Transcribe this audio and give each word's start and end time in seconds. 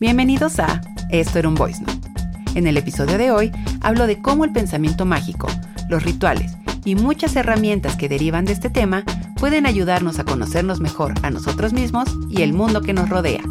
Bienvenidos 0.00 0.58
a 0.60 0.80
Esto 1.10 1.40
era 1.40 1.48
un 1.48 1.56
Voice 1.56 1.82
Note. 1.82 2.08
En 2.54 2.66
el 2.66 2.78
episodio 2.78 3.18
de 3.18 3.32
hoy 3.32 3.52
hablo 3.82 4.06
de 4.06 4.22
cómo 4.22 4.46
el 4.46 4.50
pensamiento 4.50 5.04
mágico, 5.04 5.46
los 5.90 6.04
rituales 6.04 6.56
y 6.86 6.94
muchas 6.94 7.36
herramientas 7.36 7.96
que 7.96 8.08
derivan 8.08 8.46
de 8.46 8.54
este 8.54 8.70
tema 8.70 9.04
pueden 9.36 9.66
ayudarnos 9.66 10.18
a 10.18 10.24
conocernos 10.24 10.80
mejor 10.80 11.12
a 11.22 11.28
nosotros 11.28 11.74
mismos 11.74 12.08
y 12.30 12.40
el 12.40 12.54
mundo 12.54 12.80
que 12.80 12.94
nos 12.94 13.10
rodea. 13.10 13.42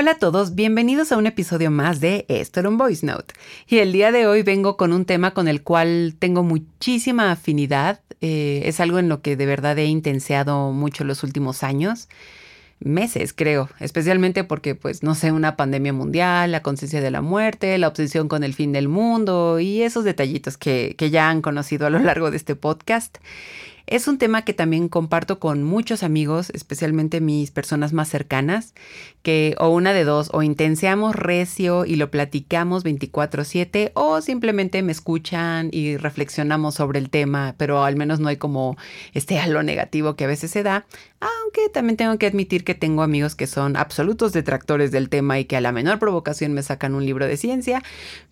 Hola 0.00 0.12
a 0.12 0.18
todos, 0.18 0.54
bienvenidos 0.54 1.10
a 1.10 1.16
un 1.16 1.26
episodio 1.26 1.72
más 1.72 1.98
de 1.98 2.24
Esto 2.28 2.60
era 2.60 2.68
un 2.68 2.78
Voice 2.78 3.04
Note. 3.04 3.34
Y 3.66 3.78
el 3.78 3.90
día 3.90 4.12
de 4.12 4.28
hoy 4.28 4.44
vengo 4.44 4.76
con 4.76 4.92
un 4.92 5.04
tema 5.04 5.34
con 5.34 5.48
el 5.48 5.64
cual 5.64 6.14
tengo 6.16 6.44
muchísima 6.44 7.32
afinidad. 7.32 8.00
Eh, 8.20 8.62
es 8.66 8.78
algo 8.78 9.00
en 9.00 9.08
lo 9.08 9.22
que 9.22 9.34
de 9.34 9.44
verdad 9.44 9.76
he 9.76 9.86
intenseado 9.86 10.70
mucho 10.70 11.02
los 11.02 11.24
últimos 11.24 11.64
años 11.64 12.08
meses, 12.78 13.32
creo, 13.32 13.70
especialmente 13.80 14.44
porque, 14.44 14.76
pues, 14.76 15.02
no 15.02 15.16
sé, 15.16 15.32
una 15.32 15.56
pandemia 15.56 15.92
mundial, 15.92 16.52
la 16.52 16.62
conciencia 16.62 17.00
de 17.00 17.10
la 17.10 17.20
muerte, 17.20 17.76
la 17.76 17.88
obsesión 17.88 18.28
con 18.28 18.44
el 18.44 18.54
fin 18.54 18.70
del 18.72 18.86
mundo 18.86 19.58
y 19.58 19.82
esos 19.82 20.04
detallitos 20.04 20.56
que, 20.56 20.94
que 20.96 21.10
ya 21.10 21.28
han 21.28 21.42
conocido 21.42 21.88
a 21.88 21.90
lo 21.90 21.98
largo 21.98 22.30
de 22.30 22.36
este 22.36 22.54
podcast. 22.54 23.18
Es 23.90 24.06
un 24.06 24.18
tema 24.18 24.42
que 24.42 24.52
también 24.52 24.90
comparto 24.90 25.40
con 25.40 25.62
muchos 25.62 26.02
amigos, 26.02 26.50
especialmente 26.50 27.22
mis 27.22 27.50
personas 27.50 27.94
más 27.94 28.10
cercanas, 28.10 28.74
que 29.22 29.54
o 29.58 29.70
una 29.70 29.94
de 29.94 30.04
dos, 30.04 30.28
o 30.34 30.42
intenseamos 30.42 31.16
recio 31.16 31.86
y 31.86 31.96
lo 31.96 32.10
platicamos 32.10 32.84
24/7, 32.84 33.92
o 33.94 34.20
simplemente 34.20 34.82
me 34.82 34.92
escuchan 34.92 35.70
y 35.72 35.96
reflexionamos 35.96 36.74
sobre 36.74 36.98
el 36.98 37.08
tema, 37.08 37.54
pero 37.56 37.82
al 37.82 37.96
menos 37.96 38.20
no 38.20 38.28
hay 38.28 38.36
como 38.36 38.76
este 39.14 39.38
halo 39.38 39.62
negativo 39.62 40.16
que 40.16 40.24
a 40.24 40.28
veces 40.28 40.50
se 40.50 40.62
da, 40.62 40.84
aunque 41.20 41.70
también 41.72 41.96
tengo 41.96 42.18
que 42.18 42.26
admitir 42.26 42.64
que 42.64 42.74
tengo 42.74 43.00
amigos 43.00 43.36
que 43.36 43.46
son 43.46 43.74
absolutos 43.74 44.34
detractores 44.34 44.90
del 44.90 45.08
tema 45.08 45.38
y 45.38 45.46
que 45.46 45.56
a 45.56 45.62
la 45.62 45.72
menor 45.72 45.98
provocación 45.98 46.52
me 46.52 46.62
sacan 46.62 46.94
un 46.94 47.06
libro 47.06 47.26
de 47.26 47.38
ciencia, 47.38 47.82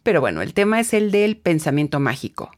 pero 0.03 0.21
bueno, 0.21 0.43
el 0.43 0.53
tema 0.53 0.81
es 0.81 0.93
el 0.93 1.11
del 1.11 1.39
pensamiento 1.39 1.99
mágico 1.99 2.51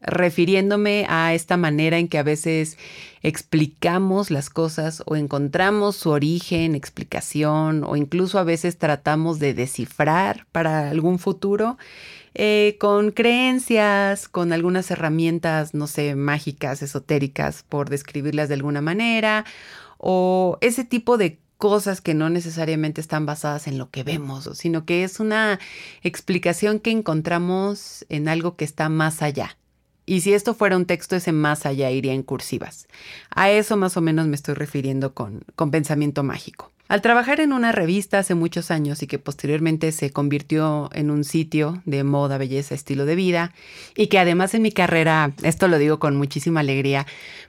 refiriéndome 0.00 1.06
a 1.08 1.34
esta 1.34 1.56
manera 1.56 1.98
en 1.98 2.08
que 2.08 2.18
a 2.18 2.22
veces 2.22 2.78
explicamos 3.22 4.30
las 4.30 4.50
cosas 4.50 5.02
o 5.06 5.16
encontramos 5.16 5.96
su 5.96 6.10
origen, 6.10 6.74
explicación 6.74 7.82
o 7.84 7.96
incluso 7.96 8.38
a 8.38 8.44
veces 8.44 8.78
tratamos 8.78 9.38
de 9.38 9.54
descifrar 9.54 10.46
para 10.52 10.90
algún 10.90 11.18
futuro 11.18 11.76
eh, 12.34 12.76
con 12.78 13.12
creencias, 13.12 14.28
con 14.28 14.52
algunas 14.52 14.90
herramientas, 14.90 15.72
no 15.72 15.86
sé, 15.86 16.14
mágicas, 16.14 16.82
esotéricas, 16.82 17.64
por 17.66 17.88
describirlas 17.88 18.48
de 18.48 18.54
alguna 18.54 18.82
manera, 18.82 19.46
o 19.96 20.58
ese 20.60 20.84
tipo 20.84 21.16
de 21.16 21.38
cosas 21.56 22.02
que 22.02 22.12
no 22.12 22.28
necesariamente 22.28 23.00
están 23.00 23.24
basadas 23.24 23.66
en 23.66 23.78
lo 23.78 23.90
que 23.90 24.02
vemos, 24.02 24.50
sino 24.52 24.84
que 24.84 25.02
es 25.02 25.18
una 25.18 25.58
explicación 26.02 26.78
que 26.78 26.90
encontramos 26.90 28.04
en 28.10 28.28
algo 28.28 28.56
que 28.56 28.66
está 28.66 28.90
más 28.90 29.22
allá. 29.22 29.56
Y 30.06 30.20
si 30.20 30.32
esto 30.32 30.54
fuera 30.54 30.76
un 30.76 30.86
texto, 30.86 31.16
ese 31.16 31.32
más 31.32 31.66
allá 31.66 31.90
iría 31.90 32.12
en 32.12 32.22
cursivas. 32.22 32.86
A 33.30 33.50
eso 33.50 33.76
más 33.76 33.96
o 33.96 34.00
menos 34.00 34.28
me 34.28 34.36
estoy 34.36 34.54
refiriendo 34.54 35.12
con, 35.12 35.42
con 35.56 35.72
pensamiento 35.72 36.22
mágico. 36.22 36.70
Al 36.88 37.02
trabajar 37.02 37.40
en 37.40 37.52
una 37.52 37.72
revista 37.72 38.20
hace 38.20 38.36
muchos 38.36 38.70
años 38.70 39.02
y 39.02 39.08
que 39.08 39.18
posteriormente 39.18 39.90
se 39.90 40.10
convirtió 40.10 40.88
en 40.92 41.10
un 41.10 41.24
sitio 41.24 41.82
de 41.84 42.04
moda, 42.04 42.38
belleza, 42.38 42.76
estilo 42.76 43.06
de 43.06 43.16
vida, 43.16 43.52
y 43.96 44.06
que 44.06 44.20
además 44.20 44.54
en 44.54 44.62
mi 44.62 44.70
carrera, 44.70 45.32
esto 45.42 45.66
lo 45.66 45.78
digo 45.78 45.98
con 45.98 46.16
muchísima 46.16 46.60
alegría, 46.60 47.04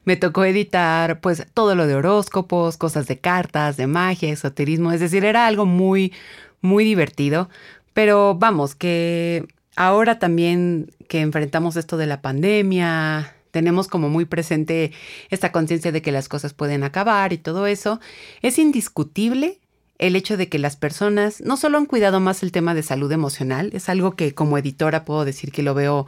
me 0.06 0.16
tocó 0.16 0.44
editar 0.44 1.20
pues 1.22 1.46
todo 1.54 1.76
lo 1.76 1.86
de 1.86 1.94
horóscopos, 1.94 2.78
cosas 2.78 3.06
de 3.06 3.20
cartas, 3.20 3.78
de 3.78 3.86
magia, 3.86 4.32
esoterismo, 4.32 4.92
es 4.92 5.02
decir, 5.02 5.24
era 5.24 5.46
algo 5.46 5.68
muy, 5.68 6.14
muy 6.62 6.84
divertido, 6.84 7.48
pero 7.94 8.34
vamos, 8.34 8.74
que 8.74 9.46
ahora 9.78 10.20
también 10.20 10.92
que 11.08 11.22
enfrentamos 11.22 11.78
esto 11.78 11.96
de 11.96 12.08
la 12.08 12.22
pandemia, 12.22 13.34
tenemos 13.52 13.88
como 13.88 14.10
muy 14.10 14.26
presente 14.26 14.92
esta 15.30 15.54
conciencia 15.54 15.94
de 15.94 16.02
que 16.02 16.12
las 16.12 16.28
cosas 16.28 16.54
pueden 16.54 16.84
acabar 16.84 17.32
y 17.32 17.38
todo 17.38 17.66
eso, 17.68 18.02
es 18.42 18.60
indiscutible 18.60 19.60
el 20.00 20.16
hecho 20.16 20.36
de 20.36 20.50
que 20.50 20.60
las 20.60 20.76
personas 20.76 21.42
no 21.42 21.58
solo 21.58 21.78
han 21.78 21.86
cuidado 21.86 22.20
más 22.20 22.44
el 22.44 22.52
tema 22.52 22.76
de 22.76 22.84
salud 22.84 23.12
emocional, 23.12 23.70
es 23.74 23.88
algo 23.88 24.16
que 24.16 24.34
como 24.34 24.58
editora 24.58 25.06
puedo 25.06 25.26
decir 25.26 25.52
que 25.52 25.64
lo 25.64 25.74
veo 25.74 26.08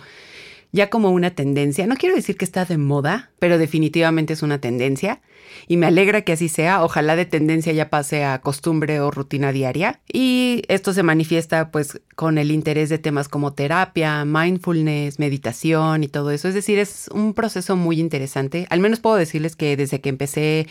ya 0.72 0.90
como 0.90 1.10
una 1.10 1.32
tendencia. 1.32 1.88
No 1.88 1.96
quiero 1.96 2.16
decir 2.16 2.38
que 2.38 2.46
está 2.46 2.66
de 2.66 2.78
moda, 2.78 3.32
pero 3.40 3.58
definitivamente 3.58 4.34
es 4.34 4.44
una 4.44 4.60
tendencia. 4.60 5.22
Y 5.68 5.78
me 5.78 5.88
alegra 5.88 6.22
que 6.22 6.34
así 6.34 6.50
sea. 6.50 6.84
Ojalá 6.84 7.16
de 7.16 7.26
tendencia 7.26 7.74
ya 7.74 7.90
pase 7.90 8.24
a 8.24 8.40
costumbre 8.40 9.00
o 9.00 9.12
rutina 9.12 9.52
diaria. 9.52 10.00
Y 10.12 10.64
esto 10.68 10.94
se 10.94 11.04
manifiesta 11.04 11.72
pues 11.72 12.02
con 12.16 12.38
el 12.38 12.52
interés 12.52 12.90
de 12.90 12.98
temas 12.98 13.30
como 13.30 13.54
terapia, 13.54 14.26
mindfulness, 14.26 15.20
meditación 15.20 16.04
y 16.04 16.08
todo 16.08 16.32
eso. 16.32 16.48
Es 16.48 16.54
decir, 16.54 16.80
es 16.80 17.10
un 17.14 17.34
proceso 17.34 17.76
muy 17.76 18.00
interesante. 18.00 18.68
Al 18.70 18.80
menos 18.80 19.00
puedo 19.00 19.16
decirles 19.16 19.56
que 19.56 19.78
desde 19.78 20.02
que 20.02 20.10
empecé 20.10 20.68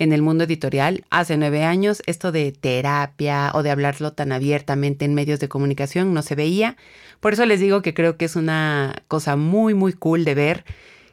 en 0.00 0.12
el 0.12 0.22
mundo 0.22 0.44
editorial 0.44 1.04
hace 1.10 1.36
nueve 1.36 1.62
años, 1.62 2.02
esto 2.06 2.32
de 2.32 2.52
terapia 2.52 3.50
o 3.54 3.62
de 3.62 3.70
hablarlo 3.70 4.12
tan 4.12 4.32
abiertamente 4.32 5.04
en 5.04 5.14
medios 5.14 5.40
de 5.40 5.48
comunicación 5.48 6.14
no 6.14 6.22
se 6.22 6.34
veía. 6.34 6.76
Por 7.20 7.34
eso 7.34 7.44
les 7.44 7.60
digo 7.60 7.82
que 7.82 7.92
creo 7.92 8.16
que 8.16 8.24
es 8.24 8.34
una 8.34 9.02
cosa 9.08 9.36
muy, 9.36 9.74
muy 9.74 9.92
cool 9.92 10.24
de 10.24 10.34
ver 10.34 10.64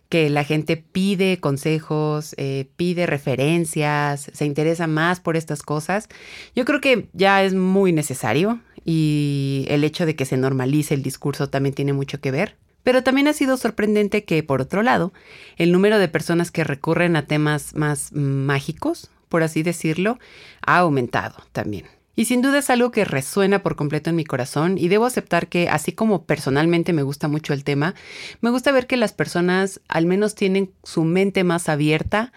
que 0.09 0.29
la 0.29 0.43
gente 0.43 0.77
pide 0.77 1.39
consejos, 1.39 2.33
eh, 2.37 2.67
pide 2.75 3.05
referencias, 3.05 4.31
se 4.33 4.45
interesa 4.45 4.87
más 4.87 5.19
por 5.19 5.35
estas 5.35 5.61
cosas. 5.63 6.07
Yo 6.55 6.65
creo 6.65 6.81
que 6.81 7.09
ya 7.13 7.43
es 7.43 7.53
muy 7.53 7.91
necesario 7.91 8.59
y 8.85 9.65
el 9.69 9.83
hecho 9.83 10.05
de 10.05 10.15
que 10.15 10.25
se 10.25 10.37
normalice 10.37 10.93
el 10.93 11.03
discurso 11.03 11.49
también 11.49 11.75
tiene 11.75 11.93
mucho 11.93 12.21
que 12.21 12.31
ver. 12.31 12.55
Pero 12.83 13.03
también 13.03 13.27
ha 13.27 13.33
sido 13.33 13.57
sorprendente 13.57 14.23
que, 14.23 14.43
por 14.43 14.61
otro 14.61 14.81
lado, 14.81 15.11
el 15.57 15.73
número 15.73 15.99
de 15.99 16.07
personas 16.07 16.51
que 16.51 16.63
recurren 16.63 17.17
a 17.17 17.25
temas 17.25 17.75
más 17.75 18.13
mágicos, 18.13 19.11
por 19.27 19.43
así 19.43 19.61
decirlo, 19.61 20.19
ha 20.65 20.77
aumentado 20.77 21.35
también. 21.51 21.96
Y 22.17 22.25
sin 22.25 22.41
duda 22.41 22.57
es 22.57 22.71
algo 22.71 22.89
que 22.89 23.05
resuena 23.05 23.61
por 23.61 23.75
completo 23.75 24.09
en 24.09 24.15
mi 24.15 24.25
corazón 24.25 24.79
y 24.79 24.87
debo 24.87 25.05
aceptar 25.05 25.49
que 25.49 25.69
así 25.69 25.91
como 25.91 26.25
personalmente 26.25 26.91
me 26.91 27.03
gusta 27.03 27.27
mucho 27.27 27.53
el 27.53 27.63
tema, 27.63 27.93
me 28.41 28.49
gusta 28.49 28.71
ver 28.71 28.87
que 28.87 28.97
las 28.97 29.13
personas 29.13 29.81
al 29.87 30.07
menos 30.07 30.33
tienen 30.33 30.71
su 30.81 31.03
mente 31.03 31.43
más 31.43 31.69
abierta 31.69 32.33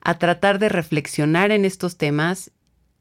a 0.00 0.16
tratar 0.20 0.60
de 0.60 0.68
reflexionar 0.68 1.50
en 1.50 1.64
estos 1.64 1.96
temas 1.96 2.52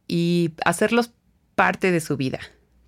y 0.07 0.53
hacerlos 0.65 1.11
parte 1.53 1.91
de 1.91 2.01
su 2.01 2.17
vida. 2.17 2.39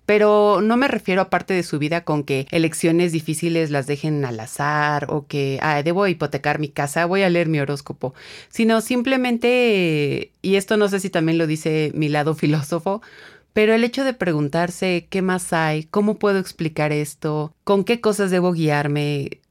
Pero 0.08 0.62
no 0.62 0.78
me 0.78 0.88
refiero 0.88 1.20
a 1.20 1.28
parte 1.28 1.52
de 1.52 1.62
su 1.62 1.78
vida 1.78 2.02
con 2.02 2.24
que 2.24 2.46
elecciones 2.50 3.12
difíciles 3.12 3.70
las 3.70 3.86
dejen 3.86 4.24
al 4.24 4.40
azar 4.40 5.04
o 5.10 5.26
que 5.26 5.58
ah, 5.60 5.82
debo 5.82 6.06
hipotecar 6.06 6.58
mi 6.58 6.70
casa, 6.70 7.04
voy 7.04 7.24
a 7.24 7.28
leer 7.28 7.50
mi 7.50 7.60
horóscopo, 7.60 8.14
sino 8.48 8.80
simplemente, 8.80 10.32
y 10.40 10.54
esto 10.56 10.78
no 10.78 10.88
sé 10.88 11.00
si 11.00 11.10
también 11.10 11.36
lo 11.36 11.46
dice 11.46 11.92
mi 11.94 12.08
lado 12.08 12.34
filósofo, 12.34 13.02
pero 13.52 13.74
el 13.74 13.84
hecho 13.84 14.02
de 14.02 14.14
preguntarse 14.14 15.06
qué 15.10 15.20
más 15.20 15.52
hay, 15.52 15.84
cómo 15.84 16.18
puedo 16.18 16.38
explicar 16.38 16.90
esto, 16.90 17.52
con 17.62 17.84
qué 17.84 18.00
cosas 18.00 18.30
debo 18.30 18.52
guiarme, 18.52 19.42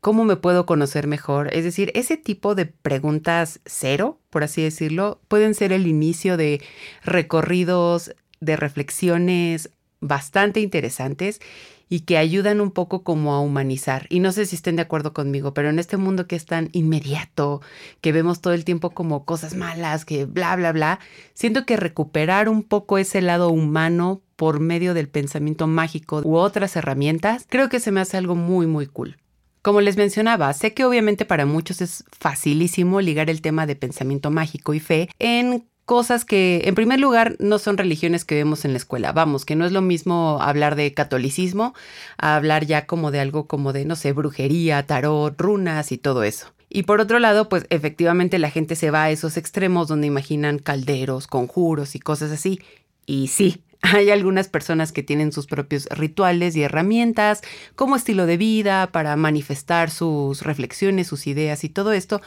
cómo 0.00 0.22
me 0.22 0.36
puedo 0.36 0.64
conocer 0.64 1.08
mejor, 1.08 1.52
es 1.52 1.64
decir, 1.64 1.90
ese 1.96 2.16
tipo 2.16 2.54
de 2.54 2.66
preguntas 2.66 3.58
cero, 3.66 4.20
por 4.30 4.44
así 4.44 4.62
decirlo, 4.62 5.20
pueden 5.26 5.54
ser 5.54 5.72
el 5.72 5.88
inicio 5.88 6.36
de 6.36 6.62
recorridos, 7.02 8.14
de 8.44 8.56
reflexiones 8.56 9.70
bastante 10.06 10.60
interesantes 10.60 11.40
y 11.88 12.00
que 12.00 12.16
ayudan 12.18 12.60
un 12.60 12.70
poco 12.70 13.02
como 13.02 13.34
a 13.34 13.40
humanizar. 13.40 14.06
Y 14.08 14.20
no 14.20 14.32
sé 14.32 14.46
si 14.46 14.56
estén 14.56 14.76
de 14.76 14.82
acuerdo 14.82 15.12
conmigo, 15.12 15.54
pero 15.54 15.68
en 15.70 15.78
este 15.78 15.96
mundo 15.96 16.26
que 16.26 16.36
es 16.36 16.46
tan 16.46 16.70
inmediato, 16.72 17.60
que 18.00 18.12
vemos 18.12 18.40
todo 18.40 18.52
el 18.52 18.64
tiempo 18.64 18.90
como 18.90 19.24
cosas 19.24 19.54
malas, 19.54 20.04
que 20.04 20.24
bla, 20.24 20.56
bla, 20.56 20.72
bla, 20.72 20.98
siento 21.34 21.66
que 21.66 21.76
recuperar 21.76 22.48
un 22.48 22.62
poco 22.62 22.98
ese 22.98 23.20
lado 23.20 23.50
humano 23.50 24.22
por 24.36 24.60
medio 24.60 24.94
del 24.94 25.08
pensamiento 25.08 25.66
mágico 25.66 26.22
u 26.24 26.36
otras 26.36 26.76
herramientas, 26.76 27.46
creo 27.48 27.68
que 27.68 27.80
se 27.80 27.92
me 27.92 28.00
hace 28.00 28.16
algo 28.16 28.34
muy, 28.34 28.66
muy 28.66 28.86
cool. 28.86 29.18
Como 29.62 29.80
les 29.80 29.96
mencionaba, 29.96 30.52
sé 30.52 30.74
que 30.74 30.84
obviamente 30.84 31.24
para 31.24 31.46
muchos 31.46 31.80
es 31.80 32.04
facilísimo 32.10 33.00
ligar 33.00 33.30
el 33.30 33.40
tema 33.40 33.66
de 33.66 33.76
pensamiento 33.76 34.30
mágico 34.30 34.74
y 34.74 34.80
fe 34.80 35.08
en 35.18 35.64
cosas 35.84 36.24
que, 36.24 36.62
en 36.64 36.74
primer 36.74 37.00
lugar, 37.00 37.36
no 37.38 37.58
son 37.58 37.76
religiones 37.76 38.24
que 38.24 38.34
vemos 38.34 38.64
en 38.64 38.72
la 38.72 38.78
escuela. 38.78 39.12
Vamos, 39.12 39.44
que 39.44 39.56
no 39.56 39.64
es 39.66 39.72
lo 39.72 39.82
mismo 39.82 40.38
hablar 40.40 40.76
de 40.76 40.92
catolicismo 40.94 41.74
a 42.16 42.36
hablar 42.36 42.66
ya 42.66 42.86
como 42.86 43.10
de 43.10 43.20
algo 43.20 43.46
como 43.46 43.72
de, 43.72 43.84
no 43.84 43.96
sé, 43.96 44.12
brujería, 44.12 44.86
tarot, 44.86 45.38
runas 45.40 45.92
y 45.92 45.98
todo 45.98 46.24
eso. 46.24 46.52
Y 46.68 46.84
por 46.84 47.00
otro 47.00 47.18
lado, 47.18 47.48
pues 47.48 47.66
efectivamente 47.70 48.38
la 48.38 48.50
gente 48.50 48.74
se 48.74 48.90
va 48.90 49.04
a 49.04 49.10
esos 49.10 49.36
extremos 49.36 49.86
donde 49.88 50.06
imaginan 50.06 50.58
calderos, 50.58 51.26
conjuros 51.26 51.94
y 51.94 52.00
cosas 52.00 52.32
así. 52.32 52.60
Y 53.06 53.28
sí, 53.28 53.62
Hay 53.92 54.10
algunas 54.10 54.48
personas 54.48 54.92
que 54.92 55.02
tienen 55.02 55.30
sus 55.30 55.46
propios 55.46 55.86
rituales 55.90 56.56
y 56.56 56.62
herramientas 56.62 57.42
como 57.76 57.96
estilo 57.96 58.24
de 58.24 58.38
vida 58.38 58.86
para 58.92 59.14
manifestar 59.16 59.90
sus 59.90 60.40
reflexiones, 60.40 61.06
sus 61.06 61.26
ideas 61.26 61.64
y 61.64 61.68
todo 61.68 61.92
esto. 61.92 62.22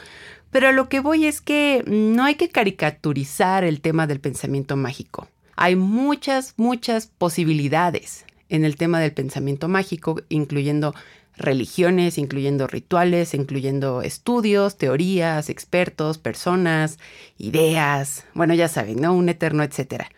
Pero 0.50 0.68
a 0.68 0.72
lo 0.72 0.88
que 0.88 1.00
voy 1.00 1.26
es 1.26 1.40
que 1.40 1.82
no 1.86 2.24
hay 2.24 2.36
que 2.36 2.48
caricaturizar 2.48 3.64
el 3.64 3.80
tema 3.80 4.06
del 4.06 4.20
pensamiento 4.20 4.76
mágico. 4.76 5.28
Hay 5.56 5.76
muchas, 5.76 6.54
muchas 6.56 7.06
posibilidades 7.06 8.24
en 8.48 8.64
el 8.64 8.76
tema 8.76 9.00
del 9.00 9.12
pensamiento 9.12 9.68
mágico, 9.68 10.20
incluyendo 10.28 10.94
religiones, 11.36 12.18
incluyendo 12.18 12.66
rituales, 12.66 13.34
incluyendo 13.34 14.02
estudios, 14.02 14.76
teorías, 14.76 15.50
expertos, 15.50 16.18
personas, 16.18 16.98
ideas, 17.38 18.24
bueno, 18.34 18.54
ya 18.54 18.68
saben, 18.68 19.00
¿no? 19.00 19.14
Un 19.14 19.28
eterno 19.28 19.62
etcétera. 19.62 20.10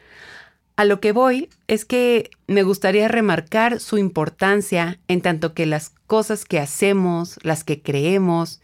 A 0.77 0.85
lo 0.87 1.01
que 1.01 1.13
voy 1.13 1.51
es 1.69 1.85
que 1.85 2.31
me 2.47 2.63
gustaría 2.63 3.07
remarcar 3.07 3.81
su 3.81 3.99
importancia 3.99 4.99
en 5.09 5.21
tanto 5.21 5.53
que 5.53 5.67
las 5.67 5.91
cosas 6.07 6.47
que 6.47 6.59
hacemos, 6.59 7.39
las 7.43 7.65
que 7.65 7.83
creemos 7.83 8.61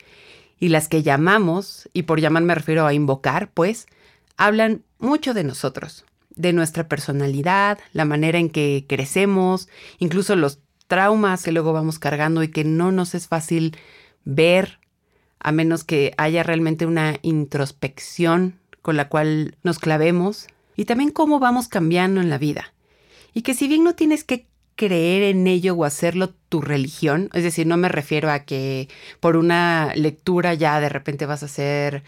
y 0.59 0.69
las 0.69 0.89
que 0.89 1.03
llamamos, 1.03 1.89
y 1.93 2.05
por 2.05 2.21
llamar 2.21 2.43
me 2.43 2.55
refiero 2.55 2.87
a 2.87 2.95
invocar, 2.95 3.51
pues, 3.53 3.87
hablan 4.37 4.83
mucho 4.99 5.35
de 5.35 5.45
nosotros, 5.45 6.05
de 6.35 6.53
nuestra 6.53 6.89
personalidad, 6.89 7.79
la 7.93 8.05
manera 8.05 8.39
en 8.39 8.51
que 8.51 8.85
crecemos, 8.89 9.69
incluso 9.99 10.37
los 10.37 10.61
traumas 10.87 11.43
que 11.43 11.53
luego 11.53 11.73
vamos 11.73 11.99
cargando 11.99 12.43
y 12.43 12.49
que 12.49 12.65
no 12.65 12.93
nos 12.93 13.15
es 13.15 13.29
fácil 13.29 13.77
ver, 14.25 14.79
a 15.41 15.53
menos 15.53 15.85
que 15.85 16.15
haya 16.17 16.43
realmente 16.43 16.87
una 16.87 17.19
introspección 17.23 18.59
con 18.83 18.97
la 18.97 19.09
cual 19.09 19.57
nos 19.63 19.79
clavemos 19.79 20.47
y 20.77 20.85
también 20.85 21.11
cómo 21.11 21.39
vamos 21.39 21.69
cambiando 21.69 22.21
en 22.21 22.31
la 22.31 22.39
vida. 22.39 22.73
Y 23.35 23.43
que 23.43 23.55
si 23.55 23.69
bien 23.69 23.85
no 23.85 23.95
tienes 23.95 24.25
que 24.25 24.47
creer 24.77 25.23
en 25.25 25.47
ello 25.47 25.75
o 25.75 25.85
hacerlo 25.85 26.35
tu 26.49 26.61
religión, 26.61 27.31
es 27.33 27.43
decir, 27.43 27.67
no 27.67 27.77
me 27.77 27.89
refiero 27.89 28.31
a 28.31 28.41
que 28.41 28.89
por 29.21 29.37
una 29.37 29.93
lectura 29.95 30.55
ya 30.55 30.81
de 30.81 30.89
repente 30.89 31.27
vas 31.27 31.43
a 31.43 31.49
ser 31.49 32.05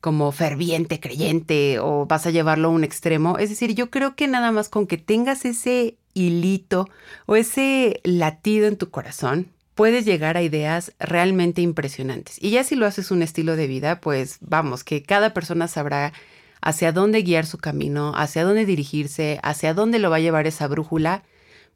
como 0.00 0.32
ferviente 0.32 0.98
creyente 1.00 1.78
o 1.78 2.06
vas 2.06 2.26
a 2.26 2.30
llevarlo 2.30 2.68
a 2.68 2.72
un 2.72 2.84
extremo, 2.84 3.38
es 3.38 3.50
decir, 3.50 3.74
yo 3.74 3.90
creo 3.90 4.16
que 4.16 4.28
nada 4.28 4.50
más 4.52 4.68
con 4.68 4.86
que 4.86 4.98
tengas 4.98 5.44
ese 5.44 5.96
hilito 6.14 6.88
o 7.26 7.36
ese 7.36 8.00
latido 8.04 8.66
en 8.66 8.76
tu 8.76 8.90
corazón, 8.90 9.48
puedes 9.74 10.04
llegar 10.04 10.36
a 10.36 10.42
ideas 10.42 10.92
realmente 10.98 11.62
impresionantes. 11.62 12.36
Y 12.40 12.50
ya 12.50 12.64
si 12.64 12.76
lo 12.76 12.86
haces 12.86 13.10
un 13.10 13.22
estilo 13.22 13.56
de 13.56 13.66
vida, 13.66 14.00
pues 14.00 14.38
vamos, 14.40 14.84
que 14.84 15.02
cada 15.02 15.34
persona 15.34 15.68
sabrá 15.68 16.12
hacia 16.60 16.92
dónde 16.92 17.22
guiar 17.22 17.46
su 17.46 17.58
camino, 17.58 18.12
hacia 18.16 18.44
dónde 18.44 18.66
dirigirse, 18.66 19.40
hacia 19.42 19.74
dónde 19.74 19.98
lo 19.98 20.10
va 20.10 20.16
a 20.16 20.20
llevar 20.20 20.46
esa 20.46 20.68
brújula. 20.68 21.24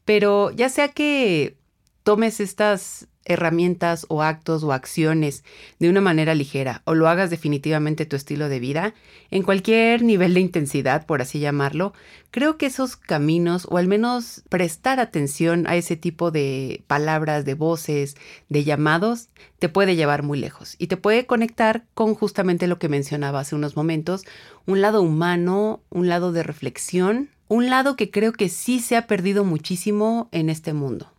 Pero 0.06 0.50
ya 0.52 0.70
sea 0.70 0.88
que 0.88 1.58
tomes 2.02 2.40
estas 2.40 3.08
herramientas 3.26 4.06
o 4.08 4.22
actos 4.22 4.62
o 4.62 4.72
acciones 4.72 5.44
de 5.78 5.90
una 5.90 6.00
manera 6.00 6.34
ligera 6.34 6.82
o 6.84 6.94
lo 6.94 7.08
hagas 7.08 7.28
definitivamente 7.28 8.06
tu 8.06 8.16
estilo 8.16 8.48
de 8.48 8.60
vida, 8.60 8.94
en 9.30 9.42
cualquier 9.42 10.02
nivel 10.02 10.32
de 10.32 10.40
intensidad, 10.40 11.04
por 11.04 11.20
así 11.20 11.40
llamarlo, 11.40 11.92
creo 12.30 12.56
que 12.56 12.66
esos 12.66 12.96
caminos 12.96 13.66
o 13.68 13.78
al 13.78 13.88
menos 13.88 14.44
prestar 14.48 15.00
atención 15.00 15.66
a 15.66 15.74
ese 15.74 15.96
tipo 15.96 16.30
de 16.30 16.84
palabras, 16.86 17.44
de 17.44 17.54
voces, 17.54 18.16
de 18.48 18.62
llamados, 18.62 19.28
te 19.58 19.68
puede 19.68 19.96
llevar 19.96 20.22
muy 20.22 20.38
lejos 20.38 20.76
y 20.78 20.86
te 20.86 20.96
puede 20.96 21.26
conectar 21.26 21.84
con 21.94 22.14
justamente 22.14 22.68
lo 22.68 22.78
que 22.78 22.88
mencionaba 22.88 23.40
hace 23.40 23.56
unos 23.56 23.74
momentos, 23.74 24.24
un 24.66 24.80
lado 24.80 25.02
humano, 25.02 25.82
un 25.90 26.08
lado 26.08 26.30
de 26.30 26.44
reflexión, 26.44 27.30
un 27.48 27.70
lado 27.70 27.96
que 27.96 28.10
creo 28.10 28.32
que 28.32 28.48
sí 28.48 28.80
se 28.80 28.96
ha 28.96 29.06
perdido 29.06 29.44
muchísimo 29.44 30.28
en 30.32 30.50
este 30.50 30.72
mundo 30.72 31.10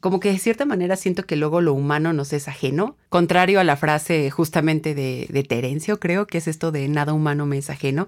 como 0.00 0.20
que 0.20 0.30
de 0.30 0.38
cierta 0.38 0.64
manera 0.64 0.96
siento 0.96 1.24
que 1.24 1.36
luego 1.36 1.60
lo 1.60 1.72
humano 1.72 2.12
nos 2.12 2.32
es 2.32 2.48
ajeno, 2.48 2.96
contrario 3.08 3.60
a 3.60 3.64
la 3.64 3.76
frase 3.76 4.30
justamente 4.30 4.94
de, 4.94 5.26
de 5.30 5.42
Terencio, 5.42 5.98
creo 5.98 6.26
que 6.26 6.38
es 6.38 6.48
esto 6.48 6.70
de 6.70 6.86
nada 6.88 7.12
humano 7.12 7.46
me 7.46 7.58
es 7.58 7.70
ajeno. 7.70 8.06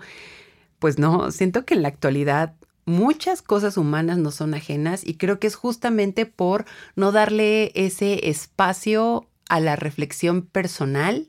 Pues 0.78 0.98
no, 0.98 1.32
siento 1.32 1.64
que 1.64 1.74
en 1.74 1.82
la 1.82 1.88
actualidad 1.88 2.54
muchas 2.84 3.42
cosas 3.42 3.76
humanas 3.76 4.18
no 4.18 4.30
son 4.30 4.54
ajenas 4.54 5.04
y 5.04 5.14
creo 5.14 5.38
que 5.38 5.46
es 5.46 5.56
justamente 5.56 6.24
por 6.24 6.64
no 6.94 7.12
darle 7.12 7.72
ese 7.74 8.28
espacio 8.28 9.26
a 9.48 9.60
la 9.60 9.76
reflexión 9.76 10.42
personal. 10.42 11.28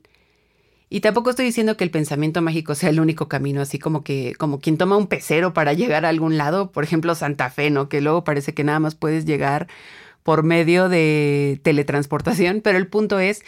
Y 0.92 1.00
tampoco 1.00 1.30
estoy 1.30 1.46
diciendo 1.46 1.76
que 1.76 1.84
el 1.84 1.92
pensamiento 1.92 2.42
mágico 2.42 2.74
sea 2.74 2.90
el 2.90 2.98
único 2.98 3.28
camino, 3.28 3.60
así 3.60 3.78
como 3.78 4.02
que 4.02 4.34
como 4.34 4.58
quien 4.58 4.76
toma 4.76 4.96
un 4.96 5.06
pecero 5.06 5.54
para 5.54 5.72
llegar 5.72 6.04
a 6.04 6.08
algún 6.08 6.36
lado, 6.36 6.72
por 6.72 6.82
ejemplo 6.82 7.14
Santa 7.14 7.48
Fe, 7.48 7.70
¿no? 7.70 7.88
Que 7.88 8.00
luego 8.00 8.24
parece 8.24 8.54
que 8.54 8.64
nada 8.64 8.80
más 8.80 8.96
puedes 8.96 9.24
llegar 9.24 9.68
por 10.24 10.42
medio 10.42 10.88
de 10.88 11.60
teletransportación, 11.62 12.60
pero 12.60 12.76
el 12.76 12.88
punto 12.88 13.20
es 13.20 13.44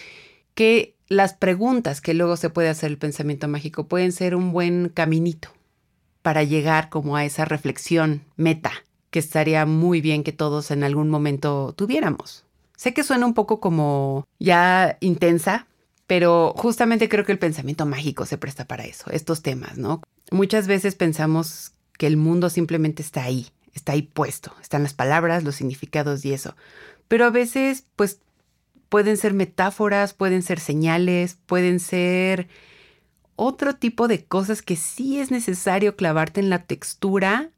que 0.54 0.94
las 1.08 1.34
preguntas 1.34 2.00
que 2.00 2.14
luego 2.14 2.36
se 2.36 2.48
puede 2.48 2.68
hacer 2.68 2.92
el 2.92 2.98
pensamiento 2.98 3.48
mágico 3.48 3.88
pueden 3.88 4.12
ser 4.12 4.36
un 4.36 4.52
buen 4.52 4.88
caminito 4.88 5.48
para 6.22 6.44
llegar 6.44 6.90
como 6.90 7.16
a 7.16 7.24
esa 7.24 7.44
reflexión 7.44 8.22
meta 8.36 8.70
que 9.10 9.18
estaría 9.18 9.66
muy 9.66 10.00
bien 10.00 10.22
que 10.22 10.32
todos 10.32 10.70
en 10.70 10.84
algún 10.84 11.10
momento 11.10 11.74
tuviéramos. 11.76 12.44
Sé 12.76 12.94
que 12.94 13.02
suena 13.02 13.26
un 13.26 13.34
poco 13.34 13.60
como 13.60 14.26
ya 14.38 14.96
intensa, 15.00 15.66
pero 16.06 16.54
justamente 16.56 17.08
creo 17.08 17.24
que 17.24 17.32
el 17.32 17.38
pensamiento 17.38 17.86
mágico 17.86 18.26
se 18.26 18.38
presta 18.38 18.66
para 18.66 18.84
eso, 18.84 19.10
estos 19.10 19.42
temas, 19.42 19.78
¿no? 19.78 20.02
Muchas 20.30 20.66
veces 20.66 20.94
pensamos 20.94 21.72
que 21.98 22.06
el 22.06 22.16
mundo 22.16 22.50
simplemente 22.50 23.02
está 23.02 23.24
ahí, 23.24 23.48
está 23.74 23.92
ahí 23.92 24.02
puesto, 24.02 24.52
están 24.60 24.82
las 24.82 24.94
palabras, 24.94 25.44
los 25.44 25.54
significados 25.54 26.24
y 26.24 26.32
eso. 26.32 26.56
Pero 27.08 27.26
a 27.26 27.30
veces, 27.30 27.84
pues, 27.96 28.20
pueden 28.88 29.16
ser 29.16 29.32
metáforas, 29.32 30.12
pueden 30.12 30.42
ser 30.42 30.60
señales, 30.60 31.38
pueden 31.46 31.80
ser 31.80 32.48
otro 33.36 33.74
tipo 33.74 34.08
de 34.08 34.24
cosas 34.24 34.60
que 34.60 34.76
sí 34.76 35.18
es 35.18 35.30
necesario 35.30 35.96
clavarte 35.96 36.40
en 36.40 36.50
la 36.50 36.64
textura 36.64 37.51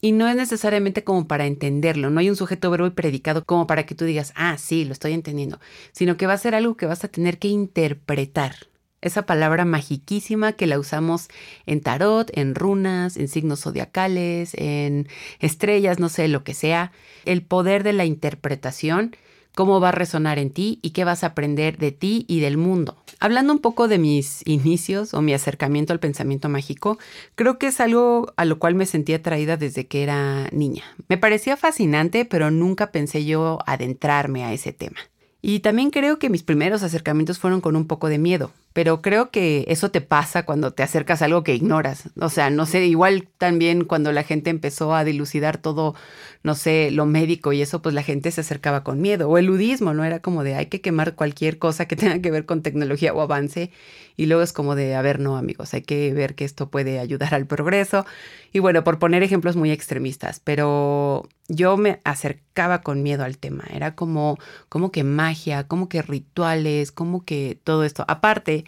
y 0.00 0.12
no 0.12 0.28
es 0.28 0.36
necesariamente 0.36 1.04
como 1.04 1.26
para 1.26 1.46
entenderlo, 1.46 2.10
no 2.10 2.20
hay 2.20 2.30
un 2.30 2.36
sujeto 2.36 2.70
verbo 2.70 2.86
y 2.86 2.90
predicado 2.90 3.44
como 3.44 3.66
para 3.66 3.84
que 3.86 3.94
tú 3.94 4.04
digas, 4.04 4.32
ah, 4.36 4.56
sí, 4.58 4.84
lo 4.84 4.92
estoy 4.92 5.12
entendiendo, 5.12 5.60
sino 5.92 6.16
que 6.16 6.26
va 6.26 6.34
a 6.34 6.38
ser 6.38 6.54
algo 6.54 6.76
que 6.76 6.86
vas 6.86 7.04
a 7.04 7.08
tener 7.08 7.38
que 7.38 7.48
interpretar 7.48 8.70
esa 9.02 9.24
palabra 9.24 9.64
magiquísima 9.64 10.52
que 10.52 10.66
la 10.66 10.78
usamos 10.78 11.28
en 11.66 11.80
tarot, 11.80 12.30
en 12.36 12.54
runas, 12.54 13.16
en 13.16 13.28
signos 13.28 13.60
zodiacales, 13.60 14.52
en 14.54 15.08
estrellas, 15.38 15.98
no 15.98 16.08
sé, 16.08 16.28
lo 16.28 16.44
que 16.44 16.54
sea. 16.54 16.92
El 17.24 17.42
poder 17.42 17.82
de 17.82 17.92
la 17.94 18.04
interpretación, 18.04 19.16
cómo 19.54 19.80
va 19.80 19.90
a 19.90 19.92
resonar 19.92 20.38
en 20.38 20.50
ti 20.50 20.78
y 20.82 20.90
qué 20.90 21.04
vas 21.04 21.24
a 21.24 21.28
aprender 21.28 21.78
de 21.78 21.92
ti 21.92 22.24
y 22.28 22.40
del 22.40 22.56
mundo. 22.56 22.96
Hablando 23.18 23.52
un 23.52 23.58
poco 23.58 23.88
de 23.88 23.98
mis 23.98 24.46
inicios 24.46 25.12
o 25.12 25.20
mi 25.20 25.34
acercamiento 25.34 25.92
al 25.92 26.00
pensamiento 26.00 26.48
mágico, 26.48 26.98
creo 27.34 27.58
que 27.58 27.66
es 27.66 27.80
algo 27.80 28.32
a 28.36 28.44
lo 28.44 28.58
cual 28.58 28.74
me 28.74 28.86
sentía 28.86 29.16
atraída 29.16 29.56
desde 29.56 29.86
que 29.86 30.02
era 30.02 30.48
niña. 30.52 30.84
Me 31.08 31.18
parecía 31.18 31.56
fascinante, 31.56 32.24
pero 32.24 32.50
nunca 32.50 32.92
pensé 32.92 33.24
yo 33.24 33.58
adentrarme 33.66 34.44
a 34.44 34.52
ese 34.52 34.72
tema. 34.72 34.98
Y 35.42 35.60
también 35.60 35.90
creo 35.90 36.18
que 36.18 36.30
mis 36.30 36.42
primeros 36.42 36.82
acercamientos 36.82 37.38
fueron 37.38 37.60
con 37.60 37.76
un 37.76 37.86
poco 37.86 38.08
de 38.08 38.18
miedo, 38.18 38.52
pero 38.72 39.02
creo 39.02 39.30
que 39.30 39.64
eso 39.68 39.90
te 39.90 40.00
pasa 40.00 40.44
cuando 40.44 40.72
te 40.72 40.84
acercas 40.84 41.22
a 41.22 41.24
algo 41.24 41.42
que 41.42 41.54
ignoras. 41.54 42.10
O 42.20 42.28
sea, 42.28 42.50
no 42.50 42.66
sé, 42.66 42.86
igual 42.86 43.28
también 43.36 43.84
cuando 43.84 44.12
la 44.12 44.22
gente 44.22 44.50
empezó 44.50 44.94
a 44.94 45.02
dilucidar 45.02 45.58
todo, 45.58 45.96
no 46.44 46.54
sé, 46.54 46.90
lo 46.92 47.04
médico 47.04 47.52
y 47.52 47.62
eso, 47.62 47.82
pues 47.82 47.94
la 47.96 48.04
gente 48.04 48.30
se 48.30 48.42
acercaba 48.42 48.84
con 48.84 49.00
miedo. 49.00 49.28
O 49.28 49.38
el 49.38 49.46
ludismo, 49.46 49.92
¿no? 49.92 50.04
Era 50.04 50.20
como 50.20 50.44
de 50.44 50.54
hay 50.54 50.66
que 50.66 50.80
quemar 50.80 51.16
cualquier 51.16 51.58
cosa 51.58 51.86
que 51.86 51.96
tenga 51.96 52.20
que 52.22 52.30
ver 52.30 52.46
con 52.46 52.62
tecnología 52.62 53.12
o 53.12 53.20
avance. 53.20 53.72
Y 54.16 54.26
luego 54.26 54.42
es 54.42 54.52
como 54.52 54.76
de, 54.76 54.94
a 54.94 55.02
ver, 55.02 55.18
no, 55.18 55.36
amigos, 55.36 55.74
hay 55.74 55.82
que 55.82 56.12
ver 56.12 56.34
que 56.34 56.44
esto 56.44 56.70
puede 56.70 57.00
ayudar 57.00 57.34
al 57.34 57.46
progreso. 57.46 58.06
Y 58.52 58.60
bueno, 58.60 58.84
por 58.84 58.98
poner 58.98 59.22
ejemplos 59.22 59.56
muy 59.56 59.70
extremistas, 59.70 60.40
pero 60.40 61.28
yo 61.48 61.76
me 61.76 62.00
acercaba 62.04 62.82
con 62.82 63.02
miedo 63.02 63.24
al 63.24 63.38
tema. 63.38 63.64
Era 63.72 63.94
como, 63.94 64.38
como 64.68 64.92
que 64.92 65.04
magia, 65.04 65.66
como 65.66 65.88
que 65.88 66.02
rituales, 66.02 66.92
como 66.92 67.24
que 67.24 67.58
todo 67.64 67.84
esto. 67.84 68.04
Aparte, 68.08 68.59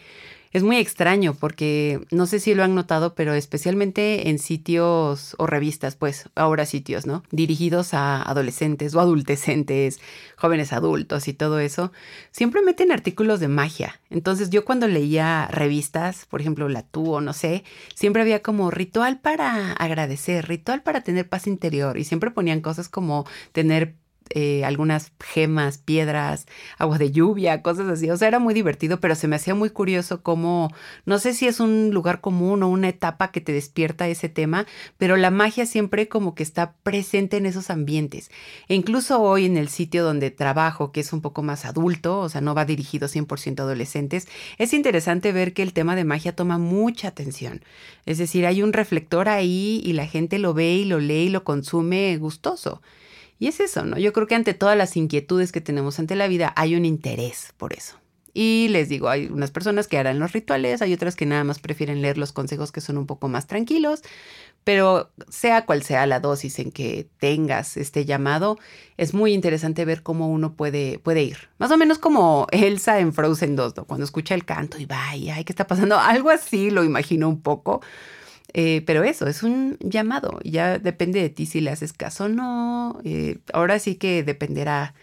es 0.53 0.63
muy 0.63 0.77
extraño 0.77 1.35
porque 1.35 2.01
no 2.11 2.27
sé 2.27 2.39
si 2.39 2.55
lo 2.55 2.63
han 2.63 2.75
notado, 2.75 3.15
pero 3.15 3.33
especialmente 3.33 4.29
en 4.29 4.39
sitios 4.39 5.35
o 5.39 5.47
revistas, 5.47 5.97
pues 5.97 6.29
ahora 6.35 6.67
sitios, 6.67 7.07
¿no? 7.07 7.23
Dirigidos 7.31 7.95
a 7.95 8.23
adolescentes 8.23 8.95
o 8.95 9.01
adultecentes, 9.01 9.99
jóvenes 10.37 10.73
adultos 10.75 11.27
y 11.27 11.33
todo 11.33 11.59
eso, 11.59 11.91
siempre 12.31 12.61
meten 12.61 12.93
artículos 12.93 13.41
de 13.41 13.49
magia. 13.49 14.01
Entonces 14.11 14.51
yo 14.51 14.65
cuando 14.65 14.89
leía 14.89 15.49
revistas, 15.51 16.27
por 16.27 16.43
ejemplo 16.43 16.69
La 16.69 16.83
Tú 16.83 17.15
o 17.15 17.21
no 17.23 17.33
sé, 17.33 17.65
siempre 17.95 18.21
había 18.21 18.43
como 18.43 18.71
ritual 18.71 19.21
para 19.21 19.73
agradecer, 19.73 20.47
ritual 20.47 20.83
para 20.83 21.01
tener 21.01 21.29
paz 21.29 21.47
interior 21.47 21.97
y 21.97 22.05
siempre 22.05 22.31
ponían 22.31 22.61
cosas 22.61 22.91
como 22.91 23.27
tener 23.53 23.95
eh, 24.35 24.65
algunas 24.65 25.13
gemas, 25.21 25.79
piedras, 25.79 26.47
agua 26.79 26.99
de 26.99 27.11
lluvia, 27.11 27.63
cosas 27.63 27.89
así. 27.89 28.11
O 28.11 28.17
sea, 28.17 28.29
era 28.29 28.39
muy 28.39 28.55
divertido, 28.55 29.01
pero 29.01 29.15
se 29.15 29.29
me 29.29 29.37
hacía 29.37 29.55
muy 29.55 29.71
curioso 29.71 30.23
cómo, 30.23 30.71
no 31.05 31.19
sé 31.19 31.35
si 31.35 31.47
es 31.47 31.61
un 31.61 31.91
lugar 31.93 32.21
común 32.21 32.63
o 32.63 32.69
una 32.69 32.89
etapa 32.89 33.31
que 33.31 33.41
te 33.41 33.53
despierta 33.53 34.09
ese 34.09 34.29
tema, 34.29 34.67
pero 34.99 35.17
la 35.17 35.31
magia 35.31 35.67
siempre 35.67 36.09
como 36.09 36.35
que 36.35 36.43
está 36.43 36.75
presente 36.83 37.37
en 37.37 37.47
esos 37.47 37.71
ambientes. 37.71 38.31
E 38.69 38.75
incluso 38.75 39.21
hoy 39.21 39.47
en 39.47 39.57
el 39.57 39.69
sitio 39.69 40.05
donde 40.05 40.31
trabajo, 40.31 40.93
que 40.93 41.01
es 41.01 41.13
un 41.13 41.21
poco 41.21 41.43
más 41.43 41.65
adulto, 41.65 42.21
o 42.21 42.29
sea, 42.29 42.41
no 42.41 42.55
va 42.55 42.65
dirigido 42.65 43.09
100% 43.09 43.61
a 43.61 43.63
adolescentes, 43.65 44.29
es 44.59 44.73
interesante 44.73 45.33
ver 45.33 45.53
que 45.53 45.63
el 45.63 45.73
tema 45.73 45.97
de 45.97 46.05
magia 46.05 46.35
toma 46.35 46.59
mucha 46.59 47.09
atención. 47.09 47.63
Es 48.07 48.19
decir, 48.19 48.47
hay 48.47 48.63
un 48.63 48.73
reflector 48.73 49.29
ahí 49.29 49.81
y 49.85 49.93
la 49.93 50.07
gente 50.07 50.39
lo 50.39 50.55
ve 50.55 50.75
y 50.75 50.85
lo 50.85 50.99
lee 50.99 51.25
y 51.25 51.29
lo 51.29 51.45
consume 51.45 52.17
gustoso. 52.17 52.83
Y 53.43 53.49
es 53.49 53.59
eso, 53.59 53.85
¿no? 53.85 53.99
Yo 53.99 54.13
creo 54.13 54.29
que 54.29 54.37
ante 54.37 54.55
todas 54.55 54.77
las 54.77 54.97
inquietudes 54.97 55.51
que 55.51 55.61
tenemos 55.61 55.99
ante 55.99 56.15
la 56.15 56.29
vida 56.29 56.53
hay 56.55 56.77
un 56.77 56.85
interés 56.85 57.53
por 57.57 57.73
eso. 57.73 57.97
Y 58.33 58.69
les 58.71 58.89
digo, 58.89 59.09
hay 59.09 59.27
unas 59.27 59.51
personas 59.51 59.89
que 59.89 59.99
harán 59.99 60.21
los 60.21 60.31
rituales, 60.31 60.81
hay 60.81 60.95
otras 60.95 61.17
que 61.17 61.27
nada 61.27 61.43
más 61.43 61.59
prefieren 61.59 62.03
leer 62.03 62.19
los 62.19 62.31
consejos 62.31 62.71
que 62.71 62.81
son 62.81 62.99
un 62.99 63.07
poco 63.09 63.27
más 63.27 63.49
tranquilos, 63.49 64.03
pero 64.63 65.11
sea 65.29 65.67
cual 65.67 65.83
sea 65.83 66.07
la 66.07 66.21
dosis 66.21 66.61
en 66.61 66.71
que 66.71 67.09
tengas 67.19 67.77
este 67.77 68.05
llamado, 68.05 68.61
es 68.97 69.13
muy 69.13 69.33
interesante 69.33 69.85
ver 69.85 70.05
cómo 70.05 70.29
uno 70.29 70.55
puede, 70.55 71.01
puede 71.01 71.25
ir. 71.25 71.49
Más 71.59 71.73
o 71.73 71.77
menos 71.77 71.99
como 71.99 72.47
Elsa 72.53 73.01
en 73.01 73.13
Frozen 73.13 73.57
2, 73.57 73.77
¿no? 73.77 73.85
cuando 73.87 74.05
escucha 74.05 74.37
el 74.37 74.45
canto 74.45 74.79
y 74.79 74.85
va, 74.85 75.01
¿qué 75.15 75.45
está 75.49 75.67
pasando? 75.67 75.99
Algo 75.99 76.31
así 76.31 76.71
lo 76.71 76.85
imagino 76.85 77.29
un 77.29 77.43
poco. 77.43 77.83
Eh, 78.55 78.83
pero 78.87 79.03
eso, 79.05 79.27
es 79.27 79.43
un 79.43 79.79
llamado. 79.81 80.39
Ya 80.45 80.79
depende 80.79 81.21
de 81.21 81.31
ti 81.31 81.47
si 81.47 81.61
le 81.61 81.71
haces 81.71 81.93
caso 81.93 82.25
o 82.25 82.29
no. 82.29 83.01
Eh, 83.05 83.39
ahora 83.53 83.79
sí 83.79 83.97
que 83.97 84.23
dependerá 84.23 84.95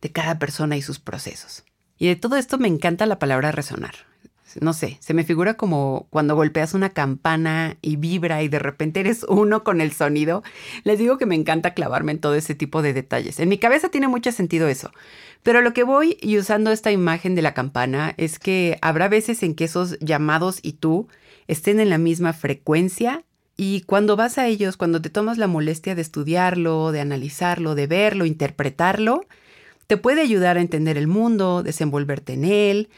de 0.00 0.12
cada 0.12 0.38
persona 0.38 0.76
y 0.76 0.82
sus 0.82 0.98
procesos. 0.98 1.64
Y 1.98 2.08
de 2.08 2.16
todo 2.16 2.36
esto 2.36 2.58
me 2.58 2.68
encanta 2.68 3.06
la 3.06 3.18
palabra 3.18 3.52
resonar. 3.52 4.11
No 4.60 4.72
sé, 4.72 4.98
se 5.00 5.14
me 5.14 5.24
figura 5.24 5.54
como 5.54 6.06
cuando 6.10 6.34
golpeas 6.34 6.74
una 6.74 6.90
campana 6.90 7.76
y 7.82 7.96
vibra 7.96 8.42
y 8.42 8.48
de 8.48 8.58
repente 8.58 9.00
eres 9.00 9.24
uno 9.28 9.64
con 9.64 9.80
el 9.80 9.92
sonido. 9.92 10.42
Les 10.84 10.98
digo 10.98 11.18
que 11.18 11.26
me 11.26 11.34
encanta 11.34 11.74
clavarme 11.74 12.12
en 12.12 12.20
todo 12.20 12.34
ese 12.34 12.54
tipo 12.54 12.82
de 12.82 12.92
detalles. 12.92 13.40
En 13.40 13.48
mi 13.48 13.58
cabeza 13.58 13.88
tiene 13.88 14.08
mucho 14.08 14.32
sentido 14.32 14.68
eso. 14.68 14.90
Pero 15.42 15.60
lo 15.60 15.72
que 15.72 15.82
voy 15.82 16.18
y 16.20 16.38
usando 16.38 16.70
esta 16.70 16.92
imagen 16.92 17.34
de 17.34 17.42
la 17.42 17.54
campana 17.54 18.14
es 18.16 18.38
que 18.38 18.78
habrá 18.80 19.08
veces 19.08 19.42
en 19.42 19.54
que 19.54 19.64
esos 19.64 19.98
llamados 20.00 20.60
y 20.62 20.74
tú 20.74 21.08
estén 21.48 21.80
en 21.80 21.90
la 21.90 21.98
misma 21.98 22.32
frecuencia 22.32 23.24
y 23.56 23.82
cuando 23.82 24.16
vas 24.16 24.38
a 24.38 24.46
ellos, 24.46 24.76
cuando 24.76 25.02
te 25.02 25.10
tomas 25.10 25.38
la 25.38 25.46
molestia 25.46 25.94
de 25.94 26.02
estudiarlo, 26.02 26.92
de 26.92 27.00
analizarlo, 27.00 27.74
de 27.74 27.86
verlo, 27.86 28.24
interpretarlo, 28.24 29.26
te 29.86 29.96
puede 29.96 30.22
ayudar 30.22 30.56
a 30.56 30.60
entender 30.60 30.96
el 30.96 31.06
mundo, 31.06 31.62
desenvolverte 31.62 32.32
en 32.32 32.44
él 32.44 32.88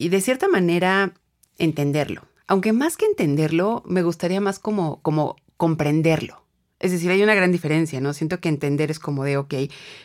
y 0.00 0.08
de 0.08 0.22
cierta 0.22 0.48
manera 0.48 1.12
entenderlo. 1.58 2.22
Aunque 2.46 2.72
más 2.72 2.96
que 2.96 3.04
entenderlo, 3.04 3.82
me 3.86 4.02
gustaría 4.02 4.40
más 4.40 4.58
como, 4.58 5.00
como 5.02 5.36
comprenderlo. 5.58 6.42
Es 6.78 6.90
decir, 6.90 7.10
hay 7.10 7.22
una 7.22 7.34
gran 7.34 7.52
diferencia, 7.52 8.00
¿no? 8.00 8.14
Siento 8.14 8.40
que 8.40 8.48
entender 8.48 8.90
es 8.90 8.98
como 8.98 9.24
de, 9.24 9.36
ok, 9.36 9.54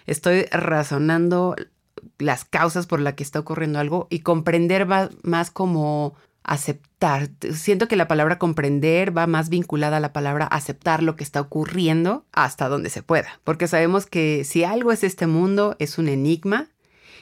estoy 0.06 0.44
razonando 0.52 1.56
las 2.20 2.44
causas 2.44 2.88
por 2.88 3.00
las 3.00 3.14
que 3.14 3.24
está 3.24 3.40
ocurriendo 3.40 3.80
algo 3.80 4.08
y 4.10 4.20
comprender 4.20 4.90
va 4.92 5.10
más 5.24 5.50
como 5.50 6.14
aceptar. 6.44 7.30
Siento 7.54 7.88
que 7.88 7.96
la 7.96 8.10
palabra 8.10 8.38
comprender 8.38 9.18
va 9.18 9.28
más 9.28 9.48
vinculada 9.48 9.98
a 9.98 10.02
la 10.02 10.12
palabra 10.12 10.46
aceptar 10.46 11.04
lo 11.04 11.16
que 11.16 11.24
está 11.24 11.40
ocurriendo 11.40 12.25
hasta 12.34 12.68
donde 12.68 12.90
se 12.90 13.02
pueda, 13.02 13.40
porque 13.46 13.70
sabemos 13.70 14.06
que 14.06 14.44
si 14.44 14.66
algo 14.66 14.92
es 14.92 15.06
este 15.06 15.25
mundo, 15.25 15.78
es 15.80 15.98
un 15.98 16.10
enigma. 16.10 16.68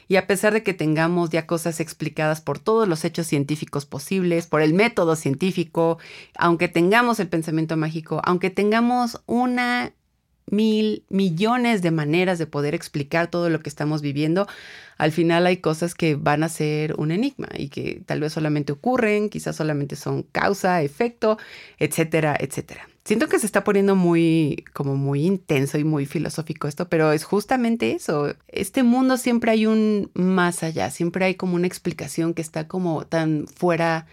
Y 0.07 0.17
a 0.17 0.27
pesar 0.27 0.53
de 0.53 0.63
que 0.63 0.73
tengamos 0.73 1.29
ya 1.29 1.47
cosas 1.47 1.79
explicadas 1.79 2.41
por 2.41 2.59
todos 2.59 2.87
los 2.87 3.05
hechos 3.05 3.27
científicos 3.27 3.85
posibles, 3.85 4.47
por 4.47 4.61
el 4.61 4.73
método 4.73 5.15
científico, 5.15 5.97
aunque 6.37 6.67
tengamos 6.67 7.19
el 7.19 7.29
pensamiento 7.29 7.77
mágico, 7.77 8.21
aunque 8.23 8.49
tengamos 8.49 9.21
una 9.25 9.93
mil 10.49 11.05
millones 11.09 11.81
de 11.81 11.91
maneras 11.91 12.37
de 12.37 12.47
poder 12.47 12.75
explicar 12.75 13.27
todo 13.27 13.49
lo 13.49 13.59
que 13.61 13.69
estamos 13.69 14.01
viviendo, 14.01 14.47
al 14.97 15.11
final 15.11 15.45
hay 15.45 15.57
cosas 15.57 15.95
que 15.95 16.15
van 16.15 16.43
a 16.43 16.49
ser 16.49 16.95
un 16.97 17.11
enigma 17.11 17.47
y 17.57 17.69
que 17.69 18.01
tal 18.05 18.19
vez 18.19 18.33
solamente 18.33 18.73
ocurren, 18.73 19.29
quizás 19.29 19.55
solamente 19.55 19.95
son 19.95 20.23
causa, 20.23 20.81
efecto, 20.81 21.37
etcétera, 21.79 22.35
etcétera. 22.39 22.87
Siento 23.05 23.27
que 23.27 23.37
se 23.37 23.45
está 23.45 23.65
poniendo 23.65 23.97
muy, 23.97 24.63
como 24.71 24.95
muy 24.95 25.25
intenso 25.25 25.77
y 25.77 25.83
muy 25.83 26.05
filosófico 26.05 26.69
esto, 26.69 26.87
pero 26.87 27.11
es 27.11 27.25
justamente 27.25 27.91
eso. 27.91 28.33
Este 28.47 28.83
mundo 28.83 29.17
siempre 29.17 29.51
hay 29.51 29.65
un 29.65 30.09
más 30.13 30.63
allá, 30.63 30.89
siempre 30.89 31.25
hay 31.25 31.35
como 31.35 31.55
una 31.55 31.67
explicación 31.67 32.33
que 32.33 32.41
está 32.41 32.67
como 32.67 33.05
tan 33.05 33.45
fuera 33.47 34.07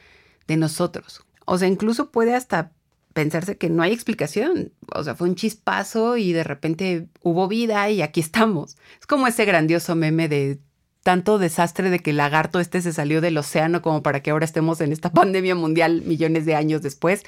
de 0.48 0.56
nosotros. 0.56 1.24
O 1.44 1.56
sea, 1.56 1.68
incluso 1.68 2.10
puede 2.10 2.34
hasta 2.34 2.72
pensarse 3.12 3.56
que 3.56 3.68
no 3.70 3.82
hay 3.82 3.92
explicación. 3.92 4.72
O 4.92 5.04
sea, 5.04 5.14
fue 5.14 5.28
un 5.28 5.36
chispazo 5.36 6.16
y 6.16 6.32
de 6.32 6.42
repente 6.42 7.06
hubo 7.22 7.46
vida 7.46 7.88
y 7.90 8.02
aquí 8.02 8.18
estamos. 8.18 8.76
Es 9.00 9.06
como 9.06 9.28
ese 9.28 9.44
grandioso 9.44 9.94
meme 9.94 10.28
de 10.28 10.58
tanto 11.02 11.38
desastre 11.38 11.90
de 11.90 12.00
que 12.00 12.10
el 12.10 12.18
lagarto 12.18 12.60
este 12.60 12.82
se 12.82 12.92
salió 12.92 13.20
del 13.20 13.38
océano 13.38 13.82
como 13.82 14.02
para 14.02 14.20
que 14.20 14.30
ahora 14.30 14.44
estemos 14.44 14.80
en 14.80 14.92
esta 14.92 15.12
pandemia 15.12 15.54
mundial 15.54 16.02
millones 16.02 16.44
de 16.44 16.56
años 16.56 16.82
después. 16.82 17.22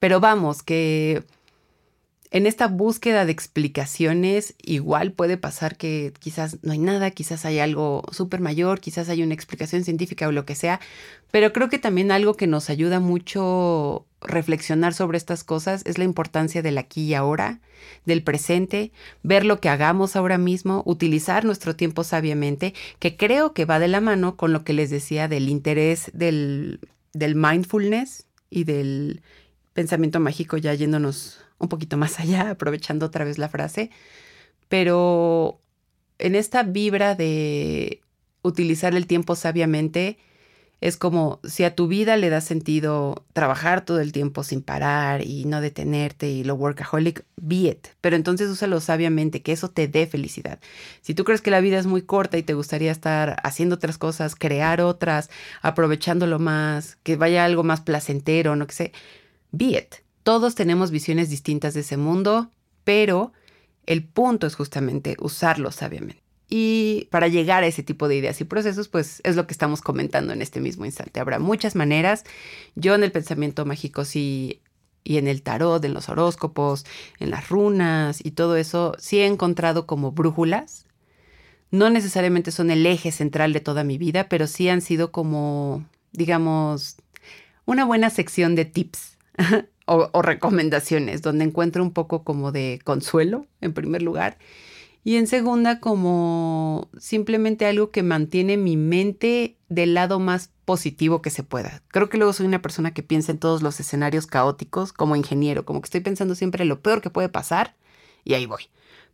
Pero 0.00 0.18
vamos, 0.18 0.62
que 0.62 1.22
en 2.32 2.46
esta 2.46 2.68
búsqueda 2.68 3.24
de 3.24 3.32
explicaciones, 3.32 4.54
igual 4.62 5.12
puede 5.12 5.36
pasar 5.36 5.76
que 5.76 6.12
quizás 6.20 6.58
no 6.62 6.72
hay 6.72 6.78
nada, 6.78 7.10
quizás 7.10 7.44
hay 7.44 7.58
algo 7.58 8.02
súper 8.12 8.40
mayor, 8.40 8.80
quizás 8.80 9.08
hay 9.08 9.22
una 9.22 9.34
explicación 9.34 9.82
científica 9.82 10.28
o 10.28 10.32
lo 10.32 10.46
que 10.46 10.54
sea, 10.54 10.80
pero 11.32 11.52
creo 11.52 11.68
que 11.68 11.78
también 11.78 12.12
algo 12.12 12.34
que 12.34 12.46
nos 12.46 12.70
ayuda 12.70 13.00
mucho 13.00 14.06
reflexionar 14.20 14.94
sobre 14.94 15.18
estas 15.18 15.42
cosas 15.42 15.82
es 15.86 15.98
la 15.98 16.04
importancia 16.04 16.62
del 16.62 16.78
aquí 16.78 17.02
y 17.02 17.14
ahora, 17.14 17.60
del 18.04 18.22
presente, 18.22 18.92
ver 19.24 19.44
lo 19.44 19.60
que 19.60 19.68
hagamos 19.68 20.14
ahora 20.14 20.38
mismo, 20.38 20.82
utilizar 20.86 21.44
nuestro 21.44 21.74
tiempo 21.74 22.04
sabiamente, 22.04 22.74
que 23.00 23.16
creo 23.16 23.54
que 23.54 23.64
va 23.64 23.80
de 23.80 23.88
la 23.88 24.00
mano 24.00 24.36
con 24.36 24.52
lo 24.52 24.62
que 24.62 24.72
les 24.72 24.90
decía 24.90 25.26
del 25.26 25.48
interés 25.48 26.10
del, 26.14 26.78
del 27.12 27.34
mindfulness 27.34 28.26
y 28.50 28.64
del 28.64 29.22
pensamiento 29.72 30.20
mágico 30.20 30.56
ya 30.56 30.74
yéndonos 30.74 31.38
un 31.58 31.68
poquito 31.68 31.96
más 31.96 32.20
allá, 32.20 32.50
aprovechando 32.50 33.06
otra 33.06 33.24
vez 33.24 33.38
la 33.38 33.48
frase, 33.48 33.90
pero 34.68 35.60
en 36.18 36.34
esta 36.34 36.62
vibra 36.62 37.14
de 37.14 38.00
utilizar 38.42 38.94
el 38.94 39.06
tiempo 39.06 39.34
sabiamente, 39.36 40.18
es 40.80 40.96
como 40.96 41.40
si 41.44 41.64
a 41.64 41.74
tu 41.74 41.88
vida 41.88 42.16
le 42.16 42.30
da 42.30 42.40
sentido 42.40 43.26
trabajar 43.34 43.84
todo 43.84 44.00
el 44.00 44.12
tiempo 44.12 44.42
sin 44.42 44.62
parar 44.62 45.22
y 45.22 45.44
no 45.44 45.60
detenerte 45.60 46.30
y 46.30 46.42
lo 46.42 46.54
workaholic, 46.54 47.24
be 47.36 47.68
it. 47.68 47.88
Pero 48.00 48.16
entonces 48.16 48.48
úsalo 48.48 48.80
sabiamente, 48.80 49.42
que 49.42 49.52
eso 49.52 49.68
te 49.68 49.88
dé 49.88 50.06
felicidad. 50.06 50.58
Si 51.02 51.12
tú 51.14 51.24
crees 51.24 51.42
que 51.42 51.50
la 51.50 51.60
vida 51.60 51.78
es 51.78 51.86
muy 51.86 52.00
corta 52.02 52.38
y 52.38 52.42
te 52.42 52.54
gustaría 52.54 52.92
estar 52.92 53.36
haciendo 53.44 53.74
otras 53.74 53.98
cosas, 53.98 54.34
crear 54.34 54.80
otras, 54.80 55.28
aprovechándolo 55.60 56.38
más, 56.38 56.96
que 57.02 57.16
vaya 57.16 57.44
algo 57.44 57.62
más 57.62 57.82
placentero, 57.82 58.56
no 58.56 58.66
que 58.66 58.74
sé, 58.74 58.92
be. 59.52 59.88
Todos 60.22 60.54
tenemos 60.54 60.90
visiones 60.90 61.30
distintas 61.30 61.74
de 61.74 61.80
ese 61.80 61.96
mundo, 61.96 62.50
pero 62.84 63.32
el 63.86 64.04
punto 64.04 64.46
es 64.46 64.54
justamente 64.54 65.16
usarlo 65.20 65.72
sabiamente. 65.72 66.22
Y 66.48 67.06
para 67.10 67.28
llegar 67.28 67.62
a 67.62 67.66
ese 67.68 67.84
tipo 67.84 68.08
de 68.08 68.16
ideas 68.16 68.40
y 68.40 68.44
procesos, 68.44 68.88
pues 68.88 69.20
es 69.24 69.36
lo 69.36 69.46
que 69.46 69.52
estamos 69.52 69.80
comentando 69.80 70.32
en 70.32 70.42
este 70.42 70.60
mismo 70.60 70.84
instante. 70.84 71.20
Habrá 71.20 71.38
muchas 71.38 71.76
maneras. 71.76 72.24
Yo 72.74 72.94
en 72.94 73.04
el 73.04 73.12
pensamiento 73.12 73.64
mágico 73.64 74.04
sí 74.04 74.60
y 75.04 75.16
en 75.16 75.28
el 75.28 75.42
tarot, 75.42 75.84
en 75.84 75.94
los 75.94 76.08
horóscopos, 76.08 76.84
en 77.20 77.30
las 77.30 77.48
runas 77.48 78.24
y 78.24 78.32
todo 78.32 78.56
eso, 78.56 78.94
sí 78.98 79.20
he 79.20 79.26
encontrado 79.26 79.86
como 79.86 80.10
brújulas. 80.10 80.86
No 81.70 81.88
necesariamente 81.88 82.50
son 82.50 82.72
el 82.72 82.84
eje 82.84 83.12
central 83.12 83.52
de 83.52 83.60
toda 83.60 83.84
mi 83.84 83.96
vida, 83.96 84.28
pero 84.28 84.48
sí 84.48 84.68
han 84.68 84.80
sido 84.80 85.12
como, 85.12 85.86
digamos, 86.10 86.96
una 87.64 87.84
buena 87.84 88.10
sección 88.10 88.56
de 88.56 88.64
tips 88.64 89.18
o, 89.86 90.22
recomendaciones, 90.22 91.22
donde 91.22 91.44
encuentro 91.44 91.82
un 91.82 91.92
poco 91.92 92.22
como 92.22 92.52
de 92.52 92.80
consuelo, 92.84 93.46
en 93.60 93.72
primer 93.72 94.02
lugar, 94.02 94.38
y 95.02 95.16
en 95.16 95.26
segunda 95.26 95.80
como 95.80 96.88
simplemente 96.98 97.66
algo 97.66 97.90
que 97.90 98.02
mantiene 98.02 98.56
mi 98.56 98.76
mente 98.76 99.56
del 99.68 99.94
lado 99.94 100.20
más 100.20 100.50
positivo 100.64 101.22
que 101.22 101.30
se 101.30 101.42
pueda. 101.42 101.82
Creo 101.88 102.08
que 102.08 102.18
luego 102.18 102.34
soy 102.34 102.46
una 102.46 102.60
persona 102.60 102.92
que 102.92 103.02
piensa 103.02 103.32
en 103.32 103.38
todos 103.38 103.62
los 103.62 103.80
escenarios 103.80 104.26
caóticos 104.26 104.92
como 104.92 105.16
ingeniero, 105.16 105.64
como 105.64 105.80
que 105.80 105.86
estoy 105.86 106.00
pensando 106.02 106.34
siempre 106.34 106.62
en 106.62 106.68
lo 106.68 106.80
peor 106.80 107.00
que 107.00 107.10
puede 107.10 107.30
pasar 107.30 107.76
y 108.24 108.34
ahí 108.34 108.46
voy. 108.46 108.64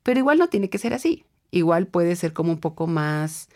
Pero 0.02 0.18
igual 0.18 0.38
no 0.38 0.48
tiene 0.48 0.68
que 0.68 0.78
ser 0.78 0.92
así. 0.92 1.24
Igual 1.52 1.86
puede 1.86 2.16
ser 2.16 2.32
como 2.32 2.50
un 2.50 2.58
poco 2.58 2.86
más 2.88 3.48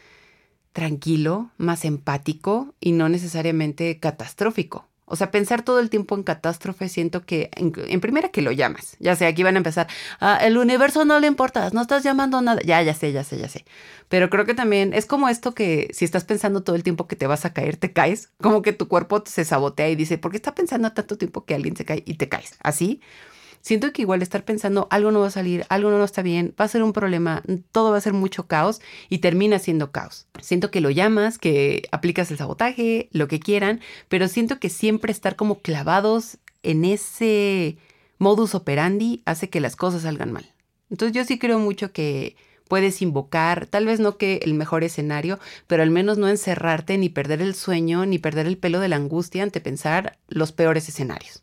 tranquilo, 0.73 1.51
más 1.59 1.85
empático 1.85 2.75
y 2.81 2.93
no 2.93 3.09
necesariamente 3.09 3.99
catastrófico. 3.99 4.90
O 5.11 5.17
sea, 5.17 5.31
pensar 5.31 5.63
todo 5.63 5.81
el 5.81 5.91
tiempo 5.91 6.15
en 6.15 6.23
catástrofe, 6.23 6.89
siento 6.89 7.27
que 7.27 7.51
en, 7.57 8.01
primera 8.01 8.29
que 8.29 8.43
lo 8.43 8.53
llamas. 8.53 8.97
Ya 9.01 9.17
sé, 9.17 9.27
aquí 9.27 9.43
van 9.43 9.57
a 9.57 9.59
empezar. 9.59 9.89
Ah, 10.21 10.39
el 10.41 10.57
universo 10.57 11.05
no 11.05 11.19
le 11.19 11.27
importa, 11.27 11.69
no 11.73 11.83
estás 11.83 12.05
llamando 12.05 12.41
nada. 12.41 12.61
Ya, 12.65 12.81
ya 12.83 12.95
sé, 12.95 13.13
ya 13.13 13.25
sé, 13.25 13.37
ya 13.39 13.49
sé. 13.49 13.65
Pero 14.09 14.31
creo 14.31 14.47
que 14.47 14.55
también 14.55 14.95
es 14.95 15.07
como 15.07 15.29
esto 15.29 15.53
que 15.53 15.89
si 15.93 16.05
estás 16.05 16.25
pensando 16.25 16.63
todo 16.63 16.77
el 16.77 16.85
tiempo 16.85 17.09
que 17.09 17.17
te 17.17 17.27
vas 17.27 17.45
a 17.45 17.53
caer, 17.53 17.77
te 17.77 17.93
caes. 17.93 18.31
Como 18.41 18.63
que 18.63 18.73
tu 18.73 18.89
cuerpo 18.89 19.23
se 19.27 19.45
sabotea 19.45 19.89
y 19.89 19.97
dice, 19.97 20.17
¿por 20.17 20.31
qué 20.31 20.37
está 20.37 20.55
pensando 20.55 20.93
tanto 20.93 21.19
tiempo 21.19 21.45
que 21.45 21.55
alguien 21.55 21.77
se 21.77 21.85
cae 21.85 22.03
y 22.07 22.15
te 22.15 22.29
caes? 22.29 22.57
Así 22.63 23.01
siento 23.61 23.93
que 23.93 24.03
igual 24.03 24.23
estar 24.23 24.45
pensando 24.45 24.87
algo 24.91 25.11
no 25.11 25.21
va 25.21 25.29
a 25.29 25.31
salir, 25.31 25.65
algo 25.69 25.91
no 25.91 26.03
está 26.05 26.23
bien, 26.23 26.55
va 26.61 26.65
a 26.65 26.69
ser 26.69 26.83
un 26.83 26.93
problema, 26.93 27.43
todo 27.73 27.91
va 27.91 27.99
a 27.99 28.01
ser 28.01 28.13
mucho 28.13 28.47
caos 28.47 28.81
y 29.09 29.19
termina 29.19 29.59
siendo 29.59 29.91
caos. 29.91 30.27
Siento 30.41 30.71
que 30.71 30.81
lo 30.81 30.91
llamas, 30.91 31.39
que 31.39 31.83
aplicas 31.93 32.31
el 32.31 32.39
sabotaje, 32.39 33.09
lo 33.13 33.29
que 33.29 33.41
quieran, 33.41 33.81
pero 34.09 34.29
siento 34.29 34.59
que 34.59 34.69
siempre 34.69 35.13
estar 35.13 35.37
como 35.37 35.61
clavados 35.61 36.39
en 36.63 36.85
ese 36.85 37.79
modus 38.19 38.55
operandi 38.55 39.23
hace 39.25 39.49
que 39.49 39.61
las 39.61 39.77
cosas 39.77 40.03
salgan 40.03 40.33
mal. 40.33 40.53
Entonces 40.91 41.17
yo 41.17 41.25
sí 41.25 41.39
creo 41.39 41.59
mucho 41.59 41.93
que 41.93 42.37
puedes 42.69 43.03
invocar, 43.03 43.67
tal 43.67 43.87
vez 43.87 43.99
no 43.99 44.17
que 44.17 44.41
el 44.45 44.55
mejor 44.55 44.85
escenario, 44.85 45.41
pero 45.67 45.83
al 45.83 45.91
menos 45.91 46.19
no 46.19 46.29
encerrarte 46.29 46.99
ni 46.99 47.09
perder 47.09 47.43
el 47.43 47.55
sueño 47.55 48.07
ni 48.07 48.19
perder 48.19 48.47
el 48.47 48.59
pelo 48.59 48.79
de 48.79 48.89
la 48.89 48.97
angustia 48.97 49.43
ante 49.43 49.61
pensar 49.61 50.19
los 50.29 50.53
peores 50.53 50.89
escenarios. 50.89 51.43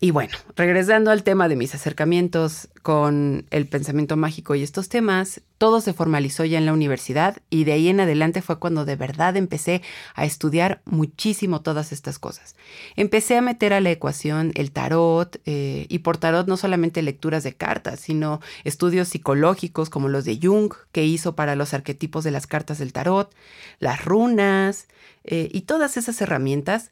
Y 0.00 0.10
bueno, 0.10 0.36
regresando 0.56 1.10
al 1.10 1.22
tema 1.22 1.48
de 1.48 1.56
mis 1.56 1.74
acercamientos 1.74 2.68
con 2.82 3.46
el 3.50 3.66
pensamiento 3.66 4.16
mágico 4.16 4.54
y 4.54 4.62
estos 4.62 4.88
temas, 4.88 5.40
todo 5.56 5.80
se 5.80 5.94
formalizó 5.94 6.44
ya 6.44 6.58
en 6.58 6.66
la 6.66 6.72
universidad 6.72 7.38
y 7.48 7.64
de 7.64 7.72
ahí 7.72 7.88
en 7.88 8.00
adelante 8.00 8.42
fue 8.42 8.58
cuando 8.58 8.84
de 8.84 8.96
verdad 8.96 9.36
empecé 9.36 9.82
a 10.14 10.26
estudiar 10.26 10.82
muchísimo 10.84 11.62
todas 11.62 11.92
estas 11.92 12.18
cosas. 12.18 12.56
Empecé 12.96 13.38
a 13.38 13.40
meter 13.40 13.72
a 13.72 13.80
la 13.80 13.92
ecuación 13.92 14.52
el 14.56 14.72
tarot 14.72 15.40
eh, 15.46 15.86
y 15.88 16.00
por 16.00 16.18
tarot 16.18 16.48
no 16.48 16.56
solamente 16.56 17.00
lecturas 17.00 17.44
de 17.44 17.54
cartas, 17.54 18.00
sino 18.00 18.40
estudios 18.64 19.08
psicológicos 19.08 19.90
como 19.90 20.08
los 20.08 20.24
de 20.24 20.38
Jung 20.42 20.74
que 20.92 21.06
hizo 21.06 21.34
para 21.36 21.54
los 21.54 21.72
arquetipos 21.72 22.24
de 22.24 22.32
las 22.32 22.46
cartas 22.46 22.78
del 22.78 22.92
tarot, 22.92 23.32
las 23.78 24.04
runas 24.04 24.88
eh, 25.22 25.48
y 25.52 25.62
todas 25.62 25.96
esas 25.96 26.20
herramientas. 26.20 26.90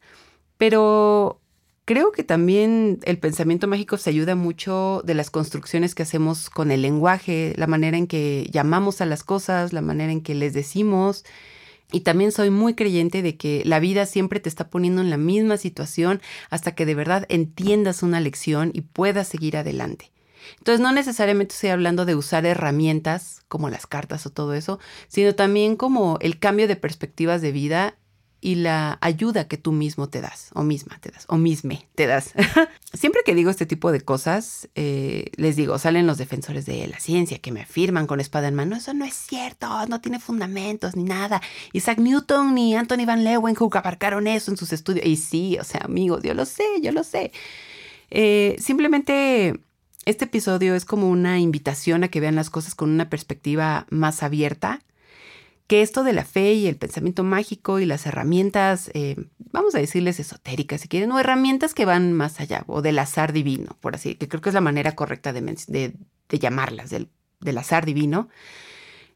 Pero 0.56 1.41
Creo 1.84 2.12
que 2.12 2.22
también 2.22 3.00
el 3.02 3.18
pensamiento 3.18 3.66
mágico 3.66 3.96
se 3.96 4.10
ayuda 4.10 4.36
mucho 4.36 5.02
de 5.04 5.14
las 5.14 5.30
construcciones 5.30 5.96
que 5.96 6.04
hacemos 6.04 6.48
con 6.48 6.70
el 6.70 6.82
lenguaje, 6.82 7.54
la 7.56 7.66
manera 7.66 7.96
en 7.96 8.06
que 8.06 8.48
llamamos 8.52 9.00
a 9.00 9.06
las 9.06 9.24
cosas, 9.24 9.72
la 9.72 9.82
manera 9.82 10.12
en 10.12 10.22
que 10.22 10.36
les 10.36 10.54
decimos. 10.54 11.24
Y 11.90 12.00
también 12.00 12.30
soy 12.30 12.50
muy 12.50 12.74
creyente 12.74 13.20
de 13.20 13.36
que 13.36 13.62
la 13.66 13.80
vida 13.80 14.06
siempre 14.06 14.38
te 14.38 14.48
está 14.48 14.70
poniendo 14.70 15.02
en 15.02 15.10
la 15.10 15.16
misma 15.16 15.56
situación 15.56 16.22
hasta 16.50 16.74
que 16.76 16.86
de 16.86 16.94
verdad 16.94 17.26
entiendas 17.28 18.04
una 18.04 18.20
lección 18.20 18.70
y 18.72 18.82
puedas 18.82 19.26
seguir 19.26 19.56
adelante. 19.56 20.12
Entonces 20.58 20.80
no 20.80 20.92
necesariamente 20.92 21.54
estoy 21.54 21.70
hablando 21.70 22.04
de 22.04 22.14
usar 22.14 22.46
herramientas 22.46 23.42
como 23.48 23.70
las 23.70 23.86
cartas 23.86 24.24
o 24.26 24.30
todo 24.30 24.54
eso, 24.54 24.78
sino 25.08 25.34
también 25.34 25.76
como 25.76 26.18
el 26.20 26.38
cambio 26.38 26.68
de 26.68 26.76
perspectivas 26.76 27.42
de 27.42 27.52
vida 27.52 27.96
y 28.42 28.56
la 28.56 28.98
ayuda 29.00 29.46
que 29.46 29.56
tú 29.56 29.70
mismo 29.70 30.08
te 30.08 30.20
das, 30.20 30.50
o 30.52 30.64
misma 30.64 30.98
te 31.00 31.12
das, 31.12 31.24
o 31.28 31.38
misme 31.38 31.86
te 31.94 32.08
das. 32.08 32.32
Siempre 32.92 33.22
que 33.24 33.36
digo 33.36 33.50
este 33.50 33.66
tipo 33.66 33.92
de 33.92 34.00
cosas, 34.00 34.68
eh, 34.74 35.30
les 35.36 35.54
digo, 35.54 35.78
salen 35.78 36.08
los 36.08 36.18
defensores 36.18 36.66
de 36.66 36.88
la 36.88 36.98
ciencia 36.98 37.38
que 37.38 37.52
me 37.52 37.62
afirman 37.62 38.08
con 38.08 38.18
espada 38.18 38.48
en 38.48 38.56
mano, 38.56 38.74
eso 38.74 38.92
no 38.94 39.04
es 39.04 39.14
cierto, 39.14 39.86
no 39.86 40.00
tiene 40.00 40.18
fundamentos 40.18 40.96
ni 40.96 41.04
nada. 41.04 41.40
Isaac 41.72 41.98
Newton 41.98 42.56
ni 42.56 42.74
Anthony 42.74 43.06
Van 43.06 43.22
Leeuwenhoek 43.22 43.76
abarcaron 43.76 44.26
eso 44.26 44.50
en 44.50 44.56
sus 44.56 44.72
estudios. 44.72 45.06
Y 45.06 45.16
sí, 45.16 45.56
o 45.60 45.64
sea, 45.64 45.82
amigos, 45.84 46.24
yo 46.24 46.34
lo 46.34 46.44
sé, 46.44 46.64
yo 46.82 46.90
lo 46.90 47.04
sé. 47.04 47.30
Eh, 48.10 48.56
simplemente 48.58 49.60
este 50.04 50.24
episodio 50.24 50.74
es 50.74 50.84
como 50.84 51.08
una 51.08 51.38
invitación 51.38 52.02
a 52.02 52.08
que 52.08 52.18
vean 52.18 52.34
las 52.34 52.50
cosas 52.50 52.74
con 52.74 52.90
una 52.90 53.08
perspectiva 53.08 53.86
más 53.90 54.24
abierta 54.24 54.80
que 55.72 55.80
esto 55.80 56.04
de 56.04 56.12
la 56.12 56.26
fe 56.26 56.52
y 56.52 56.66
el 56.66 56.76
pensamiento 56.76 57.24
mágico 57.24 57.80
y 57.80 57.86
las 57.86 58.04
herramientas, 58.04 58.90
eh, 58.92 59.16
vamos 59.52 59.74
a 59.74 59.78
decirles 59.78 60.20
esotéricas 60.20 60.82
si 60.82 60.88
quieren, 60.88 61.10
o 61.12 61.18
herramientas 61.18 61.72
que 61.72 61.86
van 61.86 62.12
más 62.12 62.40
allá, 62.40 62.64
o 62.66 62.82
del 62.82 62.98
azar 62.98 63.32
divino, 63.32 63.78
por 63.80 63.94
así, 63.94 64.16
que 64.16 64.28
creo 64.28 64.42
que 64.42 64.50
es 64.50 64.54
la 64.54 64.60
manera 64.60 64.94
correcta 64.94 65.32
de, 65.32 65.94
llamarlas, 66.28 66.90
del, 66.90 67.08
del 67.40 67.56
azar 67.56 67.86
divino, 67.86 68.28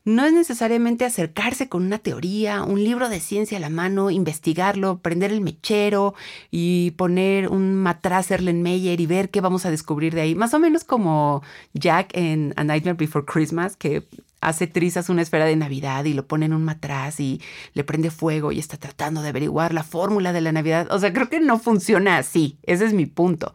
no 0.07 0.25
es 0.25 0.33
necesariamente 0.33 1.05
acercarse 1.05 1.69
con 1.69 1.85
una 1.85 1.99
teoría, 1.99 2.63
un 2.63 2.83
libro 2.83 3.11
de 3.11 3.21
ciencia 3.21 3.59
a 3.59 3.61
la 3.61 3.69
mano, 3.69 4.11
investigarlo, 4.11 5.01
prender 5.01 5.33
el 5.33 5.43
mechero 5.43 6.15
y 6.51 6.93
poner 6.93 7.49
un 7.49 7.75
matraz 7.75 8.31
Erlenmeyer 8.31 8.99
y 8.99 9.07
ver 9.07 9.31
qué 9.31 9.43
vamos 9.43 9.67
a 9.67 9.71
descubrir 9.71 10.15
de 10.15 10.21
ahí. 10.23 10.35
Más 10.35 10.55
o 10.55 10.59
menos 10.59 10.85
como 10.85 11.43
Jack 11.75 12.17
en 12.17 12.55
A 12.57 12.65
Nightmare 12.65 12.97
Before 12.97 13.27
Christmas, 13.27 13.77
que 13.77 14.07
hace 14.41 14.67
trizas 14.67 15.09
una 15.09 15.23
esfera 15.23 15.45
de 15.45 15.57
Navidad 15.57 16.05
y 16.05 16.15
lo 16.15 16.27
pone 16.27 16.47
en 16.47 16.53
un 16.53 16.65
matraz 16.65 17.21
y 17.21 17.41
le 17.75 17.85
prende 17.85 18.11
fuego 18.11 18.53
y 18.53 18.59
está 18.59 18.77
tratando 18.77 19.23
de 19.23 19.31
averiguar 19.31 19.75
la 19.75 19.83
fórmula 19.83 20.33
de 20.33 20.41
la 20.41 20.53
Navidad. 20.53 20.89
O 20.91 20.99
sea, 20.99 21.13
creo 21.13 21.29
que 21.29 21.41
no 21.41 21.59
funciona 21.59 22.19
así. 22.19 22.59
Ese 22.63 22.85
es 22.85 22.93
mi 22.93 23.07
punto. 23.07 23.55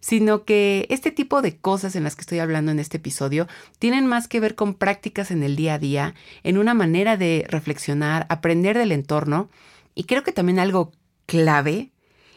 Sino 0.00 0.44
que 0.44 0.86
este 0.90 1.10
tipo 1.10 1.40
de 1.40 1.56
cosas 1.56 1.96
en 1.96 2.04
las 2.04 2.14
que 2.14 2.20
estoy 2.20 2.38
hablando 2.38 2.70
en 2.70 2.78
este 2.78 2.98
episodio 2.98 3.48
tienen 3.78 4.06
más 4.06 4.28
que 4.28 4.40
ver 4.40 4.54
con 4.54 4.74
prácticas 4.74 5.30
en 5.30 5.42
el 5.42 5.56
día 5.56 5.74
a 5.74 5.78
día, 5.78 6.14
en 6.42 6.58
una 6.58 6.74
manera 6.74 7.16
de 7.16 7.46
reflexionar, 7.48 8.26
aprender 8.28 8.76
del 8.76 8.92
entorno 8.92 9.48
y 9.94 10.04
creo 10.04 10.22
que 10.22 10.32
también 10.32 10.58
algo 10.58 10.92
clave 11.26 11.93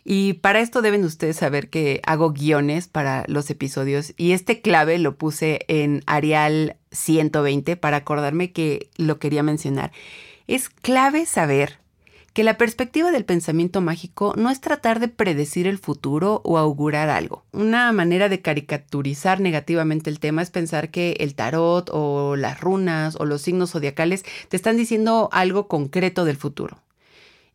y 0.10 0.36
para 0.36 0.62
esto 0.62 0.82
deben 0.82 1.04
ustedes 1.04 1.36
saber 1.36 1.70
que 1.70 2.00
hago 2.06 2.32
guiones 2.32 2.88
para 2.88 3.26
los 3.28 3.50
episodios 3.50 4.14
y 4.16 4.32
este 4.32 4.62
clave 4.62 5.00
lo 5.00 5.18
puse 5.18 5.66
en 5.68 6.02
Arial 6.06 6.78
120 6.94 7.76
para 7.76 7.98
acordarme 7.98 8.54
que 8.54 8.90
lo 8.96 9.20
quería 9.20 9.44
mencionar. 9.44 9.92
Es 10.48 10.70
clave 10.70 11.26
saber 11.26 11.80
que 12.32 12.46
la 12.46 12.56
perspectiva 12.56 13.12
del 13.12 13.26
pensamiento 13.26 13.82
mágico 13.82 14.34
no 14.38 14.50
es 14.50 14.62
tratar 14.62 15.02
de 15.02 15.10
predecir 15.10 15.68
el 15.68 15.78
futuro 15.78 16.40
o 16.46 16.58
augurar 16.58 17.10
algo. 17.10 17.44
Una 17.52 17.92
manera 17.92 18.30
de 18.30 18.42
caricaturizar 18.42 19.42
negativamente 19.42 20.10
el 20.10 20.22
tema 20.22 20.42
es 20.42 20.52
pensar 20.52 20.90
que 20.90 21.18
el 21.20 21.36
tarot 21.36 21.90
o 21.92 22.38
las 22.38 22.62
runas 22.62 23.18
o 23.20 23.26
los 23.26 23.42
signos 23.42 23.72
zodiacales 23.72 24.24
te 24.48 24.56
están 24.56 24.78
diciendo 24.78 25.28
algo 25.34 25.68
concreto 25.68 26.24
del 26.24 26.38
futuro. 26.38 26.80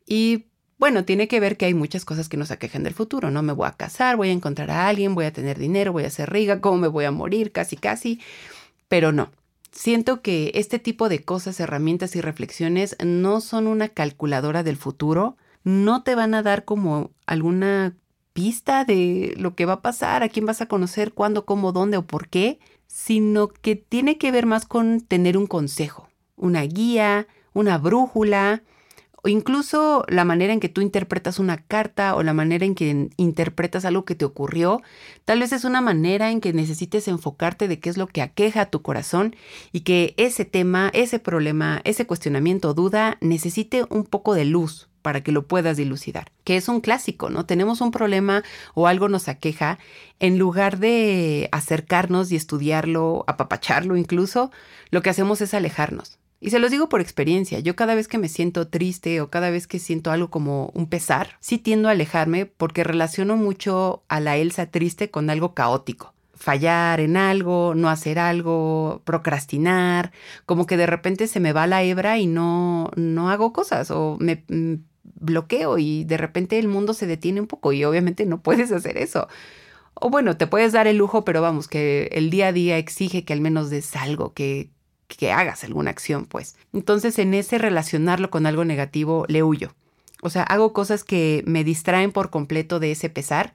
Y 0.07 0.45
bueno, 0.83 1.05
tiene 1.05 1.29
que 1.29 1.39
ver 1.39 1.57
que 1.57 1.67
hay 1.67 1.75
muchas 1.75 2.05
cosas 2.05 2.29
que 2.29 2.37
nos 2.37 2.51
aquejan 2.51 2.83
del 2.83 2.93
futuro, 2.93 3.31
¿no? 3.31 3.41
Me 3.45 3.53
voy 3.53 3.69
a 3.69 3.77
casar, 3.77 4.17
voy 4.17 4.31
a 4.31 4.33
encontrar 4.33 4.69
a 4.73 4.89
alguien, 4.89 5.15
voy 5.15 5.27
a 5.27 5.33
tener 5.33 5.57
dinero, 5.57 5.93
voy 5.93 6.03
a 6.03 6.11
ser 6.11 6.33
rica, 6.33 6.61
cómo 6.61 6.77
me 6.77 6.89
voy 6.89 7.05
a 7.05 7.13
morir, 7.13 7.53
casi, 7.53 7.77
casi, 7.77 8.21
pero 8.89 9.13
no. 9.13 9.31
Siento 9.71 10.23
que 10.23 10.51
este 10.57 10.81
tipo 10.81 11.09
de 11.09 11.23
cosas, 11.23 11.61
herramientas 11.61 12.17
y 12.17 12.21
reflexiones 12.21 12.97
no 13.01 13.41
son 13.41 13.69
una 13.69 13.91
calculadora 13.91 14.65
del 14.65 14.77
futuro, 14.77 15.37
no 15.63 16.03
te 16.03 16.17
van 16.17 16.35
a 16.35 16.43
dar 16.43 16.65
como 16.65 17.13
alguna 17.27 17.95
pista 18.33 18.85
de 18.85 19.35
lo 19.37 19.55
que 19.55 19.67
va 19.67 19.75
a 19.75 19.83
pasar, 19.83 20.25
a 20.25 20.31
quién 20.31 20.47
vas 20.47 20.63
a 20.63 20.67
conocer, 20.67 21.13
cuándo, 21.13 21.45
cómo, 21.45 21.71
dónde 21.71 21.97
o 21.97 22.03
por 22.03 22.27
qué, 22.27 22.59
sino 22.89 23.47
que 23.47 23.77
tiene 23.77 24.19
que 24.19 24.33
ver 24.33 24.47
más 24.47 24.67
con 24.67 25.01
tener 25.01 25.39
un 25.39 25.47
consejo, 25.47 26.09
una 26.35 26.63
guía, 26.63 27.29
una 27.53 27.79
brújula, 27.79 28.65
o 29.25 29.29
incluso 29.29 30.05
la 30.09 30.25
manera 30.25 30.53
en 30.53 30.61
que 30.61 30.69
tú 30.69 30.81
interpretas 30.81 31.39
una 31.39 31.59
carta 31.59 32.17
o 32.17 32.23
la 32.23 32.35
manera 32.35 32.67
en 32.67 32.75
que 32.75 33.11
interpretas 33.17 33.85
algo 33.85 34.05
que 34.05 34.17
te 34.17 34.25
ocurrió, 34.25 34.83
tal 35.25 35.41
vez 35.41 35.53
es 35.53 35.65
una 35.65 35.81
manera 35.81 36.31
en 36.31 36.41
que 36.41 36.53
necesites 36.53 37.07
enfocarte 37.07 37.69
de 37.69 37.79
qué 37.79 37.89
es 37.89 37.97
lo 37.97 38.09
que 38.09 38.23
aqueja 38.23 38.63
a 38.63 38.71
tu 38.71 38.83
corazón 38.83 39.37
y 39.71 39.81
que 39.81 40.15
ese 40.17 40.45
tema, 40.45 40.91
ese 40.93 41.21
problema, 41.21 41.81
ese 41.85 42.07
cuestionamiento 42.07 42.71
o 42.71 42.75
duda 42.75 43.19
necesite 43.21 43.85
un 43.91 44.05
poco 44.05 44.35
de 44.35 44.45
luz 44.45 44.89
para 45.03 45.23
que 45.23 45.33
lo 45.33 45.47
puedas 45.47 45.77
dilucidar, 45.77 46.31
que 46.45 46.57
es 46.57 46.69
un 46.69 46.81
clásico, 46.81 47.29
¿no? 47.29 47.45
Tenemos 47.45 47.81
un 47.81 47.91
problema 47.91 48.43
o 48.75 48.87
algo 48.87 49.09
nos 49.09 49.29
aqueja, 49.29 49.79
en 50.21 50.39
lugar 50.39 50.79
de 50.79 51.49
acercarnos 51.53 52.31
y 52.31 52.37
estudiarlo, 52.37 53.25
apapacharlo 53.27 53.97
incluso, 53.97 54.53
lo 54.91 55.03
que 55.03 55.11
hacemos 55.11 55.41
es 55.41 55.55
alejarnos. 55.55 56.22
Y 56.45 56.51
se 56.51 56.59
los 56.59 56.73
digo 56.73 56.89
por 56.89 57.01
experiencia, 57.01 57.61
yo 57.61 57.77
cada 57.77 57.95
vez 57.95 58.09
que 58.09 58.19
me 58.19 58.29
siento 58.29 58.67
triste 58.67 59.21
o 59.21 59.31
cada 59.31 59.51
vez 59.51 59.69
que 59.69 59.79
siento 59.79 60.11
algo 60.11 60.29
como 60.29 60.73
un 60.75 60.89
pesar, 60.89 61.37
sí 61.39 61.57
tiendo 61.57 61.87
a 61.87 61.93
alejarme 61.93 62.47
porque 62.47 62.83
relaciono 62.83 63.37
mucho 63.37 64.03
a 64.09 64.19
la 64.19 64.37
Elsa 64.37 64.67
triste 64.67 65.09
con 65.09 65.31
algo 65.31 65.55
caótico. 65.55 66.15
Fallar 66.35 66.99
en 66.99 67.17
algo, 67.17 67.77
no 67.77 67.89
hacer 67.89 68.19
algo, 68.19 69.03
procrastinar, 69.05 70.11
como 70.45 70.67
que 70.67 70.77
de 70.77 70.87
repente 70.87 71.29
se 71.29 71.39
me 71.39 71.53
va 71.53 71.69
la 71.69 71.85
hebra 71.85 72.19
y 72.19 72.27
no, 72.27 72.91
no 72.97 73.31
hago 73.31 73.53
cosas 73.53 73.93
o 73.93 74.17
me 74.19 74.43
mm, 74.49 74.75
bloqueo 75.05 75.79
y 75.79 76.03
de 76.03 76.17
repente 76.17 76.59
el 76.59 76.67
mundo 76.67 76.93
se 76.93 77.07
detiene 77.07 77.41
un 77.41 77.47
poco 77.47 77.73
y 77.73 77.85
obviamente 77.85 78.27
no 78.27 78.43
puedes 78.43 78.73
hacer 78.73 78.99
eso. 78.99 79.29
O 79.95 80.11
bueno, 80.11 80.37
te 80.37 80.49
puedes 80.49 80.73
dar 80.73 80.89
el 80.89 80.97
lujo, 80.97 81.25
pero 81.25 81.41
vamos, 81.41 81.69
que 81.69 82.09
el 82.11 82.31
día 82.31 82.49
a 82.49 82.53
día 82.53 82.79
exige 82.79 83.25
que 83.25 83.33
al 83.33 83.41
menos 83.41 83.71
des 83.71 83.95
algo, 83.95 84.33
que, 84.33 84.71
que 85.17 85.33
hagas 85.33 85.65
alguna 85.65 85.91
acción, 85.91 86.27
pues. 86.27 86.57
Entonces, 86.73 87.19
en 87.19 87.35
ese 87.35 87.59
relacionarlo 87.59 88.31
con 88.31 88.47
algo 88.47 88.65
negativo, 88.65 89.25
le 89.29 89.43
huyo. 89.43 89.75
O 90.23 90.31
sea, 90.31 90.43
hago 90.45 90.73
cosas 90.73 91.05
que 91.05 91.43
me 91.47 91.65
distraen 91.65 92.13
por 92.13 92.31
completo 92.31 92.79
de 92.79 92.93
ese 92.93 93.11
pesar, 93.11 93.55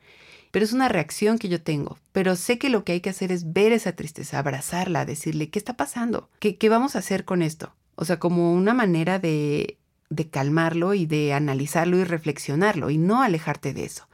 pero 0.52 0.66
es 0.66 0.74
una 0.74 0.90
reacción 0.90 1.40
que 1.40 1.50
yo 1.50 1.62
tengo. 1.62 1.98
Pero 2.12 2.36
sé 2.36 2.58
que 2.58 2.70
lo 2.70 2.84
que 2.84 2.94
hay 2.94 3.02
que 3.02 3.10
hacer 3.10 3.32
es 3.32 3.54
ver 3.54 3.72
esa 3.72 3.94
tristeza, 3.94 4.40
abrazarla, 4.40 5.06
decirle, 5.06 5.50
¿qué 5.50 5.60
está 5.60 5.78
pasando? 5.78 6.30
¿Qué, 6.40 6.58
qué 6.58 6.70
vamos 6.70 6.96
a 6.96 7.00
hacer 7.00 7.26
con 7.26 7.42
esto? 7.42 7.74
O 7.96 8.06
sea, 8.06 8.20
como 8.20 8.54
una 8.54 8.74
manera 8.74 9.18
de, 9.20 9.78
de 10.10 10.30
calmarlo 10.30 10.94
y 10.94 11.06
de 11.06 11.34
analizarlo 11.34 11.98
y 11.98 12.04
reflexionarlo 12.04 12.90
y 12.90 12.98
no 12.98 13.22
alejarte 13.22 13.74
de 13.74 13.86
eso. 13.86 14.07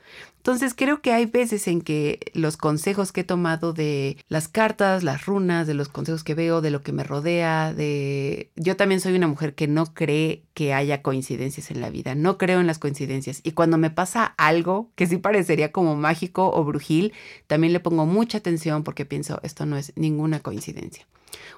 Entonces 0.44 0.74
creo 0.76 1.02
que 1.02 1.14
hay 1.14 1.26
veces 1.26 1.70
en 1.70 1.80
que 1.80 2.20
los 2.34 2.58
consejos 2.58 3.14
que 3.14 3.22
he 3.22 3.24
tomado 3.24 3.72
de 3.72 4.18
las 4.28 4.50
cartas, 4.50 5.02
las 5.02 5.26
runas, 5.26 5.68
de 5.68 5.74
los 5.74 5.88
consejos 5.88 6.26
que 6.26 6.34
veo, 6.34 6.60
de 6.60 6.70
lo 6.70 6.82
que 6.82 6.92
me 6.92 7.06
rodea, 7.06 7.74
de... 7.74 8.52
Yo 8.58 8.76
también 8.76 9.00
soy 9.00 9.16
una 9.16 9.30
mujer 9.30 9.56
que 9.56 9.70
no 9.70 9.94
cree 9.94 10.44
que 10.54 10.74
haya 10.74 11.02
coincidencias 11.02 11.72
en 11.72 11.80
la 11.80 11.90
vida, 11.90 12.14
no 12.14 12.38
creo 12.38 12.60
en 12.60 12.68
las 12.68 12.78
coincidencias. 12.78 13.40
Y 13.44 13.54
cuando 13.54 13.78
me 13.78 13.90
pasa 13.90 14.26
algo 14.38 14.90
que 14.96 15.08
sí 15.08 15.16
parecería 15.16 15.72
como 15.72 15.96
mágico 15.96 16.52
o 16.54 16.66
brujil, 16.66 17.14
también 17.48 17.72
le 17.72 17.80
pongo 17.80 18.06
mucha 18.06 18.40
atención 18.40 18.84
porque 18.84 19.06
pienso, 19.06 19.40
esto 19.44 19.66
no 19.66 19.78
es 19.78 19.94
ninguna 19.96 20.42
coincidencia 20.42 21.08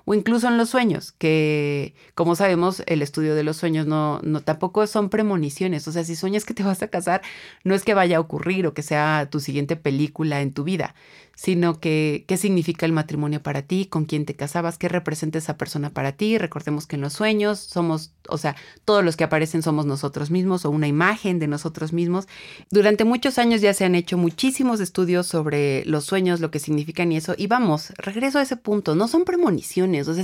o 0.05 0.13
incluso 0.13 0.47
en 0.47 0.57
los 0.57 0.69
sueños, 0.69 1.11
que 1.11 1.95
como 2.13 2.35
sabemos 2.35 2.83
el 2.85 3.01
estudio 3.01 3.35
de 3.35 3.43
los 3.43 3.57
sueños 3.57 3.85
no, 3.87 4.19
no 4.23 4.41
tampoco 4.41 4.85
son 4.87 5.09
premoniciones, 5.09 5.87
o 5.87 5.91
sea, 5.91 6.03
si 6.03 6.15
sueñas 6.15 6.45
que 6.45 6.53
te 6.53 6.63
vas 6.63 6.81
a 6.81 6.87
casar, 6.87 7.21
no 7.63 7.75
es 7.75 7.83
que 7.83 7.93
vaya 7.93 8.17
a 8.17 8.19
ocurrir 8.19 8.67
o 8.67 8.73
que 8.73 8.81
sea 8.81 9.27
tu 9.29 9.39
siguiente 9.39 9.75
película 9.75 10.41
en 10.41 10.53
tu 10.53 10.63
vida, 10.63 10.95
sino 11.35 11.79
que 11.79 12.25
qué 12.27 12.37
significa 12.37 12.85
el 12.85 12.91
matrimonio 12.91 13.43
para 13.43 13.61
ti, 13.61 13.85
con 13.85 14.05
quién 14.05 14.25
te 14.25 14.35
casabas, 14.35 14.77
qué 14.77 14.89
representa 14.89 15.37
esa 15.37 15.57
persona 15.57 15.89
para 15.91 16.13
ti. 16.13 16.37
Recordemos 16.37 16.87
que 16.87 16.95
en 16.95 17.01
los 17.01 17.13
sueños 17.13 17.59
somos, 17.59 18.13
o 18.29 18.37
sea, 18.37 18.55
todos 18.85 19.03
los 19.03 19.15
que 19.15 19.25
aparecen 19.25 19.61
somos 19.61 19.85
nosotros 19.85 20.31
mismos 20.31 20.65
o 20.65 20.69
una 20.69 20.87
imagen 20.87 21.39
de 21.39 21.47
nosotros 21.47 21.93
mismos. 21.93 22.27
Durante 22.71 23.03
muchos 23.03 23.37
años 23.37 23.61
ya 23.61 23.73
se 23.73 23.85
han 23.85 23.95
hecho 23.95 24.17
muchísimos 24.17 24.79
estudios 24.79 25.27
sobre 25.27 25.83
los 25.85 26.05
sueños, 26.05 26.39
lo 26.39 26.51
que 26.51 26.59
significan 26.59 27.11
y 27.11 27.17
eso. 27.17 27.35
Y 27.37 27.47
vamos, 27.47 27.91
regreso 27.97 28.39
a 28.39 28.41
ese 28.41 28.57
punto, 28.57 28.95
no 28.95 29.07
son 29.07 29.25
premoniciones. 29.25 30.07
O 30.07 30.13
sea, 30.13 30.23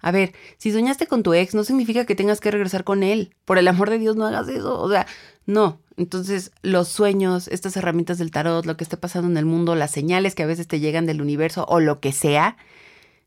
a 0.00 0.10
ver, 0.10 0.32
si 0.56 0.72
soñaste 0.72 1.06
con 1.06 1.22
tu 1.22 1.34
ex, 1.34 1.54
no 1.54 1.64
significa 1.64 2.06
que 2.06 2.14
tengas 2.14 2.40
que 2.40 2.50
regresar 2.50 2.84
con 2.84 3.02
él. 3.02 3.34
Por 3.44 3.58
el 3.58 3.68
amor 3.68 3.90
de 3.90 3.98
Dios, 3.98 4.16
no 4.16 4.26
hagas 4.26 4.48
eso. 4.48 4.80
O 4.80 4.88
sea, 4.88 5.06
no, 5.46 5.80
entonces 5.98 6.52
los 6.62 6.88
sueños, 6.88 7.48
estas 7.48 7.76
herramientas 7.76 8.18
del 8.18 8.30
tarot, 8.30 8.64
lo 8.64 8.76
que 8.76 8.84
esté 8.84 8.96
pasando 8.96 9.28
en 9.28 9.36
el 9.36 9.44
mundo, 9.44 9.74
las 9.74 9.90
señales 9.90 10.34
que 10.36 10.44
a 10.44 10.46
veces 10.46 10.68
te 10.68 10.78
llegan 10.80 11.06
del 11.06 11.20
universo 11.20 11.66
o 11.68 11.80
lo 11.80 12.00
que 12.00 12.12
sea, 12.12 12.56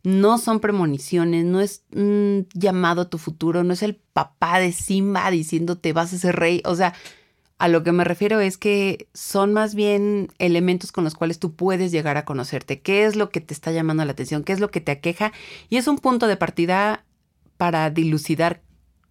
no 0.03 0.37
son 0.37 0.61
premoniciones, 0.61 1.45
no 1.45 1.59
es 1.59 1.83
un 1.93 2.47
llamado 2.53 3.01
a 3.01 3.09
tu 3.09 3.17
futuro, 3.17 3.63
no 3.63 3.73
es 3.73 3.83
el 3.83 3.95
papá 3.95 4.59
de 4.59 4.71
Simba 4.71 5.29
diciéndote 5.29 5.93
vas 5.93 6.13
a 6.13 6.17
ser 6.17 6.37
rey. 6.37 6.61
O 6.65 6.75
sea, 6.75 6.93
a 7.59 7.67
lo 7.67 7.83
que 7.83 7.91
me 7.91 8.05
refiero 8.05 8.39
es 8.39 8.57
que 8.57 9.09
son 9.13 9.53
más 9.53 9.75
bien 9.75 10.29
elementos 10.39 10.91
con 10.93 11.03
los 11.03 11.13
cuales 11.13 11.39
tú 11.39 11.53
puedes 11.55 11.91
llegar 11.91 12.17
a 12.17 12.25
conocerte. 12.25 12.81
¿Qué 12.81 13.05
es 13.05 13.17
lo 13.17 13.29
que 13.29 13.41
te 13.41 13.53
está 13.53 13.71
llamando 13.71 14.05
la 14.05 14.13
atención? 14.13 14.43
¿Qué 14.43 14.53
es 14.53 14.61
lo 14.61 14.71
que 14.71 14.81
te 14.81 14.91
aqueja? 14.91 15.33
Y 15.69 15.77
es 15.77 15.87
un 15.87 15.99
punto 15.99 16.27
de 16.27 16.37
partida 16.37 17.03
para 17.57 17.89
dilucidar 17.89 18.61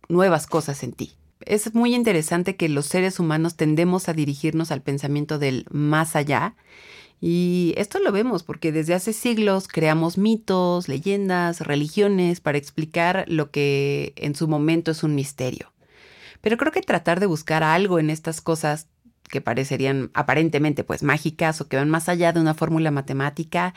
nuevas 0.09 0.47
cosas 0.47 0.83
en 0.83 0.93
ti 0.93 1.20
es 1.47 1.75
muy 1.75 1.95
interesante 1.95 2.57
que 2.57 2.69
los 2.69 2.87
seres 2.87 3.19
humanos 3.21 3.57
tendemos 3.57 4.09
a 4.09 4.13
dirigirnos 4.13 4.71
al 4.71 4.83
pensamiento 4.83 5.39
del 5.39 5.67
más 5.71 6.17
allá. 6.17 6.55
Y 7.21 7.75
esto 7.77 7.99
lo 7.99 8.13
vemos 8.13 8.43
porque 8.43 8.73
desde 8.73 8.95
hace 8.95 9.13
siglos 9.13 9.69
creamos 9.69 10.17
mitos, 10.17 10.89
leyendas, 10.89 11.61
religiones 11.61 12.41
para 12.41 12.59
explicar 12.59 13.25
lo 13.29 13.51
que 13.51 14.15
en 14.17 14.35
su 14.35 14.49
momento 14.49 14.91
es 14.91 15.03
un 15.03 15.15
misterio. 15.15 15.73
Pero 16.41 16.57
creo 16.57 16.73
que 16.73 16.81
tratar 16.81 17.21
de 17.21 17.27
buscar 17.27 17.63
algo 17.63 17.99
en 17.99 18.09
estas 18.09 18.41
cosas 18.41 18.87
que 19.29 19.41
parecerían 19.41 20.11
aparentemente 20.15 20.83
pues 20.83 21.03
mágicas 21.03 21.61
o 21.61 21.69
que 21.69 21.77
van 21.77 21.91
más 21.91 22.09
allá 22.09 22.33
de 22.33 22.41
una 22.41 22.55
fórmula 22.55 22.91
matemática 22.91 23.75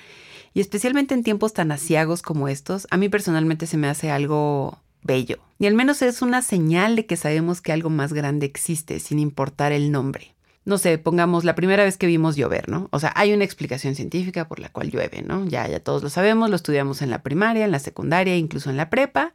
y 0.53 0.61
especialmente 0.61 1.13
en 1.13 1.23
tiempos 1.23 1.53
tan 1.53 1.71
asiagos 1.71 2.21
como 2.21 2.47
estos, 2.47 2.87
a 2.91 2.97
mí 2.97 3.09
personalmente 3.09 3.67
se 3.67 3.77
me 3.77 3.87
hace 3.87 4.09
algo 4.09 4.82
bello. 5.03 5.39
Y 5.59 5.67
al 5.67 5.73
menos 5.73 6.01
es 6.01 6.21
una 6.21 6.41
señal 6.41 6.95
de 6.95 7.05
que 7.05 7.17
sabemos 7.17 7.61
que 7.61 7.71
algo 7.71 7.89
más 7.89 8.13
grande 8.13 8.45
existe, 8.45 8.99
sin 8.99 9.19
importar 9.19 9.71
el 9.71 9.91
nombre. 9.91 10.33
No 10.65 10.77
sé, 10.77 10.97
pongamos 10.97 11.43
la 11.43 11.55
primera 11.55 11.83
vez 11.83 11.97
que 11.97 12.07
vimos 12.07 12.37
llover, 12.37 12.69
¿no? 12.69 12.87
O 12.91 12.99
sea, 12.99 13.11
hay 13.15 13.33
una 13.33 13.43
explicación 13.43 13.95
científica 13.95 14.47
por 14.47 14.59
la 14.59 14.69
cual 14.69 14.91
llueve, 14.91 15.21
¿no? 15.21 15.45
Ya, 15.45 15.67
ya 15.67 15.81
todos 15.81 16.03
lo 16.03 16.09
sabemos, 16.09 16.49
lo 16.49 16.55
estudiamos 16.55 17.01
en 17.01 17.09
la 17.09 17.21
primaria, 17.21 17.65
en 17.65 17.71
la 17.71 17.79
secundaria, 17.79 18.37
incluso 18.37 18.69
en 18.69 18.77
la 18.77 18.89
prepa, 18.89 19.33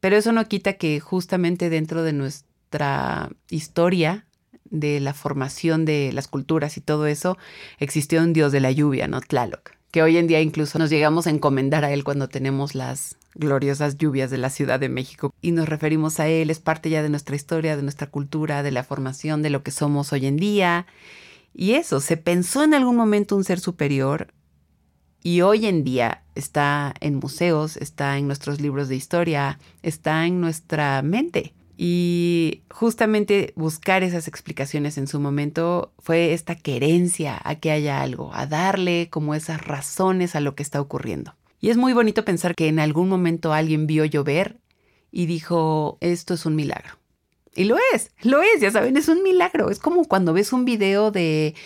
pero 0.00 0.16
eso 0.16 0.32
no 0.32 0.46
quita 0.46 0.74
que 0.74 1.00
justamente 1.00 1.70
dentro 1.70 2.02
de 2.02 2.12
nuestra 2.12 3.30
historia 3.48 4.26
de 4.70 5.00
la 5.00 5.14
formación 5.14 5.84
de 5.84 6.12
las 6.12 6.28
culturas 6.28 6.76
y 6.76 6.80
todo 6.80 7.06
eso, 7.06 7.38
existió 7.78 8.22
un 8.22 8.32
dios 8.32 8.52
de 8.52 8.60
la 8.60 8.70
lluvia, 8.70 9.08
¿no? 9.08 9.20
Tlaloc, 9.20 9.72
que 9.90 10.02
hoy 10.02 10.16
en 10.16 10.26
día 10.26 10.40
incluso 10.40 10.78
nos 10.78 10.90
llegamos 10.90 11.26
a 11.26 11.30
encomendar 11.30 11.84
a 11.84 11.92
él 11.92 12.04
cuando 12.04 12.28
tenemos 12.28 12.74
las 12.74 13.16
gloriosas 13.38 13.96
lluvias 13.96 14.30
de 14.30 14.38
la 14.38 14.50
Ciudad 14.50 14.78
de 14.78 14.88
México 14.88 15.32
y 15.40 15.52
nos 15.52 15.68
referimos 15.68 16.20
a 16.20 16.28
él, 16.28 16.50
es 16.50 16.60
parte 16.60 16.90
ya 16.90 17.02
de 17.02 17.08
nuestra 17.08 17.36
historia, 17.36 17.76
de 17.76 17.82
nuestra 17.82 18.08
cultura, 18.08 18.62
de 18.62 18.70
la 18.70 18.84
formación, 18.84 19.42
de 19.42 19.50
lo 19.50 19.62
que 19.62 19.70
somos 19.70 20.12
hoy 20.12 20.26
en 20.26 20.36
día. 20.36 20.86
Y 21.54 21.72
eso, 21.72 22.00
se 22.00 22.16
pensó 22.16 22.62
en 22.62 22.74
algún 22.74 22.96
momento 22.96 23.36
un 23.36 23.44
ser 23.44 23.60
superior 23.60 24.34
y 25.22 25.40
hoy 25.40 25.66
en 25.66 25.84
día 25.84 26.22
está 26.34 26.94
en 27.00 27.16
museos, 27.16 27.76
está 27.76 28.18
en 28.18 28.26
nuestros 28.26 28.60
libros 28.60 28.88
de 28.88 28.96
historia, 28.96 29.58
está 29.82 30.26
en 30.26 30.40
nuestra 30.40 31.02
mente. 31.02 31.54
Y 31.76 32.62
justamente 32.70 33.52
buscar 33.54 34.02
esas 34.02 34.26
explicaciones 34.26 34.98
en 34.98 35.06
su 35.06 35.20
momento 35.20 35.92
fue 35.98 36.32
esta 36.32 36.56
querencia 36.56 37.40
a 37.44 37.54
que 37.56 37.70
haya 37.70 38.00
algo, 38.02 38.34
a 38.34 38.46
darle 38.46 39.08
como 39.10 39.34
esas 39.34 39.64
razones 39.64 40.34
a 40.34 40.40
lo 40.40 40.54
que 40.54 40.64
está 40.64 40.80
ocurriendo. 40.80 41.34
Y 41.60 41.70
es 41.70 41.76
muy 41.76 41.92
bonito 41.92 42.24
pensar 42.24 42.54
que 42.54 42.68
en 42.68 42.78
algún 42.78 43.08
momento 43.08 43.52
alguien 43.52 43.86
vio 43.86 44.04
llover 44.04 44.58
y 45.10 45.26
dijo, 45.26 45.98
esto 46.00 46.34
es 46.34 46.46
un 46.46 46.56
milagro. 46.56 46.98
Y 47.54 47.64
lo 47.64 47.76
es, 47.92 48.12
lo 48.22 48.40
es, 48.40 48.60
ya 48.60 48.70
saben, 48.70 48.96
es 48.96 49.08
un 49.08 49.24
milagro. 49.24 49.68
Es 49.70 49.80
como 49.80 50.04
cuando 50.04 50.32
ves 50.32 50.52
un 50.52 50.64
video 50.64 51.10
de, 51.10 51.56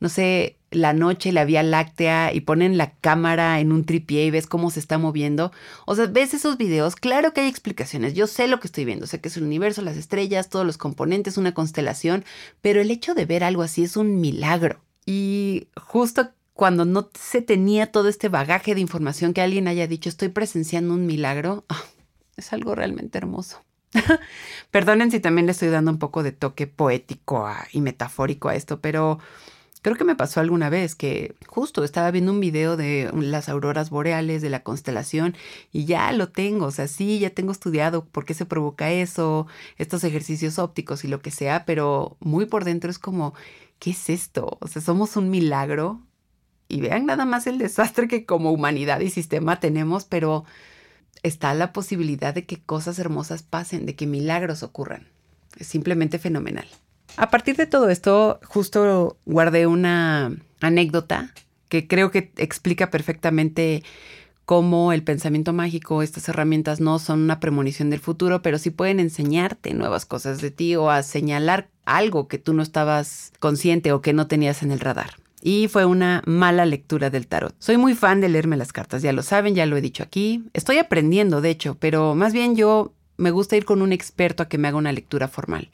no 0.00 0.08
sé, 0.08 0.56
la 0.70 0.94
noche, 0.94 1.30
la 1.30 1.44
Vía 1.44 1.62
Láctea 1.62 2.32
y 2.32 2.40
ponen 2.40 2.78
la 2.78 2.94
cámara 2.94 3.60
en 3.60 3.72
un 3.72 3.84
tripié 3.84 4.24
y 4.24 4.30
ves 4.30 4.46
cómo 4.46 4.70
se 4.70 4.80
está 4.80 4.96
moviendo. 4.96 5.52
O 5.84 5.94
sea, 5.94 6.06
ves 6.06 6.32
esos 6.32 6.56
videos, 6.56 6.96
claro 6.96 7.34
que 7.34 7.42
hay 7.42 7.48
explicaciones, 7.48 8.14
yo 8.14 8.26
sé 8.26 8.48
lo 8.48 8.60
que 8.60 8.68
estoy 8.68 8.86
viendo, 8.86 9.06
sé 9.06 9.20
que 9.20 9.28
es 9.28 9.36
el 9.36 9.42
universo, 9.42 9.82
las 9.82 9.98
estrellas, 9.98 10.48
todos 10.48 10.64
los 10.64 10.78
componentes, 10.78 11.36
una 11.36 11.52
constelación, 11.52 12.24
pero 12.62 12.80
el 12.80 12.90
hecho 12.90 13.12
de 13.14 13.26
ver 13.26 13.44
algo 13.44 13.62
así 13.62 13.84
es 13.84 13.98
un 13.98 14.20
milagro. 14.20 14.80
Y 15.04 15.68
justo 15.76 16.30
cuando 16.54 16.84
no 16.84 17.10
se 17.14 17.42
tenía 17.42 17.90
todo 17.90 18.08
este 18.08 18.28
bagaje 18.28 18.74
de 18.74 18.80
información 18.80 19.32
que 19.32 19.40
alguien 19.40 19.68
haya 19.68 19.86
dicho, 19.86 20.08
estoy 20.08 20.28
presenciando 20.28 20.94
un 20.94 21.06
milagro, 21.06 21.64
ah, 21.68 21.82
es 22.36 22.52
algo 22.52 22.74
realmente 22.74 23.18
hermoso. 23.18 23.62
Perdonen 24.70 25.10
si 25.10 25.20
también 25.20 25.46
le 25.46 25.52
estoy 25.52 25.68
dando 25.68 25.90
un 25.90 25.98
poco 25.98 26.22
de 26.22 26.32
toque 26.32 26.66
poético 26.66 27.48
y 27.72 27.80
metafórico 27.80 28.48
a 28.48 28.54
esto, 28.54 28.80
pero 28.80 29.18
creo 29.82 29.96
que 29.96 30.04
me 30.04 30.16
pasó 30.16 30.40
alguna 30.40 30.70
vez 30.70 30.94
que 30.94 31.34
justo 31.46 31.84
estaba 31.84 32.10
viendo 32.10 32.32
un 32.32 32.40
video 32.40 32.76
de 32.76 33.10
las 33.14 33.48
auroras 33.48 33.90
boreales, 33.90 34.40
de 34.42 34.50
la 34.50 34.62
constelación, 34.62 35.34
y 35.72 35.84
ya 35.84 36.12
lo 36.12 36.30
tengo, 36.30 36.66
o 36.66 36.70
sea, 36.70 36.88
sí, 36.88 37.18
ya 37.18 37.30
tengo 37.30 37.52
estudiado 37.52 38.04
por 38.04 38.24
qué 38.24 38.34
se 38.34 38.46
provoca 38.46 38.90
eso, 38.92 39.46
estos 39.78 40.04
ejercicios 40.04 40.58
ópticos 40.58 41.04
y 41.04 41.08
lo 41.08 41.20
que 41.20 41.30
sea, 41.30 41.64
pero 41.64 42.16
muy 42.20 42.46
por 42.46 42.64
dentro 42.64 42.90
es 42.90 42.98
como, 42.98 43.34
¿qué 43.78 43.90
es 43.90 44.08
esto? 44.10 44.58
O 44.60 44.68
sea, 44.68 44.80
somos 44.80 45.16
un 45.16 45.30
milagro 45.30 46.00
y 46.72 46.80
vean 46.80 47.04
nada 47.04 47.26
más 47.26 47.46
el 47.46 47.58
desastre 47.58 48.08
que 48.08 48.24
como 48.24 48.50
humanidad 48.50 49.00
y 49.00 49.10
sistema 49.10 49.60
tenemos, 49.60 50.06
pero 50.06 50.46
está 51.22 51.52
la 51.52 51.70
posibilidad 51.70 52.32
de 52.32 52.46
que 52.46 52.62
cosas 52.62 52.98
hermosas 52.98 53.42
pasen, 53.42 53.84
de 53.84 53.94
que 53.94 54.06
milagros 54.06 54.62
ocurran. 54.62 55.06
Es 55.58 55.66
simplemente 55.66 56.18
fenomenal. 56.18 56.66
A 57.18 57.28
partir 57.28 57.56
de 57.56 57.66
todo 57.66 57.90
esto, 57.90 58.40
justo 58.44 59.18
guardé 59.26 59.66
una 59.66 60.34
anécdota 60.62 61.34
que 61.68 61.86
creo 61.86 62.10
que 62.10 62.32
explica 62.38 62.90
perfectamente 62.90 63.82
cómo 64.46 64.94
el 64.94 65.02
pensamiento 65.02 65.52
mágico, 65.52 66.02
estas 66.02 66.30
herramientas 66.30 66.80
no 66.80 66.98
son 66.98 67.20
una 67.20 67.38
premonición 67.38 67.90
del 67.90 68.00
futuro, 68.00 68.40
pero 68.40 68.56
sí 68.56 68.70
pueden 68.70 68.98
enseñarte 68.98 69.74
nuevas 69.74 70.06
cosas 70.06 70.40
de 70.40 70.50
ti 70.50 70.74
o 70.76 70.88
a 70.88 71.02
señalar 71.02 71.68
algo 71.84 72.28
que 72.28 72.38
tú 72.38 72.54
no 72.54 72.62
estabas 72.62 73.34
consciente 73.40 73.92
o 73.92 74.00
que 74.00 74.14
no 74.14 74.26
tenías 74.26 74.62
en 74.62 74.72
el 74.72 74.80
radar 74.80 75.21
y 75.42 75.66
fue 75.68 75.84
una 75.84 76.22
mala 76.24 76.64
lectura 76.64 77.10
del 77.10 77.26
tarot. 77.26 77.54
Soy 77.58 77.76
muy 77.76 77.94
fan 77.94 78.20
de 78.20 78.28
leerme 78.28 78.56
las 78.56 78.72
cartas, 78.72 79.02
ya 79.02 79.12
lo 79.12 79.22
saben, 79.22 79.54
ya 79.54 79.66
lo 79.66 79.76
he 79.76 79.80
dicho 79.80 80.04
aquí. 80.04 80.44
Estoy 80.54 80.78
aprendiendo, 80.78 81.40
de 81.40 81.50
hecho, 81.50 81.76
pero 81.78 82.14
más 82.14 82.32
bien 82.32 82.54
yo 82.54 82.92
me 83.16 83.32
gusta 83.32 83.56
ir 83.56 83.64
con 83.64 83.82
un 83.82 83.92
experto 83.92 84.44
a 84.44 84.48
que 84.48 84.56
me 84.56 84.68
haga 84.68 84.76
una 84.78 84.92
lectura 84.92 85.26
formal. 85.26 85.68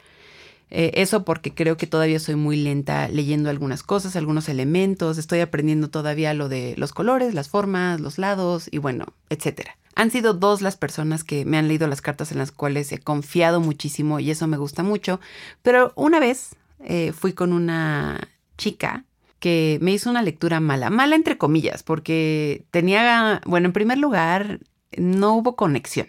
Eh, 0.70 0.92
eso 0.94 1.24
porque 1.24 1.54
creo 1.54 1.76
que 1.76 1.86
todavía 1.86 2.18
soy 2.18 2.34
muy 2.34 2.56
lenta 2.56 3.08
leyendo 3.08 3.50
algunas 3.50 3.82
cosas, 3.82 4.16
algunos 4.16 4.48
elementos, 4.48 5.16
estoy 5.16 5.40
aprendiendo 5.40 5.88
todavía 5.88 6.34
lo 6.34 6.48
de 6.48 6.74
los 6.76 6.92
colores, 6.92 7.34
las 7.34 7.48
formas, 7.48 8.00
los 8.00 8.18
lados 8.18 8.68
y 8.70 8.78
bueno, 8.78 9.06
etcétera. 9.30 9.76
Han 9.94 10.10
sido 10.10 10.34
dos 10.34 10.62
las 10.62 10.76
personas 10.76 11.24
que 11.24 11.44
me 11.44 11.58
han 11.58 11.68
leído 11.68 11.88
las 11.88 12.02
cartas 12.02 12.32
en 12.32 12.38
las 12.38 12.52
cuales 12.52 12.92
he 12.92 12.98
confiado 12.98 13.60
muchísimo 13.60 14.20
y 14.20 14.30
eso 14.30 14.46
me 14.46 14.58
gusta 14.58 14.82
mucho, 14.82 15.20
pero 15.62 15.92
una 15.96 16.20
vez 16.20 16.54
eh, 16.80 17.12
fui 17.12 17.32
con 17.32 17.52
una 17.52 18.28
chica 18.58 19.04
que 19.38 19.78
me 19.82 19.92
hizo 19.92 20.10
una 20.10 20.22
lectura 20.22 20.60
mala, 20.60 20.90
mala 20.90 21.16
entre 21.16 21.38
comillas, 21.38 21.82
porque 21.82 22.66
tenía, 22.70 23.40
bueno, 23.46 23.66
en 23.66 23.72
primer 23.72 23.98
lugar, 23.98 24.60
no 24.96 25.34
hubo 25.34 25.56
conexión. 25.56 26.08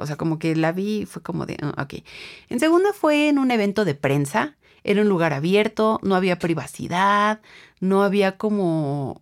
O 0.00 0.06
sea, 0.06 0.16
como 0.16 0.38
que 0.38 0.56
la 0.56 0.72
vi, 0.72 1.06
fue 1.06 1.22
como 1.22 1.46
de, 1.46 1.58
ah, 1.60 1.82
ok. 1.82 2.02
En 2.48 2.58
segundo 2.58 2.92
fue 2.92 3.28
en 3.28 3.38
un 3.38 3.50
evento 3.50 3.84
de 3.84 3.94
prensa, 3.94 4.56
era 4.82 5.02
un 5.02 5.08
lugar 5.08 5.32
abierto, 5.32 6.00
no 6.02 6.14
había 6.14 6.38
privacidad, 6.38 7.40
no 7.80 8.02
había 8.02 8.38
como, 8.38 9.20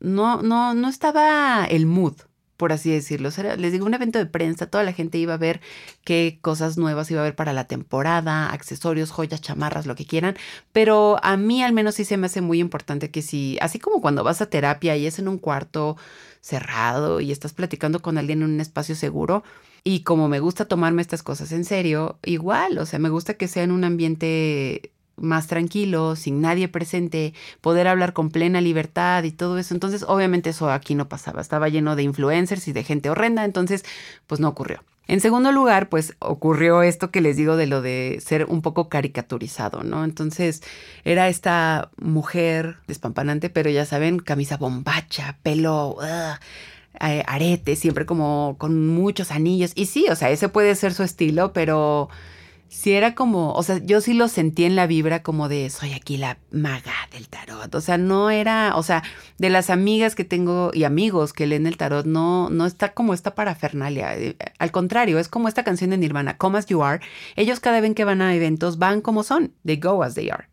no, 0.00 0.42
no, 0.42 0.74
no 0.74 0.88
estaba 0.88 1.66
el 1.66 1.86
mood, 1.86 2.14
por 2.62 2.72
así 2.72 2.92
decirlo. 2.92 3.30
les 3.58 3.72
digo, 3.72 3.86
un 3.86 3.94
evento 3.94 4.20
de 4.20 4.26
prensa, 4.26 4.66
toda 4.68 4.84
la 4.84 4.92
gente 4.92 5.18
iba 5.18 5.34
a 5.34 5.36
ver 5.36 5.60
qué 6.04 6.38
cosas 6.40 6.78
nuevas 6.78 7.10
iba 7.10 7.18
a 7.18 7.24
haber 7.24 7.34
para 7.34 7.52
la 7.52 7.66
temporada, 7.66 8.52
accesorios, 8.52 9.10
joyas, 9.10 9.40
chamarras, 9.40 9.84
lo 9.84 9.96
que 9.96 10.06
quieran. 10.06 10.36
Pero 10.72 11.18
a 11.24 11.36
mí 11.36 11.64
al 11.64 11.72
menos 11.72 11.96
sí 11.96 12.04
se 12.04 12.16
me 12.16 12.26
hace 12.26 12.40
muy 12.40 12.60
importante 12.60 13.10
que 13.10 13.20
si, 13.20 13.58
así 13.60 13.80
como 13.80 14.00
cuando 14.00 14.22
vas 14.22 14.40
a 14.42 14.46
terapia 14.46 14.96
y 14.96 15.06
es 15.06 15.18
en 15.18 15.26
un 15.26 15.38
cuarto 15.38 15.96
cerrado 16.40 17.20
y 17.20 17.32
estás 17.32 17.52
platicando 17.52 18.00
con 18.00 18.16
alguien 18.16 18.42
en 18.42 18.50
un 18.52 18.60
espacio 18.60 18.94
seguro, 18.94 19.42
y 19.82 20.04
como 20.04 20.28
me 20.28 20.38
gusta 20.38 20.66
tomarme 20.66 21.02
estas 21.02 21.24
cosas 21.24 21.50
en 21.50 21.64
serio, 21.64 22.20
igual, 22.22 22.78
o 22.78 22.86
sea, 22.86 23.00
me 23.00 23.08
gusta 23.08 23.34
que 23.34 23.48
sea 23.48 23.64
en 23.64 23.72
un 23.72 23.82
ambiente 23.82 24.92
más 25.16 25.46
tranquilo, 25.46 26.16
sin 26.16 26.40
nadie 26.40 26.68
presente, 26.68 27.34
poder 27.60 27.88
hablar 27.88 28.12
con 28.12 28.30
plena 28.30 28.60
libertad 28.60 29.22
y 29.24 29.30
todo 29.30 29.58
eso. 29.58 29.74
Entonces, 29.74 30.04
obviamente 30.06 30.50
eso 30.50 30.70
aquí 30.70 30.94
no 30.94 31.08
pasaba, 31.08 31.40
estaba 31.40 31.68
lleno 31.68 31.96
de 31.96 32.02
influencers 32.02 32.68
y 32.68 32.72
de 32.72 32.84
gente 32.84 33.10
horrenda, 33.10 33.44
entonces, 33.44 33.84
pues 34.26 34.40
no 34.40 34.48
ocurrió. 34.48 34.82
En 35.08 35.20
segundo 35.20 35.50
lugar, 35.50 35.88
pues 35.88 36.14
ocurrió 36.20 36.82
esto 36.82 37.10
que 37.10 37.20
les 37.20 37.36
digo 37.36 37.56
de 37.56 37.66
lo 37.66 37.82
de 37.82 38.22
ser 38.24 38.44
un 38.44 38.62
poco 38.62 38.88
caricaturizado, 38.88 39.82
¿no? 39.82 40.04
Entonces 40.04 40.62
era 41.04 41.28
esta 41.28 41.90
mujer 42.00 42.76
despampanante, 42.86 43.50
pero 43.50 43.68
ya 43.68 43.84
saben, 43.84 44.20
camisa 44.20 44.56
bombacha, 44.56 45.38
pelo, 45.42 45.98
arete, 46.98 47.74
siempre 47.74 48.06
como 48.06 48.54
con 48.58 48.86
muchos 48.86 49.32
anillos. 49.32 49.72
Y 49.74 49.86
sí, 49.86 50.06
o 50.08 50.14
sea, 50.14 50.30
ese 50.30 50.48
puede 50.48 50.74
ser 50.76 50.94
su 50.94 51.02
estilo, 51.02 51.52
pero 51.52 52.08
si 52.72 52.92
era 52.92 53.14
como, 53.14 53.52
o 53.52 53.62
sea, 53.62 53.78
yo 53.84 54.00
sí 54.00 54.14
lo 54.14 54.28
sentí 54.28 54.64
en 54.64 54.76
la 54.76 54.86
vibra 54.86 55.22
como 55.22 55.50
de 55.50 55.68
soy 55.68 55.92
aquí 55.92 56.16
la 56.16 56.38
maga 56.50 56.94
del 57.12 57.28
tarot. 57.28 57.72
O 57.74 57.80
sea, 57.82 57.98
no 57.98 58.30
era, 58.30 58.72
o 58.76 58.82
sea, 58.82 59.02
de 59.36 59.50
las 59.50 59.68
amigas 59.68 60.14
que 60.14 60.24
tengo 60.24 60.70
y 60.72 60.84
amigos 60.84 61.34
que 61.34 61.46
leen 61.46 61.66
el 61.66 61.76
tarot, 61.76 62.06
no, 62.06 62.48
no 62.48 62.64
está 62.64 62.94
como 62.94 63.12
esta 63.12 63.34
parafernalia. 63.34 64.16
Eh, 64.16 64.36
al 64.58 64.72
contrario, 64.72 65.18
es 65.18 65.28
como 65.28 65.48
esta 65.48 65.64
canción 65.64 65.90
de 65.90 65.98
Nirvana, 65.98 66.38
Come 66.38 66.58
as 66.58 66.66
You 66.66 66.82
Are. 66.82 67.04
Ellos 67.36 67.60
cada 67.60 67.80
vez 67.80 67.94
que 67.94 68.04
van 68.04 68.22
a 68.22 68.34
eventos 68.34 68.78
van 68.78 69.02
como 69.02 69.22
son. 69.22 69.52
They 69.66 69.76
go 69.76 70.02
as 70.02 70.14
they 70.14 70.30
are. 70.30 70.48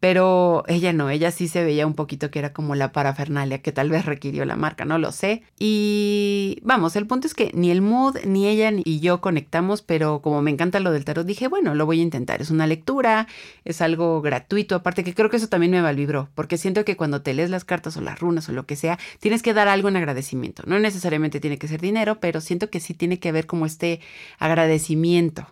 Pero 0.00 0.64
ella 0.66 0.94
no, 0.94 1.10
ella 1.10 1.30
sí 1.30 1.46
se 1.46 1.62
veía 1.62 1.86
un 1.86 1.92
poquito 1.92 2.30
que 2.30 2.38
era 2.38 2.54
como 2.54 2.74
la 2.74 2.90
parafernalia 2.90 3.60
que 3.60 3.70
tal 3.70 3.90
vez 3.90 4.06
requirió 4.06 4.46
la 4.46 4.56
marca, 4.56 4.86
no 4.86 4.98
lo 4.98 5.12
sé. 5.12 5.42
Y 5.58 6.58
vamos, 6.62 6.96
el 6.96 7.06
punto 7.06 7.26
es 7.26 7.34
que 7.34 7.50
ni 7.52 7.70
el 7.70 7.82
mood, 7.82 8.16
ni 8.24 8.46
ella 8.48 8.70
ni 8.70 9.00
yo 9.00 9.20
conectamos, 9.20 9.82
pero 9.82 10.22
como 10.22 10.40
me 10.40 10.50
encanta 10.50 10.80
lo 10.80 10.90
del 10.90 11.04
tarot, 11.04 11.26
dije, 11.26 11.48
bueno, 11.48 11.74
lo 11.74 11.84
voy 11.84 12.00
a 12.00 12.02
intentar. 12.02 12.40
Es 12.40 12.50
una 12.50 12.66
lectura, 12.66 13.28
es 13.66 13.82
algo 13.82 14.22
gratuito, 14.22 14.74
aparte 14.74 15.04
que 15.04 15.14
creo 15.14 15.28
que 15.28 15.36
eso 15.36 15.48
también 15.48 15.72
me 15.72 15.94
vibró, 15.94 16.30
porque 16.34 16.56
siento 16.56 16.84
que 16.86 16.96
cuando 16.96 17.20
te 17.20 17.34
lees 17.34 17.50
las 17.50 17.66
cartas 17.66 17.96
o 17.98 18.00
las 18.00 18.18
runas 18.18 18.48
o 18.48 18.52
lo 18.52 18.64
que 18.64 18.76
sea, 18.76 18.98
tienes 19.18 19.42
que 19.42 19.52
dar 19.52 19.68
algo 19.68 19.88
en 19.90 19.96
agradecimiento. 19.96 20.62
No 20.66 20.78
necesariamente 20.78 21.40
tiene 21.40 21.58
que 21.58 21.68
ser 21.68 21.80
dinero, 21.80 22.20
pero 22.20 22.40
siento 22.40 22.70
que 22.70 22.80
sí 22.80 22.94
tiene 22.94 23.18
que 23.18 23.28
haber 23.28 23.46
como 23.46 23.66
este 23.66 24.00
agradecimiento 24.38 25.46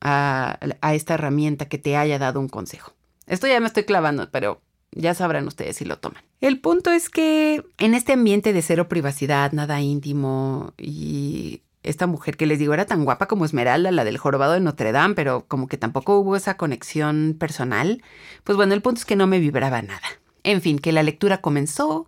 a 0.00 0.58
esta 0.92 1.14
herramienta 1.14 1.64
que 1.66 1.78
te 1.78 1.96
haya 1.96 2.18
dado 2.18 2.40
un 2.40 2.48
consejo. 2.48 2.95
Esto 3.26 3.46
ya 3.46 3.60
me 3.60 3.66
estoy 3.66 3.84
clavando, 3.84 4.30
pero 4.30 4.60
ya 4.92 5.14
sabrán 5.14 5.46
ustedes 5.46 5.76
si 5.76 5.84
lo 5.84 5.98
toman. 5.98 6.22
El 6.40 6.60
punto 6.60 6.90
es 6.90 7.10
que 7.10 7.64
en 7.78 7.94
este 7.94 8.12
ambiente 8.12 8.52
de 8.52 8.62
cero 8.62 8.88
privacidad, 8.88 9.52
nada 9.52 9.80
íntimo 9.80 10.72
y 10.78 11.62
esta 11.82 12.06
mujer 12.06 12.36
que 12.36 12.46
les 12.46 12.58
digo 12.58 12.74
era 12.74 12.86
tan 12.86 13.04
guapa 13.04 13.26
como 13.26 13.44
Esmeralda, 13.44 13.90
la 13.92 14.04
del 14.04 14.18
jorobado 14.18 14.52
de 14.54 14.60
Notre 14.60 14.92
Dame, 14.92 15.14
pero 15.14 15.44
como 15.46 15.68
que 15.68 15.78
tampoco 15.78 16.18
hubo 16.18 16.36
esa 16.36 16.56
conexión 16.56 17.36
personal, 17.38 18.02
pues 18.44 18.56
bueno, 18.56 18.74
el 18.74 18.82
punto 18.82 18.98
es 18.98 19.04
que 19.04 19.16
no 19.16 19.26
me 19.26 19.38
vibraba 19.38 19.82
nada. 19.82 20.06
En 20.42 20.60
fin, 20.62 20.78
que 20.78 20.92
la 20.92 21.02
lectura 21.02 21.40
comenzó, 21.40 22.06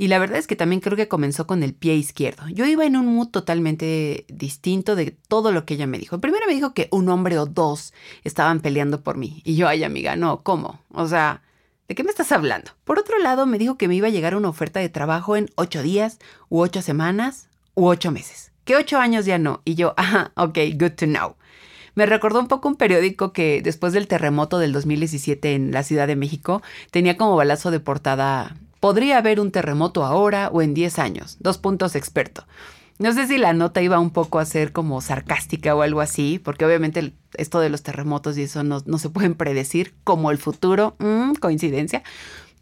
y 0.00 0.08
la 0.08 0.18
verdad 0.18 0.38
es 0.38 0.46
que 0.46 0.56
también 0.56 0.80
creo 0.80 0.96
que 0.96 1.08
comenzó 1.08 1.46
con 1.46 1.62
el 1.62 1.74
pie 1.74 1.94
izquierdo. 1.94 2.48
Yo 2.48 2.64
iba 2.64 2.86
en 2.86 2.96
un 2.96 3.14
mood 3.14 3.28
totalmente 3.28 4.24
distinto 4.28 4.96
de 4.96 5.10
todo 5.10 5.52
lo 5.52 5.66
que 5.66 5.74
ella 5.74 5.86
me 5.86 5.98
dijo. 5.98 6.18
Primero 6.22 6.46
me 6.46 6.54
dijo 6.54 6.72
que 6.72 6.88
un 6.90 7.10
hombre 7.10 7.38
o 7.38 7.44
dos 7.44 7.92
estaban 8.24 8.60
peleando 8.60 9.02
por 9.02 9.18
mí. 9.18 9.42
Y 9.44 9.56
yo, 9.56 9.68
ay 9.68 9.84
amiga, 9.84 10.16
no, 10.16 10.42
¿cómo? 10.42 10.80
O 10.90 11.06
sea, 11.06 11.42
¿de 11.86 11.94
qué 11.94 12.02
me 12.02 12.08
estás 12.08 12.32
hablando? 12.32 12.70
Por 12.84 12.98
otro 12.98 13.18
lado, 13.18 13.44
me 13.44 13.58
dijo 13.58 13.76
que 13.76 13.88
me 13.88 13.94
iba 13.94 14.06
a 14.06 14.10
llegar 14.10 14.34
una 14.34 14.48
oferta 14.48 14.80
de 14.80 14.88
trabajo 14.88 15.36
en 15.36 15.50
ocho 15.56 15.82
días, 15.82 16.18
u 16.48 16.60
ocho 16.62 16.80
semanas, 16.80 17.50
u 17.74 17.86
ocho 17.86 18.10
meses. 18.10 18.52
Que 18.64 18.76
ocho 18.76 18.96
años 18.96 19.26
ya 19.26 19.36
no. 19.36 19.60
Y 19.66 19.74
yo, 19.74 19.92
ajá, 19.98 20.32
ok, 20.34 20.60
good 20.78 20.92
to 20.92 21.04
know. 21.04 21.36
Me 21.94 22.06
recordó 22.06 22.40
un 22.40 22.48
poco 22.48 22.68
un 22.68 22.76
periódico 22.76 23.34
que 23.34 23.60
después 23.60 23.92
del 23.92 24.08
terremoto 24.08 24.58
del 24.60 24.72
2017 24.72 25.54
en 25.54 25.72
la 25.72 25.82
Ciudad 25.82 26.06
de 26.06 26.16
México 26.16 26.62
tenía 26.90 27.18
como 27.18 27.36
balazo 27.36 27.70
de 27.70 27.80
portada 27.80 28.56
Podría 28.80 29.18
haber 29.18 29.40
un 29.40 29.52
terremoto 29.52 30.04
ahora 30.04 30.48
o 30.52 30.62
en 30.62 30.74
10 30.74 30.98
años. 30.98 31.36
Dos 31.38 31.58
puntos 31.58 31.94
experto. 31.94 32.46
No 33.00 33.14
sé 33.14 33.26
si 33.26 33.38
la 33.38 33.54
nota 33.54 33.80
iba 33.80 33.98
un 33.98 34.10
poco 34.10 34.38
a 34.38 34.44
ser 34.44 34.72
como 34.72 35.00
sarcástica 35.00 35.74
o 35.74 35.80
algo 35.80 36.02
así, 36.02 36.38
porque 36.38 36.66
obviamente 36.66 37.14
esto 37.34 37.58
de 37.58 37.70
los 37.70 37.82
terremotos 37.82 38.36
y 38.36 38.42
eso 38.42 38.62
no, 38.62 38.80
se 38.98 39.08
pueden 39.08 39.34
predecir, 39.34 39.94
como 40.04 40.30
el 40.30 40.36
futuro, 40.36 40.96
mm, 40.98 41.32
coincidencia. 41.40 42.02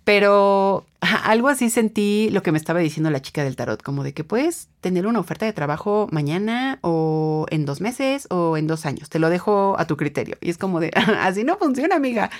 Pero 0.05 0.87
algo 1.01 1.49
así 1.49 1.71
sentí 1.71 2.31
lo 2.31 2.45
que 2.45 2.53
me 2.53 2.59
estaba 2.59 2.79
diciendo 2.79 3.11
la 3.11 3.21
chica 3.21 3.43
del 3.43 3.57
tarot, 3.57 3.83
como 3.83 4.05
de 4.05 4.15
que 4.15 4.23
puedes 4.23 4.69
tener 4.81 5.09
una 5.09 5.19
oferta 5.19 5.45
de 5.45 5.53
trabajo 5.53 6.09
mañana 6.13 6.79
o 6.83 7.47
en 7.51 7.67
dos 7.67 7.81
meses 7.81 8.29
o 8.31 8.57
en 8.57 8.69
dos 8.69 8.87
años. 8.87 9.11
Te 9.11 9.19
lo 9.19 9.31
dejo 9.31 9.75
a 9.77 9.87
tu 9.87 9.97
criterio. 9.97 10.39
Y 10.41 10.51
es 10.51 10.57
como 10.57 10.79
de, 10.79 10.93
así 11.21 11.43
no 11.43 11.59
funciona, 11.59 11.97
amiga. 11.97 12.31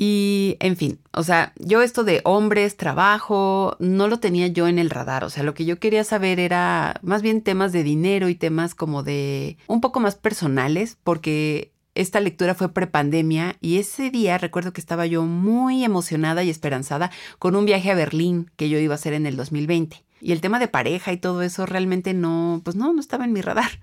Y, 0.00 0.56
en 0.60 0.76
fin, 0.76 1.00
o 1.12 1.24
sea, 1.24 1.52
yo 1.58 1.82
esto 1.82 2.04
de 2.04 2.20
hombres, 2.22 2.76
trabajo, 2.76 3.76
no 3.80 4.06
lo 4.06 4.20
tenía 4.20 4.46
yo 4.46 4.68
en 4.68 4.78
el 4.78 4.90
radar. 4.90 5.24
O 5.24 5.30
sea, 5.30 5.42
lo 5.42 5.54
que 5.54 5.64
yo 5.64 5.80
quería 5.80 6.04
saber 6.04 6.38
era 6.38 7.00
más 7.02 7.20
bien 7.20 7.42
temas 7.42 7.72
de 7.72 7.82
dinero 7.82 8.28
y 8.28 8.36
temas 8.36 8.76
como 8.76 9.02
de 9.02 9.58
un 9.66 9.80
poco 9.80 9.98
más 9.98 10.14
personales, 10.14 10.96
porque 11.02 11.72
esta 11.96 12.20
lectura 12.20 12.54
fue 12.54 12.72
prepandemia 12.72 13.56
y 13.60 13.78
ese 13.78 14.10
día 14.10 14.38
recuerdo 14.38 14.72
que 14.72 14.80
estaba 14.80 15.04
yo 15.06 15.24
muy 15.24 15.82
emocionada 15.82 16.44
y 16.44 16.50
esperanzada 16.50 17.10
con 17.40 17.56
un 17.56 17.64
viaje 17.64 17.90
a 17.90 17.96
Berlín 17.96 18.52
que 18.54 18.68
yo 18.68 18.78
iba 18.78 18.94
a 18.94 18.96
hacer 18.96 19.14
en 19.14 19.26
el 19.26 19.36
2020. 19.36 20.04
Y 20.20 20.30
el 20.30 20.40
tema 20.40 20.60
de 20.60 20.68
pareja 20.68 21.12
y 21.12 21.16
todo 21.16 21.42
eso 21.42 21.66
realmente 21.66 22.14
no, 22.14 22.60
pues 22.64 22.76
no, 22.76 22.92
no 22.92 23.00
estaba 23.00 23.24
en 23.24 23.32
mi 23.32 23.40
radar. 23.40 23.80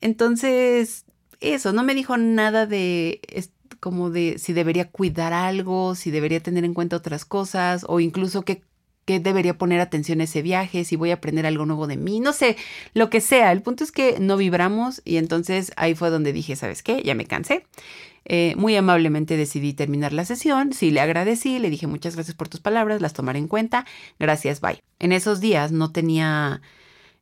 Entonces, 0.00 1.04
eso, 1.40 1.72
no 1.72 1.84
me 1.84 1.94
dijo 1.94 2.16
nada 2.16 2.66
de 2.66 3.20
como 3.84 4.08
de 4.08 4.38
si 4.38 4.54
debería 4.54 4.88
cuidar 4.88 5.34
algo, 5.34 5.94
si 5.94 6.10
debería 6.10 6.40
tener 6.40 6.64
en 6.64 6.72
cuenta 6.72 6.96
otras 6.96 7.26
cosas 7.26 7.84
o 7.86 8.00
incluso 8.00 8.42
qué, 8.42 8.62
debería 9.04 9.58
poner 9.58 9.78
atención 9.78 10.22
a 10.22 10.24
ese 10.24 10.40
viaje, 10.40 10.86
si 10.86 10.96
voy 10.96 11.10
a 11.10 11.16
aprender 11.16 11.44
algo 11.44 11.66
nuevo 11.66 11.86
de 11.86 11.98
mí, 11.98 12.18
no 12.18 12.32
sé, 12.32 12.56
lo 12.94 13.10
que 13.10 13.20
sea. 13.20 13.52
El 13.52 13.60
punto 13.60 13.84
es 13.84 13.92
que 13.92 14.18
no 14.20 14.38
vibramos 14.38 15.02
y 15.04 15.18
entonces 15.18 15.70
ahí 15.76 15.94
fue 15.94 16.08
donde 16.08 16.32
dije, 16.32 16.56
¿sabes 16.56 16.82
qué? 16.82 17.02
Ya 17.02 17.14
me 17.14 17.26
cansé. 17.26 17.66
Eh, 18.24 18.54
muy 18.56 18.74
amablemente 18.74 19.36
decidí 19.36 19.74
terminar 19.74 20.14
la 20.14 20.24
sesión, 20.24 20.72
sí 20.72 20.90
le 20.90 21.02
agradecí, 21.02 21.58
le 21.58 21.68
dije 21.68 21.86
muchas 21.86 22.14
gracias 22.14 22.34
por 22.34 22.48
tus 22.48 22.60
palabras, 22.60 23.02
las 23.02 23.12
tomaré 23.12 23.38
en 23.38 23.48
cuenta, 23.48 23.84
gracias, 24.18 24.62
bye. 24.62 24.82
En 24.98 25.12
esos 25.12 25.40
días 25.40 25.72
no 25.72 25.92
tenía 25.92 26.62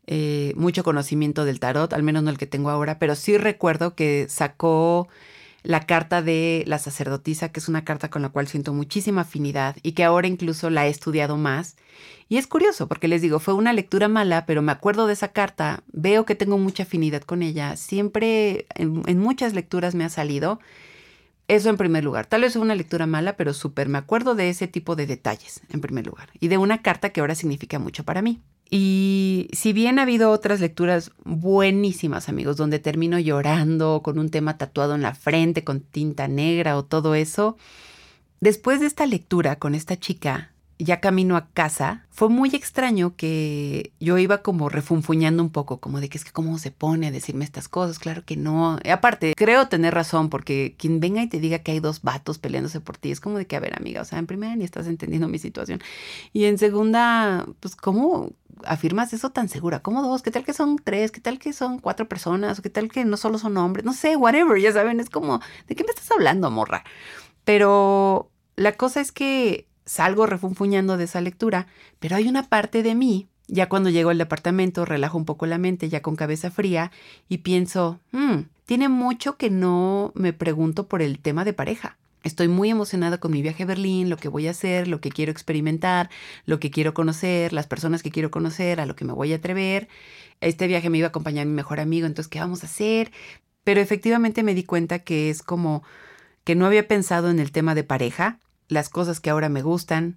eh, 0.07 0.53
mucho 0.55 0.85
conocimiento 0.85 1.45
del 1.45 1.59
tarot, 1.59 1.93
al 1.93 2.05
menos 2.05 2.23
no 2.23 2.31
el 2.31 2.39
que 2.39 2.47
tengo 2.47 2.71
ahora, 2.71 3.01
pero 3.01 3.17
sí 3.17 3.37
recuerdo 3.37 3.97
que 3.97 4.27
sacó 4.29 5.09
la 5.63 5.87
carta 5.87 6.23
de 6.23 6.65
la 6.67 6.79
sacerdotisa, 6.79 7.51
que 7.51 7.61
es 7.61 7.69
una 7.69 7.85
carta 7.85 8.11
con 8.11 8.23
la 8.23 8.31
cual 8.31 8.49
siento 8.49 8.73
muchísima 8.73 9.23
afinidad 9.23 9.77
y 9.83 9.93
que 9.93 10.05
ahora 10.05 10.27
incluso 10.27 10.71
la 10.71 10.87
he 10.87 10.91
estudiado 10.91 11.37
más. 11.37 11.77
Y 12.29 12.39
es 12.39 12.47
curioso, 12.47 12.89
porque 12.89 13.09
les 13.09 13.23
digo, 13.23 13.39
fue 13.39 13.55
una 13.55 13.73
lectura 13.73 14.09
mala, 14.09 14.47
pero 14.47 14.63
me 14.63 14.73
acuerdo 14.73 15.07
de 15.07 15.13
esa 15.13 15.29
carta, 15.29 15.83
veo 15.93 16.25
que 16.25 16.35
tengo 16.35 16.59
mucha 16.59 16.83
afinidad 16.85 17.23
con 17.23 17.43
ella, 17.43 17.77
siempre 17.77 18.67
en, 18.75 19.19
muchas 19.19 19.55
lecturas 19.55 19.95
me 19.95 20.05
ha 20.05 20.09
salido. 20.09 20.59
Eso 21.49 21.69
en 21.69 21.77
primer 21.77 22.05
lugar. 22.05 22.27
Tal 22.27 22.43
vez 22.43 22.55
fue 22.55 22.63
una 22.63 22.75
lectura 22.75 23.07
mala, 23.07 23.37
pero 23.37 23.53
súper 23.53 23.89
me 23.89 23.99
acuerdo 23.99 24.35
de 24.35 24.49
ese 24.49 24.69
tipo 24.69 24.97
de 24.97 25.07
detalles, 25.07 25.61
en 25.71 25.81
primer 25.81 26.07
lugar. 26.07 26.31
Y 26.41 26.49
de 26.49 26.57
una 26.57 26.83
carta 26.83 27.11
que 27.11 27.21
ahora 27.21 27.35
significa 27.35 27.79
mucho 27.79 28.05
para 28.05 28.23
mí. 28.23 28.41
Y 28.75 29.51
si 29.53 29.75
bien 29.75 29.99
ha 29.99 30.03
habido 30.03 30.31
otras 30.31 30.59
lecturas 30.59 31.13
buenísimas, 31.25 32.31
amigos, 32.31 32.57
donde 32.57 32.79
termino 32.79 33.19
llorando 33.19 34.01
con 34.03 34.19
un 34.19 34.31
tema 34.31 34.57
tatuado 34.57 34.95
en 34.95 35.03
la 35.03 35.15
frente 35.15 35.63
con 35.63 35.81
tinta 35.81 36.27
negra 36.27 36.79
o 36.79 36.83
todo 36.83 37.15
eso, 37.15 37.59
después 38.41 38.81
de 38.81 38.87
esta 38.87 39.05
lectura 39.05 39.57
con 39.57 39.75
esta 39.75 39.99
chica, 39.99 40.52
ya 40.85 41.01
camino 41.01 41.37
a 41.37 41.49
casa, 41.49 42.07
fue 42.11 42.29
muy 42.29 42.51
extraño 42.55 43.15
que 43.17 43.93
yo 44.01 44.19
iba 44.19 44.43
como 44.43 44.69
refunfuñando 44.69 45.43
un 45.43 45.51
poco, 45.51 45.81
como 45.81 46.01
de 46.01 46.09
que 46.09 46.19
es 46.19 46.25
que 46.25 46.33
cómo 46.33 46.59
se 46.59 46.71
pone 46.71 47.07
a 47.07 47.11
decirme 47.11 47.45
estas 47.45 47.69
cosas, 47.69 47.99
claro 47.99 48.25
que 48.25 48.37
no. 48.37 48.79
Aparte, 48.91 49.35
creo 49.37 49.69
tener 49.69 49.95
razón, 49.95 50.29
porque 50.29 50.75
quien 50.79 51.01
venga 51.01 51.23
y 51.23 51.29
te 51.29 51.41
diga 51.41 51.61
que 51.61 51.73
hay 51.73 51.81
dos 51.81 52.03
vatos 52.03 52.39
peleándose 52.39 52.81
por 52.81 52.97
ti, 52.97 53.11
es 53.11 53.21
como 53.21 53.39
de 53.39 53.47
que, 53.47 53.57
a 53.57 53.61
ver, 53.61 53.75
amiga, 53.77 54.03
o 54.03 54.05
sea, 54.05 54.19
en 54.19 54.27
primera 54.27 54.57
ni 54.57 54.65
estás 54.65 54.87
entendiendo 54.87 55.29
mi 55.29 55.39
situación. 55.39 55.81
Y 56.33 56.45
en 56.45 56.59
segunda, 56.59 57.47
pues, 57.61 57.77
¿cómo 57.77 58.33
afirmas 58.65 59.13
eso 59.13 59.31
tan 59.31 59.49
segura? 59.49 59.81
¿Cómo 59.81 60.03
dos? 60.03 60.23
¿Qué 60.23 60.31
tal 60.31 60.45
que 60.45 60.53
son 60.53 60.77
tres? 60.77 61.11
¿Qué 61.11 61.21
tal 61.21 61.39
que 61.39 61.53
son 61.53 61.79
cuatro 61.79 62.09
personas? 62.09 62.59
¿O 62.59 62.63
qué 62.63 62.71
tal 62.71 62.91
que 62.91 63.05
no 63.05 63.17
solo 63.17 63.39
son 63.39 63.57
hombres? 63.57 63.85
No 63.85 63.93
sé, 63.93 64.17
whatever, 64.17 64.61
ya 64.61 64.73
saben, 64.73 65.01
es 65.01 65.11
como, 65.11 65.41
¿de 65.69 65.75
qué 65.75 65.85
me 65.85 65.91
estás 65.91 66.11
hablando, 66.11 66.51
morra? 66.51 66.85
Pero 67.45 68.31
la 68.57 68.73
cosa 68.73 69.01
es 69.01 69.13
que 69.13 69.67
salgo 69.85 70.27
refunfuñando 70.27 70.97
de 70.97 71.05
esa 71.05 71.21
lectura, 71.21 71.67
pero 71.99 72.17
hay 72.17 72.29
una 72.29 72.49
parte 72.49 72.83
de 72.83 72.95
mí, 72.95 73.29
ya 73.49 73.69
cuando 73.69 73.91
llego 73.91 74.11
al 74.11 74.19
departamento, 74.19 74.85
relajo 74.85 75.19
un 75.19 75.25
poco 75.25 75.47
la 75.47 75.59
mente, 75.59 75.89
ya 75.89 76.03
con 76.03 76.17
cabeza 76.17 76.51
fría, 76.51 76.91
y 77.29 77.39
pienso, 77.39 78.01
hmm, 78.13 78.43
tiene 78.67 78.89
mucho 78.89 79.37
que 79.37 79.51
no 79.51 80.13
me 80.15 80.33
pregunto 80.33 80.89
por 80.89 81.03
el 81.03 81.19
tema 81.19 81.45
de 81.45 81.53
pareja. 81.53 81.99
Estoy 82.23 82.47
muy 82.47 82.71
emocionada 82.71 83.19
con 83.19 83.33
mi 83.33 83.43
viaje 83.43 83.65
a 83.65 83.67
Berlín, 83.67 84.09
lo 84.09 84.17
que 84.17 84.29
voy 84.29 84.47
a 84.47 84.53
hacer, 84.53 84.87
lo 84.87 85.01
que 85.01 85.11
quiero 85.11 85.33
experimentar, 85.33 86.09
lo 86.47 86.61
que 86.61 86.71
quiero 86.71 86.95
conocer, 86.95 87.53
las 87.53 87.67
personas 87.67 88.03
que 88.03 88.13
quiero 88.13 88.31
conocer, 88.31 88.81
a 88.81 88.87
lo 88.87 88.95
que 88.95 89.05
me 89.05 89.13
voy 89.13 89.33
a 89.33 89.37
atrever. 89.37 89.89
Este 90.41 90.69
viaje 90.69 90.89
me 90.89 90.99
iba 90.99 91.09
a 91.09 91.11
acompañar 91.11 91.47
mi 91.47 91.53
mejor 91.53 91.81
amigo, 91.81 92.07
entonces, 92.07 92.29
¿qué 92.29 92.39
vamos 92.39 92.63
a 92.63 92.67
hacer? 92.67 93.11
Pero 93.65 93.81
efectivamente 93.81 94.45
me 94.45 94.55
di 94.55 94.63
cuenta 94.63 95.01
que 95.01 95.31
es 95.31 95.43
como 95.43 95.83
que 96.45 96.55
no 96.55 96.67
había 96.67 96.87
pensado 96.87 97.29
en 97.31 97.41
el 97.41 97.51
tema 97.53 97.75
de 97.75 97.85
pareja, 97.85 98.39
las 98.73 98.89
cosas 98.89 99.21
que 99.21 99.31
ahora 99.31 99.49
me 99.49 99.63
gustan, 99.63 100.17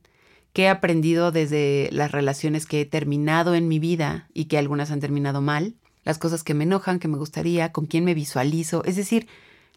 que 0.54 0.64
he 0.64 0.70
aprendido 0.70 1.32
desde 1.32 1.90
las 1.92 2.12
relaciones 2.12 2.66
que 2.66 2.82
he 2.82 2.86
terminado 2.86 3.56
en 3.56 3.68
mi 3.68 3.78
vida 3.78 4.28
y 4.34 4.46
que 4.46 4.58
algunas 4.58 4.90
han 4.90 5.02
terminado 5.02 5.42
mal, 5.42 5.76
las 6.06 6.18
cosas 6.18 6.44
que 6.44 6.54
me 6.54 6.64
enojan, 6.64 7.00
que 7.00 7.08
me 7.08 7.18
gustaría, 7.18 7.72
con 7.72 7.88
quién 7.88 8.06
me 8.06 8.14
visualizo. 8.14 8.84
Es 8.86 8.96
decir, 8.96 9.28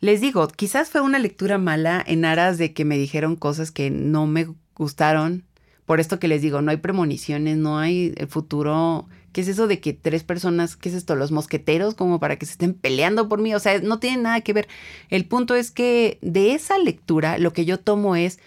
les 0.01 0.21
digo, 0.21 0.47
quizás 0.47 0.91
fue 0.91 1.01
una 1.01 1.19
lectura 1.19 1.59
mala 1.59 2.05
en 2.07 2.25
aras 2.25 2.59
de 2.59 2.73
que 2.73 2.85
me 2.85 2.97
dijeron 2.97 3.35
cosas 3.35 3.73
que 3.73 3.91
no 3.91 4.27
me 4.27 4.47
gustaron. 4.77 5.45
Por 5.85 6.01
esto 6.01 6.21
que 6.21 6.29
les 6.29 6.43
digo, 6.43 6.63
no 6.63 6.71
hay 6.71 6.77
premoniciones, 6.77 7.57
no 7.57 7.79
hay 7.79 8.15
el 8.17 8.29
futuro. 8.29 9.09
¿Qué 9.33 9.41
es 9.41 9.49
eso 9.49 9.67
de 9.67 9.81
que 9.81 9.95
tres 9.95 10.23
personas, 10.23 10.77
qué 10.77 10.91
es 10.91 10.95
esto, 10.95 11.17
los 11.17 11.33
mosqueteros, 11.33 11.95
como 11.95 12.21
para 12.21 12.37
que 12.37 12.47
se 12.47 12.53
estén 12.53 12.75
peleando 12.75 13.29
por 13.29 13.41
mí? 13.41 13.55
O 13.55 13.59
sea, 13.59 13.81
no 13.81 13.99
tiene 13.99 14.23
nada 14.23 14.43
que 14.43 14.53
ver. 14.53 14.69
El 15.09 15.25
punto 15.27 15.57
es 15.57 15.71
que 15.71 16.19
de 16.23 16.55
esa 16.55 16.79
lectura 16.79 17.39
lo 17.39 17.53
que 17.53 17.65
yo 17.65 17.81
tomo 17.81 18.15
es, 18.15 18.39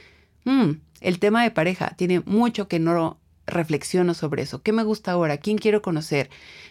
Mm, 0.46 0.72
el 1.02 1.20
tema 1.20 1.44
de 1.44 1.52
pareja 1.52 1.94
tiene 1.98 2.22
mucho 2.26 2.68
que 2.68 2.80
no 2.80 3.18
reflexiono 3.48 4.14
sobre 4.14 4.44
eso. 4.44 4.62
¿Qué 4.62 4.72
me 4.72 4.84
gusta 4.84 5.12
ahora? 5.12 5.38
¿Quién 5.38 5.58
quiero 5.58 5.82
conocer? 5.82 6.30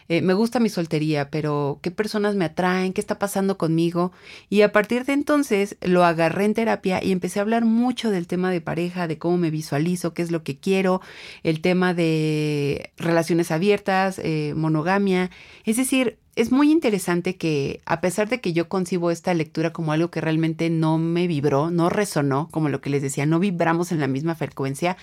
Eh, 0.08 0.22
me 0.22 0.34
gusta 0.34 0.58
mi 0.58 0.68
soltería, 0.68 1.30
pero 1.30 1.78
¿qué 1.82 1.90
personas 1.90 2.34
me 2.34 2.44
atraen? 2.44 2.92
¿Qué 2.92 3.00
está 3.00 3.18
pasando 3.18 3.58
conmigo? 3.58 4.12
Y 4.48 4.62
a 4.62 4.72
partir 4.72 5.04
de 5.04 5.12
entonces 5.12 5.76
lo 5.82 6.04
agarré 6.04 6.46
en 6.46 6.54
terapia 6.54 7.02
y 7.02 7.12
empecé 7.12 7.38
a 7.38 7.42
hablar 7.42 7.64
mucho 7.64 8.10
del 8.10 8.26
tema 8.26 8.50
de 8.50 8.60
pareja, 8.60 9.06
de 9.06 9.18
cómo 9.18 9.36
me 9.36 9.50
visualizo, 9.50 10.12
qué 10.12 10.22
es 10.22 10.32
lo 10.32 10.42
que 10.42 10.58
quiero, 10.58 11.00
el 11.44 11.60
tema 11.60 11.94
de 11.94 12.92
relaciones 12.96 13.52
abiertas, 13.52 14.18
eh, 14.18 14.54
monogamia. 14.56 15.30
Es 15.64 15.76
decir, 15.76 16.18
es 16.36 16.52
muy 16.52 16.70
interesante 16.70 17.36
que 17.36 17.80
a 17.86 18.00
pesar 18.00 18.28
de 18.28 18.40
que 18.40 18.52
yo 18.52 18.68
concibo 18.68 19.10
esta 19.10 19.34
lectura 19.34 19.72
como 19.72 19.92
algo 19.92 20.10
que 20.10 20.20
realmente 20.20 20.70
no 20.70 20.96
me 20.96 21.26
vibró, 21.26 21.70
no 21.70 21.90
resonó, 21.90 22.48
como 22.50 22.68
lo 22.68 22.80
que 22.80 22.90
les 22.90 23.02
decía, 23.02 23.26
no 23.26 23.38
vibramos 23.38 23.90
en 23.92 24.00
la 24.00 24.06
misma 24.06 24.34
frecuencia, 24.34 24.96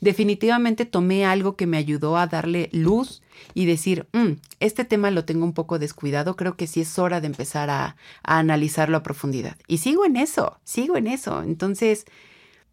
definitivamente 0.00 0.86
tomé 0.86 1.26
algo 1.26 1.54
que 1.56 1.66
me 1.66 1.76
ayudó 1.76 2.16
a 2.16 2.26
darle 2.26 2.70
luz 2.72 3.22
y 3.54 3.66
decir, 3.66 4.06
mm, 4.12 4.32
este 4.60 4.84
tema 4.84 5.10
lo 5.10 5.24
tengo 5.24 5.44
un 5.44 5.52
poco 5.52 5.78
descuidado, 5.78 6.36
creo 6.36 6.56
que 6.56 6.66
sí 6.66 6.80
es 6.80 6.98
hora 6.98 7.20
de 7.20 7.26
empezar 7.26 7.70
a, 7.70 7.96
a 8.22 8.38
analizarlo 8.38 8.96
a 8.96 9.02
profundidad. 9.02 9.56
Y 9.66 9.78
sigo 9.78 10.04
en 10.04 10.16
eso, 10.16 10.58
sigo 10.64 10.96
en 10.96 11.06
eso. 11.06 11.42
Entonces, 11.42 12.06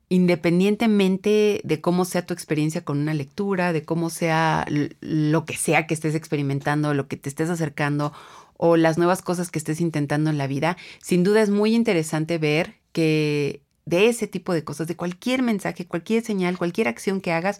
independientemente 0.09 1.61
de 1.63 1.81
cómo 1.81 2.05
sea 2.05 2.25
tu 2.25 2.33
experiencia 2.33 2.83
con 2.83 2.99
una 2.99 3.13
lectura, 3.13 3.73
de 3.73 3.83
cómo 3.83 4.09
sea 4.09 4.65
lo 5.01 5.45
que 5.45 5.57
sea 5.57 5.85
que 5.85 5.93
estés 5.93 6.15
experimentando, 6.15 6.93
lo 6.93 7.07
que 7.07 7.17
te 7.17 7.29
estés 7.29 7.49
acercando 7.49 8.13
o 8.55 8.77
las 8.77 8.97
nuevas 8.97 9.21
cosas 9.21 9.51
que 9.51 9.59
estés 9.59 9.81
intentando 9.81 10.29
en 10.29 10.37
la 10.37 10.47
vida, 10.47 10.77
sin 11.01 11.23
duda 11.23 11.41
es 11.41 11.49
muy 11.49 11.75
interesante 11.75 12.37
ver 12.37 12.75
que 12.91 13.61
de 13.85 14.07
ese 14.07 14.27
tipo 14.27 14.53
de 14.53 14.63
cosas, 14.63 14.87
de 14.87 14.95
cualquier 14.95 15.43
mensaje, 15.43 15.85
cualquier 15.85 16.23
señal, 16.23 16.57
cualquier 16.57 16.87
acción 16.87 17.21
que 17.21 17.31
hagas, 17.31 17.59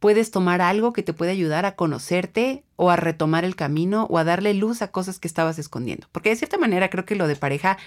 puedes 0.00 0.30
tomar 0.30 0.60
algo 0.60 0.92
que 0.92 1.02
te 1.02 1.12
puede 1.12 1.32
ayudar 1.32 1.66
a 1.66 1.74
conocerte 1.74 2.64
o 2.76 2.90
a 2.90 2.96
retomar 2.96 3.44
el 3.44 3.56
camino 3.56 4.06
o 4.10 4.18
a 4.18 4.24
darle 4.24 4.54
luz 4.54 4.82
a 4.82 4.90
cosas 4.90 5.18
que 5.18 5.28
estabas 5.28 5.58
escondiendo. 5.58 6.06
Porque 6.12 6.30
de 6.30 6.36
cierta 6.36 6.58
manera 6.58 6.88
creo 6.88 7.04
que 7.04 7.16
lo 7.16 7.26
de 7.26 7.36
pareja 7.36 7.78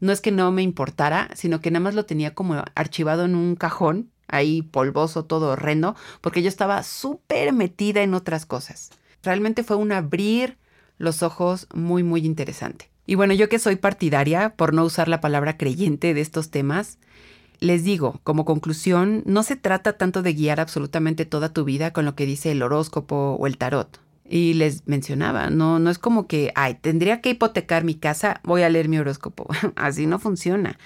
no 0.00 0.12
es 0.12 0.20
que 0.20 0.32
no 0.32 0.50
me 0.52 0.62
importara, 0.62 1.30
sino 1.34 1.60
que 1.60 1.70
nada 1.70 1.82
más 1.82 1.94
lo 1.94 2.06
tenía 2.06 2.34
como 2.34 2.62
archivado 2.74 3.24
en 3.24 3.34
un 3.34 3.56
cajón, 3.56 4.10
ahí 4.28 4.62
polvoso, 4.62 5.24
todo 5.24 5.50
horrendo, 5.50 5.96
porque 6.20 6.42
yo 6.42 6.48
estaba 6.48 6.82
súper 6.82 7.52
metida 7.52 8.02
en 8.02 8.14
otras 8.14 8.46
cosas. 8.46 8.90
Realmente 9.22 9.62
fue 9.62 9.76
un 9.76 9.92
abrir 9.92 10.58
los 10.98 11.22
ojos 11.22 11.66
muy, 11.74 12.02
muy 12.02 12.24
interesante. 12.24 12.90
Y 13.06 13.14
bueno, 13.14 13.34
yo 13.34 13.48
que 13.48 13.58
soy 13.58 13.76
partidaria, 13.76 14.54
por 14.56 14.74
no 14.74 14.84
usar 14.84 15.08
la 15.08 15.20
palabra 15.20 15.56
creyente 15.56 16.12
de 16.12 16.20
estos 16.20 16.50
temas, 16.50 16.98
les 17.60 17.84
digo, 17.84 18.20
como 18.24 18.44
conclusión, 18.44 19.22
no 19.26 19.42
se 19.42 19.56
trata 19.56 19.96
tanto 19.96 20.22
de 20.22 20.34
guiar 20.34 20.60
absolutamente 20.60 21.24
toda 21.24 21.52
tu 21.52 21.64
vida 21.64 21.92
con 21.92 22.04
lo 22.04 22.14
que 22.14 22.26
dice 22.26 22.50
el 22.50 22.62
horóscopo 22.62 23.36
o 23.38 23.46
el 23.46 23.56
tarot. 23.56 24.00
Y 24.28 24.54
les 24.54 24.86
mencionaba, 24.86 25.50
no, 25.50 25.78
no 25.78 25.90
es 25.90 25.98
como 25.98 26.26
que, 26.26 26.52
ay, 26.54 26.74
tendría 26.74 27.20
que 27.20 27.30
hipotecar 27.30 27.84
mi 27.84 27.94
casa, 27.94 28.40
voy 28.42 28.62
a 28.62 28.68
leer 28.68 28.88
mi 28.88 28.98
horóscopo. 28.98 29.46
Así 29.76 30.06
no 30.06 30.18
funciona. 30.18 30.78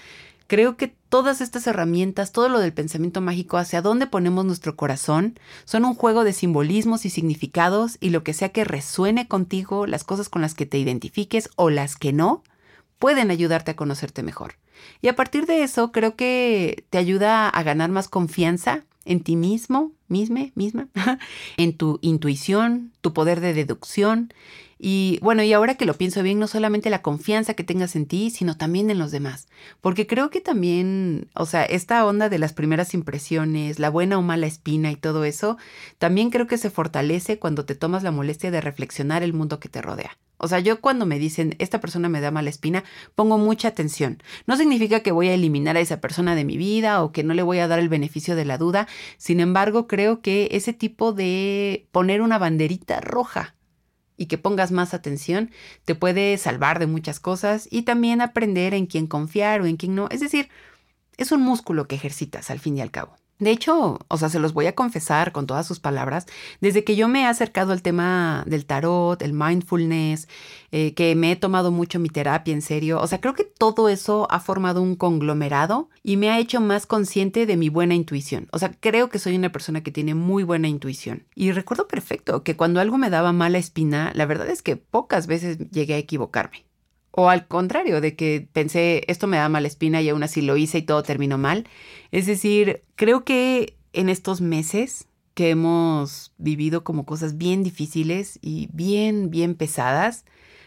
Creo 0.50 0.76
que 0.76 0.88
todas 0.88 1.40
estas 1.40 1.68
herramientas, 1.68 2.32
todo 2.32 2.48
lo 2.48 2.58
del 2.58 2.72
pensamiento 2.72 3.20
mágico, 3.20 3.56
hacia 3.56 3.82
dónde 3.82 4.08
ponemos 4.08 4.44
nuestro 4.44 4.74
corazón, 4.74 5.38
son 5.64 5.84
un 5.84 5.94
juego 5.94 6.24
de 6.24 6.32
simbolismos 6.32 7.06
y 7.06 7.10
significados 7.10 7.98
y 8.00 8.10
lo 8.10 8.24
que 8.24 8.32
sea 8.32 8.48
que 8.48 8.64
resuene 8.64 9.28
contigo, 9.28 9.86
las 9.86 10.02
cosas 10.02 10.28
con 10.28 10.42
las 10.42 10.54
que 10.54 10.66
te 10.66 10.78
identifiques 10.78 11.50
o 11.54 11.70
las 11.70 11.94
que 11.94 12.12
no, 12.12 12.42
pueden 12.98 13.30
ayudarte 13.30 13.70
a 13.70 13.76
conocerte 13.76 14.24
mejor. 14.24 14.54
Y 15.00 15.06
a 15.06 15.14
partir 15.14 15.46
de 15.46 15.62
eso, 15.62 15.92
creo 15.92 16.16
que 16.16 16.84
te 16.90 16.98
ayuda 16.98 17.48
a 17.48 17.62
ganar 17.62 17.90
más 17.90 18.08
confianza 18.08 18.84
en 19.04 19.20
ti 19.20 19.36
mismo, 19.36 19.92
misma, 20.10 20.48
misma, 20.54 20.88
en 21.56 21.76
tu 21.76 21.98
intuición, 22.02 22.92
tu 23.00 23.12
poder 23.12 23.40
de 23.40 23.54
deducción. 23.54 24.32
Y 24.82 25.18
bueno, 25.20 25.42
y 25.42 25.52
ahora 25.52 25.74
que 25.74 25.84
lo 25.84 25.94
pienso 25.94 26.22
bien, 26.22 26.38
no 26.38 26.46
solamente 26.46 26.88
la 26.88 27.02
confianza 27.02 27.52
que 27.52 27.64
tengas 27.64 27.96
en 27.96 28.06
ti, 28.06 28.30
sino 28.30 28.56
también 28.56 28.90
en 28.90 28.98
los 28.98 29.10
demás. 29.10 29.46
Porque 29.82 30.06
creo 30.06 30.30
que 30.30 30.40
también, 30.40 31.28
o 31.34 31.44
sea, 31.44 31.64
esta 31.64 32.04
onda 32.06 32.30
de 32.30 32.38
las 32.38 32.54
primeras 32.54 32.94
impresiones, 32.94 33.78
la 33.78 33.90
buena 33.90 34.18
o 34.18 34.22
mala 34.22 34.46
espina 34.46 34.90
y 34.90 34.96
todo 34.96 35.24
eso, 35.24 35.58
también 35.98 36.30
creo 36.30 36.46
que 36.46 36.56
se 36.56 36.70
fortalece 36.70 37.38
cuando 37.38 37.66
te 37.66 37.74
tomas 37.74 38.02
la 38.02 38.10
molestia 38.10 38.50
de 38.50 38.62
reflexionar 38.62 39.22
el 39.22 39.34
mundo 39.34 39.60
que 39.60 39.68
te 39.68 39.82
rodea. 39.82 40.16
O 40.40 40.48
sea, 40.48 40.58
yo 40.58 40.80
cuando 40.80 41.04
me 41.04 41.18
dicen, 41.18 41.54
esta 41.58 41.80
persona 41.80 42.08
me 42.08 42.20
da 42.20 42.30
mala 42.30 42.48
espina, 42.48 42.82
pongo 43.14 43.36
mucha 43.36 43.68
atención. 43.68 44.22
No 44.46 44.56
significa 44.56 45.00
que 45.00 45.12
voy 45.12 45.28
a 45.28 45.34
eliminar 45.34 45.76
a 45.76 45.80
esa 45.80 46.00
persona 46.00 46.34
de 46.34 46.44
mi 46.44 46.56
vida 46.56 47.02
o 47.02 47.12
que 47.12 47.22
no 47.22 47.34
le 47.34 47.42
voy 47.42 47.58
a 47.58 47.68
dar 47.68 47.78
el 47.78 47.90
beneficio 47.90 48.36
de 48.36 48.46
la 48.46 48.56
duda. 48.56 48.88
Sin 49.18 49.40
embargo, 49.40 49.86
creo 49.86 50.22
que 50.22 50.48
ese 50.52 50.72
tipo 50.72 51.12
de 51.12 51.86
poner 51.92 52.22
una 52.22 52.38
banderita 52.38 53.00
roja 53.00 53.54
y 54.16 54.26
que 54.26 54.38
pongas 54.38 54.72
más 54.72 54.94
atención 54.94 55.50
te 55.84 55.94
puede 55.94 56.36
salvar 56.38 56.78
de 56.78 56.86
muchas 56.86 57.20
cosas 57.20 57.68
y 57.70 57.82
también 57.82 58.20
aprender 58.22 58.72
en 58.74 58.86
quién 58.86 59.06
confiar 59.06 59.60
o 59.60 59.66
en 59.66 59.76
quién 59.76 59.94
no. 59.94 60.08
Es 60.10 60.20
decir, 60.20 60.48
es 61.18 61.32
un 61.32 61.42
músculo 61.42 61.86
que 61.86 61.96
ejercitas 61.96 62.50
al 62.50 62.60
fin 62.60 62.78
y 62.78 62.80
al 62.80 62.90
cabo. 62.90 63.19
De 63.40 63.50
hecho, 63.50 63.98
o 64.06 64.16
sea, 64.18 64.28
se 64.28 64.38
los 64.38 64.52
voy 64.52 64.66
a 64.66 64.74
confesar 64.74 65.32
con 65.32 65.46
todas 65.46 65.66
sus 65.66 65.80
palabras, 65.80 66.26
desde 66.60 66.84
que 66.84 66.94
yo 66.94 67.08
me 67.08 67.22
he 67.22 67.26
acercado 67.26 67.72
al 67.72 67.80
tema 67.82 68.44
del 68.46 68.66
tarot, 68.66 69.20
el 69.22 69.32
mindfulness, 69.32 70.28
eh, 70.72 70.92
que 70.94 71.14
me 71.16 71.32
he 71.32 71.36
tomado 71.36 71.70
mucho 71.70 71.98
mi 71.98 72.10
terapia 72.10 72.52
en 72.52 72.60
serio, 72.60 73.00
o 73.00 73.06
sea, 73.06 73.20
creo 73.20 73.34
que 73.34 73.44
todo 73.44 73.88
eso 73.88 74.28
ha 74.30 74.40
formado 74.40 74.82
un 74.82 74.94
conglomerado 74.94 75.88
y 76.02 76.18
me 76.18 76.30
ha 76.30 76.38
hecho 76.38 76.60
más 76.60 76.86
consciente 76.86 77.46
de 77.46 77.56
mi 77.56 77.70
buena 77.70 77.94
intuición. 77.94 78.48
O 78.52 78.58
sea, 78.58 78.72
creo 78.78 79.08
que 79.08 79.18
soy 79.18 79.36
una 79.36 79.52
persona 79.52 79.82
que 79.82 79.90
tiene 79.90 80.14
muy 80.14 80.42
buena 80.44 80.68
intuición. 80.68 81.26
Y 81.34 81.52
recuerdo 81.52 81.88
perfecto 81.88 82.42
que 82.44 82.56
cuando 82.56 82.80
algo 82.80 82.98
me 82.98 83.10
daba 83.10 83.32
mala 83.32 83.58
espina, 83.58 84.12
la 84.14 84.26
verdad 84.26 84.48
es 84.48 84.62
que 84.62 84.76
pocas 84.76 85.26
veces 85.26 85.58
llegué 85.70 85.94
a 85.94 85.98
equivocarme. 85.98 86.69
O 87.12 87.28
al 87.28 87.46
contrario, 87.48 88.00
de 88.00 88.14
que 88.14 88.48
pensé, 88.52 89.02
esto 89.08 89.26
me 89.26 89.36
da 89.36 89.48
mala 89.48 89.66
espina 89.66 90.00
y 90.00 90.08
aún 90.08 90.22
así 90.22 90.42
lo 90.42 90.56
hice 90.56 90.78
y 90.78 90.82
todo 90.82 91.02
terminó 91.02 91.38
mal. 91.38 91.66
Es 92.12 92.26
decir, 92.26 92.82
creo 92.94 93.24
que 93.24 93.76
en 93.92 94.08
estos 94.08 94.40
meses 94.40 95.08
que 95.34 95.50
hemos 95.50 96.32
vivido 96.38 96.84
como 96.84 97.06
cosas 97.06 97.38
bien 97.38 97.62
difíciles 97.62 98.38
y 98.42 98.68
bien, 98.72 99.30
bien 99.30 99.54
pesadas, 99.54 100.24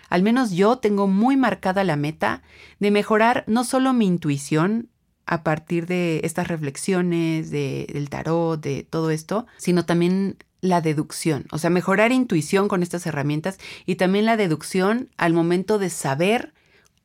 al 0.10 0.24
menos 0.24 0.52
yo 0.52 0.78
tengo 0.78 1.08
muy 1.08 1.38
marcada 1.38 1.84
la 1.84 1.96
meta 1.96 2.44
de 2.80 2.92
mejorar 2.92 3.44
no 3.48 3.64
solo 3.64 3.94
mi 3.94 4.06
intuición 4.06 4.90
a 5.26 5.44
partir 5.44 5.86
de 5.86 6.22
estas 6.24 6.48
reflexiones, 6.48 7.50
del 7.50 8.10
tarot, 8.10 8.62
de 8.62 8.84
todo 8.84 9.10
esto, 9.10 9.48
sino 9.58 9.86
también 9.86 10.38
la 10.64 10.80
deducción, 10.80 11.46
o 11.52 11.58
sea, 11.58 11.70
mejorar 11.70 12.14
intuición 12.14 12.70
con 12.70 12.84
estas 12.84 13.06
herramientas 13.06 13.60
y 13.86 13.96
también 13.96 14.26
la 14.26 14.38
deducción 14.38 15.10
al 15.18 15.34
momento 15.34 15.78
de 15.78 15.90
saber 15.90 16.54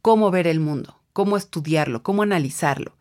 cómo 0.00 0.30
ver 0.30 0.46
el 0.46 0.61
mundo, 0.61 1.00
cómo 1.12 1.36
estudiarlo, 1.36 2.04
cómo 2.04 2.22
analizarlo. 2.22 2.96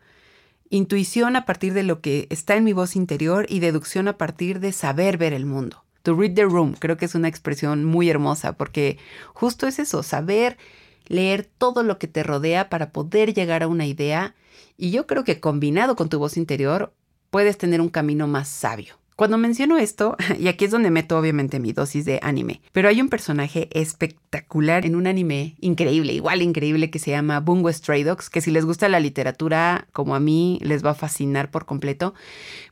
Intuición 0.68 1.36
a 1.36 1.46
partir 1.46 1.74
de 1.74 1.84
lo 1.84 2.00
que 2.00 2.26
está 2.30 2.56
en 2.56 2.64
mi 2.64 2.72
voz 2.72 2.96
interior 2.96 3.46
y 3.48 3.60
deducción 3.60 4.08
a 4.08 4.18
partir 4.18 4.58
de 4.58 4.72
saber 4.72 5.16
ver 5.16 5.32
el 5.32 5.46
mundo. 5.46 5.84
To 6.02 6.16
read 6.16 6.34
the 6.34 6.42
room, 6.42 6.74
creo 6.76 6.96
que 6.96 7.04
es 7.04 7.14
una 7.14 7.28
expresión 7.28 7.84
muy 7.84 8.10
hermosa 8.10 8.54
porque 8.54 8.98
justo 9.34 9.68
es 9.68 9.78
eso, 9.78 10.02
saber 10.02 10.58
leer 11.06 11.48
todo 11.56 11.84
lo 11.84 12.00
que 12.00 12.08
te 12.08 12.24
rodea 12.24 12.68
para 12.68 12.90
poder 12.90 13.32
llegar 13.32 13.62
a 13.62 13.68
una 13.68 13.86
idea 13.86 14.34
y 14.76 14.90
yo 14.90 15.06
creo 15.06 15.22
que 15.22 15.38
combinado 15.38 15.94
con 15.94 16.08
tu 16.08 16.18
voz 16.18 16.36
interior 16.36 16.92
puedes 17.30 17.58
tener 17.58 17.80
un 17.80 17.90
camino 17.90 18.26
más 18.26 18.48
sabio. 18.48 18.97
Cuando 19.18 19.36
menciono 19.36 19.78
esto, 19.78 20.16
y 20.38 20.46
aquí 20.46 20.66
es 20.66 20.70
donde 20.70 20.92
meto 20.92 21.18
obviamente 21.18 21.58
mi 21.58 21.72
dosis 21.72 22.04
de 22.04 22.20
anime, 22.22 22.60
pero 22.70 22.88
hay 22.88 23.00
un 23.00 23.08
personaje 23.08 23.68
espectacular 23.72 24.86
en 24.86 24.94
un 24.94 25.08
anime 25.08 25.56
increíble, 25.58 26.12
igual 26.12 26.40
increíble, 26.40 26.88
que 26.88 27.00
se 27.00 27.10
llama 27.10 27.40
Bungo 27.40 27.72
Stray 27.72 28.04
Dogs, 28.04 28.30
que 28.30 28.40
si 28.40 28.52
les 28.52 28.64
gusta 28.64 28.88
la 28.88 29.00
literatura, 29.00 29.88
como 29.92 30.14
a 30.14 30.20
mí, 30.20 30.60
les 30.62 30.84
va 30.84 30.90
a 30.90 30.94
fascinar 30.94 31.50
por 31.50 31.66
completo. 31.66 32.14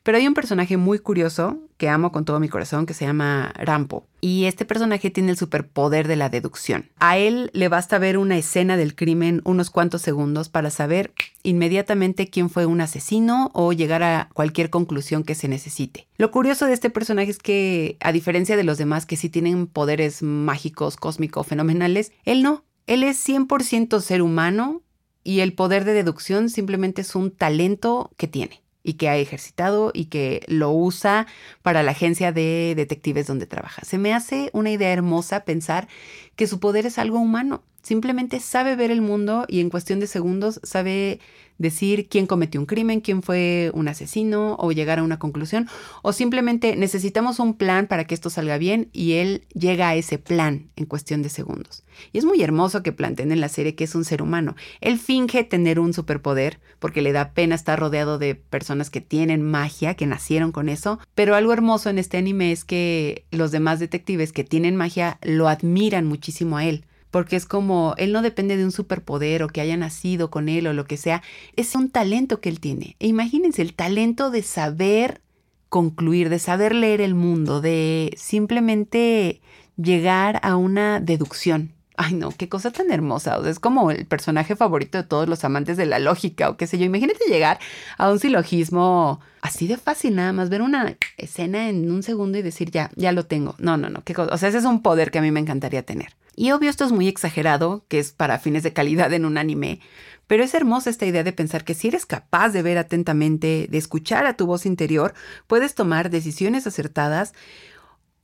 Pero 0.03 0.19
hay 0.19 0.25
un 0.25 0.35
personaje 0.35 0.77
muy 0.77 0.99
curioso 0.99 1.57
que 1.75 1.89
amo 1.89 2.13
con 2.13 2.23
todo 2.23 2.39
mi 2.39 2.47
corazón 2.47 2.85
que 2.85 2.93
se 2.93 3.05
llama 3.05 3.51
Rampo. 3.57 4.05
Y 4.19 4.45
este 4.45 4.65
personaje 4.65 5.11
tiene 5.11 5.31
el 5.31 5.37
superpoder 5.37 6.07
de 6.07 6.15
la 6.15 6.29
deducción. 6.29 6.89
A 6.99 7.17
él 7.17 7.51
le 7.53 7.67
basta 7.67 7.99
ver 7.99 8.17
una 8.17 8.37
escena 8.37 8.75
del 8.77 8.95
crimen 8.95 9.41
unos 9.45 9.69
cuantos 9.69 10.01
segundos 10.01 10.49
para 10.49 10.69
saber 10.69 11.13
inmediatamente 11.43 12.29
quién 12.29 12.49
fue 12.49 12.65
un 12.65 12.81
asesino 12.81 13.51
o 13.53 13.73
llegar 13.73 14.03
a 14.03 14.29
cualquier 14.33 14.69
conclusión 14.69 15.23
que 15.23 15.35
se 15.35 15.47
necesite. 15.47 16.07
Lo 16.17 16.31
curioso 16.31 16.65
de 16.65 16.73
este 16.73 16.89
personaje 16.89 17.31
es 17.31 17.37
que, 17.37 17.97
a 17.99 18.11
diferencia 18.11 18.57
de 18.57 18.63
los 18.63 18.77
demás 18.77 19.05
que 19.05 19.17
sí 19.17 19.29
tienen 19.29 19.67
poderes 19.67 20.23
mágicos, 20.23 20.95
cósmicos, 20.97 21.45
fenomenales, 21.45 22.11
él 22.25 22.41
no. 22.41 22.63
Él 22.87 23.03
es 23.03 23.27
100% 23.27 23.99
ser 23.99 24.21
humano 24.21 24.81
y 25.23 25.41
el 25.41 25.53
poder 25.53 25.83
de 25.83 25.93
deducción 25.93 26.49
simplemente 26.49 27.01
es 27.01 27.13
un 27.13 27.31
talento 27.31 28.11
que 28.17 28.27
tiene 28.27 28.61
y 28.87 28.93
que 28.93 29.09
ha 29.09 29.17
ejercitado 29.17 29.91
y 29.93 30.05
que 30.05 30.45
lo 30.47 30.71
usa 30.71 31.27
para 31.61 31.83
la 31.83 31.91
agencia 31.91 32.31
de 32.31 32.73
detectives 32.73 33.27
donde 33.27 33.45
trabaja. 33.45 33.83
Se 33.83 33.97
me 33.97 34.13
hace 34.13 34.49
una 34.53 34.71
idea 34.71 34.93
hermosa 34.93 35.43
pensar 35.43 35.89
que 36.37 36.47
su 36.47 36.61
poder 36.61 36.85
es 36.85 36.97
algo 36.97 37.19
humano. 37.19 37.63
Simplemente 37.81 38.39
sabe 38.39 38.77
ver 38.77 38.89
el 38.89 39.01
mundo 39.01 39.43
y 39.49 39.59
en 39.59 39.69
cuestión 39.69 39.99
de 39.99 40.07
segundos 40.07 40.61
sabe 40.63 41.19
decir 41.57 42.07
quién 42.09 42.27
cometió 42.27 42.59
un 42.59 42.65
crimen, 42.65 43.01
quién 43.01 43.21
fue 43.23 43.71
un 43.73 43.87
asesino 43.87 44.55
o 44.59 44.71
llegar 44.71 44.99
a 44.99 45.03
una 45.03 45.19
conclusión. 45.19 45.67
O 46.01 46.13
simplemente 46.13 46.75
necesitamos 46.75 47.39
un 47.39 47.55
plan 47.55 47.87
para 47.87 48.05
que 48.05 48.13
esto 48.13 48.29
salga 48.29 48.57
bien 48.57 48.89
y 48.93 49.13
él 49.13 49.45
llega 49.53 49.89
a 49.89 49.95
ese 49.95 50.17
plan 50.17 50.69
en 50.75 50.85
cuestión 50.85 51.21
de 51.21 51.29
segundos. 51.29 51.83
Y 52.13 52.19
es 52.19 52.25
muy 52.25 52.41
hermoso 52.41 52.83
que 52.83 52.91
planteen 52.91 53.31
en 53.31 53.41
la 53.41 53.49
serie 53.49 53.75
que 53.75 53.83
es 53.83 53.95
un 53.95 54.05
ser 54.05 54.21
humano. 54.21 54.55
Él 54.81 54.99
finge 54.99 55.43
tener 55.43 55.79
un 55.79 55.93
superpoder 55.93 56.59
porque 56.79 57.01
le 57.01 57.11
da 57.11 57.31
pena 57.31 57.55
estar 57.55 57.79
rodeado 57.79 58.19
de 58.19 58.35
personas 58.35 58.89
que 58.89 59.01
tienen 59.01 59.41
magia, 59.41 59.95
que 59.95 60.05
nacieron 60.05 60.51
con 60.51 60.69
eso. 60.69 60.99
Pero 61.15 61.35
algo 61.35 61.53
hermoso 61.53 61.89
en 61.89 61.97
este 61.97 62.17
anime 62.17 62.51
es 62.51 62.65
que 62.65 63.25
los 63.31 63.51
demás 63.51 63.79
detectives 63.79 64.31
que 64.31 64.43
tienen 64.43 64.75
magia 64.75 65.17
lo 65.23 65.47
admiran 65.47 66.05
muchísimo 66.05 66.57
a 66.57 66.65
él 66.65 66.85
porque 67.11 67.35
es 67.35 67.45
como, 67.45 67.93
él 67.97 68.11
no 68.11 68.21
depende 68.21 68.57
de 68.57 68.65
un 68.65 68.71
superpoder 68.71 69.43
o 69.43 69.47
que 69.47 69.61
haya 69.61 69.77
nacido 69.77 70.29
con 70.29 70.49
él 70.49 70.67
o 70.67 70.73
lo 70.73 70.85
que 70.85 70.97
sea, 70.97 71.21
es 71.55 71.75
un 71.75 71.89
talento 71.89 72.41
que 72.41 72.49
él 72.49 72.59
tiene. 72.59 72.95
E 72.99 73.07
imagínense, 73.07 73.61
el 73.61 73.73
talento 73.73 74.29
de 74.29 74.43
saber 74.43 75.21
concluir, 75.69 76.29
de 76.29 76.39
saber 76.39 76.73
leer 76.73 77.01
el 77.01 77.15
mundo, 77.15 77.61
de 77.61 78.13
simplemente 78.17 79.41
llegar 79.77 80.39
a 80.43 80.55
una 80.55 80.99
deducción. 80.99 81.73
Ay, 81.99 82.13
no, 82.13 82.29
qué 82.31 82.47
cosa 82.47 82.69
tan 82.71 82.91
hermosa. 82.91 83.39
O 83.39 83.41
sea, 83.41 83.51
es 83.51 83.59
como 83.59 83.89
el 83.89 84.05
personaje 84.05 84.55
favorito 84.55 84.99
de 84.99 85.03
todos 85.03 85.27
los 85.27 85.43
amantes 85.43 85.77
de 85.77 85.87
la 85.87 85.97
lógica 85.97 86.49
o 86.49 86.55
qué 86.55 86.67
sé 86.67 86.77
yo. 86.77 86.85
Imagínate 86.85 87.25
llegar 87.27 87.57
a 87.97 88.11
un 88.11 88.19
silogismo 88.19 89.19
así 89.41 89.67
de 89.67 89.77
fácil, 89.77 90.15
nada 90.15 90.31
más 90.31 90.49
ver 90.49 90.61
una 90.61 90.95
escena 91.17 91.69
en 91.69 91.89
un 91.89 92.03
segundo 92.03 92.37
y 92.37 92.43
decir, 92.43 92.69
ya, 92.69 92.91
ya 92.95 93.11
lo 93.13 93.25
tengo. 93.25 93.55
No, 93.57 93.77
no, 93.77 93.89
no, 93.89 94.03
qué 94.03 94.13
cosa. 94.13 94.31
O 94.33 94.37
sea, 94.37 94.49
ese 94.49 94.59
es 94.59 94.65
un 94.65 94.83
poder 94.83 95.09
que 95.09 95.17
a 95.17 95.21
mí 95.23 95.31
me 95.31 95.39
encantaría 95.39 95.81
tener. 95.81 96.13
Y 96.39 96.51
obvio 96.51 96.69
esto 96.69 96.85
es 96.85 96.91
muy 96.91 97.07
exagerado, 97.07 97.83
que 97.87 97.97
es 97.97 98.11
para 98.11 98.37
fines 98.37 98.61
de 98.61 98.71
calidad 98.71 99.11
en 99.11 99.25
un 99.25 99.39
anime, 99.39 99.79
pero 100.27 100.43
es 100.43 100.53
hermosa 100.53 100.91
esta 100.91 101.07
idea 101.07 101.23
de 101.23 101.33
pensar 101.33 101.63
que 101.63 101.73
si 101.73 101.87
eres 101.87 102.05
capaz 102.05 102.49
de 102.49 102.61
ver 102.61 102.77
atentamente, 102.77 103.67
de 103.71 103.77
escuchar 103.79 104.27
a 104.27 104.37
tu 104.37 104.45
voz 104.45 104.67
interior, 104.67 105.15
puedes 105.47 105.73
tomar 105.73 106.11
decisiones 106.11 106.67
acertadas 106.67 107.33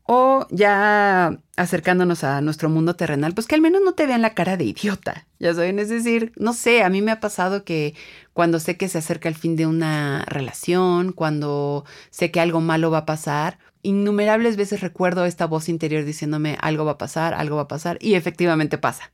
o 0.03 0.45
ya 0.51 1.39
acercándonos 1.55 2.23
a 2.23 2.41
nuestro 2.41 2.69
mundo 2.69 2.95
terrenal, 2.95 3.33
pues 3.33 3.47
que 3.47 3.55
al 3.55 3.61
menos 3.61 3.81
no 3.83 3.93
te 3.93 4.05
vean 4.05 4.21
la 4.21 4.35
cara 4.35 4.57
de 4.57 4.65
idiota. 4.65 5.25
Ya 5.39 5.55
saben, 5.55 5.79
es 5.79 5.89
decir, 5.89 6.33
no 6.35 6.53
sé, 6.53 6.83
a 6.83 6.89
mí 6.89 7.01
me 7.01 7.11
ha 7.11 7.19
pasado 7.19 7.63
que 7.63 7.95
cuando 8.33 8.59
sé 8.59 8.77
que 8.77 8.89
se 8.89 8.99
acerca 8.99 9.27
el 9.27 9.35
fin 9.35 9.55
de 9.55 9.65
una 9.65 10.23
relación, 10.27 11.13
cuando 11.13 11.83
sé 12.11 12.29
que 12.29 12.41
algo 12.41 12.61
malo 12.61 12.91
va 12.91 12.99
a 12.99 13.05
pasar, 13.07 13.57
innumerables 13.83 14.55
veces 14.55 14.81
recuerdo 14.81 15.25
esta 15.25 15.45
voz 15.45 15.69
interior 15.69 16.03
diciéndome 16.05 16.57
algo 16.61 16.85
va 16.85 16.93
a 16.93 16.97
pasar, 16.97 17.33
algo 17.33 17.57
va 17.57 17.63
a 17.63 17.67
pasar, 17.67 17.97
y 18.01 18.15
efectivamente 18.15 18.77
pasa. 18.77 19.11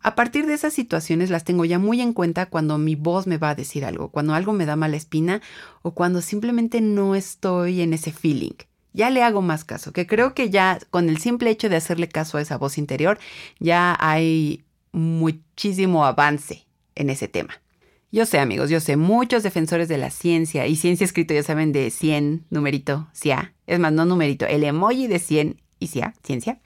A 0.00 0.14
partir 0.14 0.46
de 0.46 0.54
esas 0.54 0.72
situaciones 0.72 1.30
las 1.30 1.42
tengo 1.42 1.64
ya 1.64 1.80
muy 1.80 2.00
en 2.00 2.12
cuenta 2.12 2.46
cuando 2.46 2.78
mi 2.78 2.94
voz 2.94 3.26
me 3.26 3.36
va 3.36 3.50
a 3.50 3.54
decir 3.56 3.84
algo, 3.84 4.10
cuando 4.10 4.34
algo 4.34 4.52
me 4.52 4.64
da 4.64 4.76
mala 4.76 4.96
espina 4.96 5.42
o 5.82 5.92
cuando 5.92 6.22
simplemente 6.22 6.80
no 6.80 7.16
estoy 7.16 7.80
en 7.80 7.92
ese 7.92 8.12
feeling. 8.12 8.54
Ya 8.92 9.10
le 9.10 9.22
hago 9.22 9.42
más 9.42 9.64
caso, 9.64 9.92
que 9.92 10.06
creo 10.06 10.34
que 10.34 10.50
ya 10.50 10.78
con 10.90 11.08
el 11.08 11.18
simple 11.18 11.50
hecho 11.50 11.68
de 11.68 11.76
hacerle 11.76 12.08
caso 12.08 12.38
a 12.38 12.40
esa 12.40 12.56
voz 12.56 12.78
interior, 12.78 13.18
ya 13.58 13.96
hay 13.98 14.64
muchísimo 14.92 16.04
avance 16.04 16.66
en 16.94 17.10
ese 17.10 17.26
tema. 17.28 17.60
Yo 18.10 18.24
sé, 18.24 18.38
amigos, 18.38 18.70
yo 18.70 18.80
sé, 18.80 18.96
muchos 18.96 19.42
defensores 19.42 19.86
de 19.86 19.98
la 19.98 20.10
ciencia 20.10 20.66
y 20.66 20.76
ciencia 20.76 21.04
escrito, 21.04 21.34
ya 21.34 21.42
saben, 21.42 21.72
de 21.72 21.90
100, 21.90 22.46
numerito, 22.48 23.06
CIA, 23.12 23.52
es 23.66 23.78
más, 23.78 23.92
no 23.92 24.06
numerito, 24.06 24.46
el 24.46 24.64
emoji 24.64 25.08
de 25.08 25.18
100 25.18 25.60
y 25.78 25.88
CIA, 25.88 26.14
ciencia, 26.22 26.58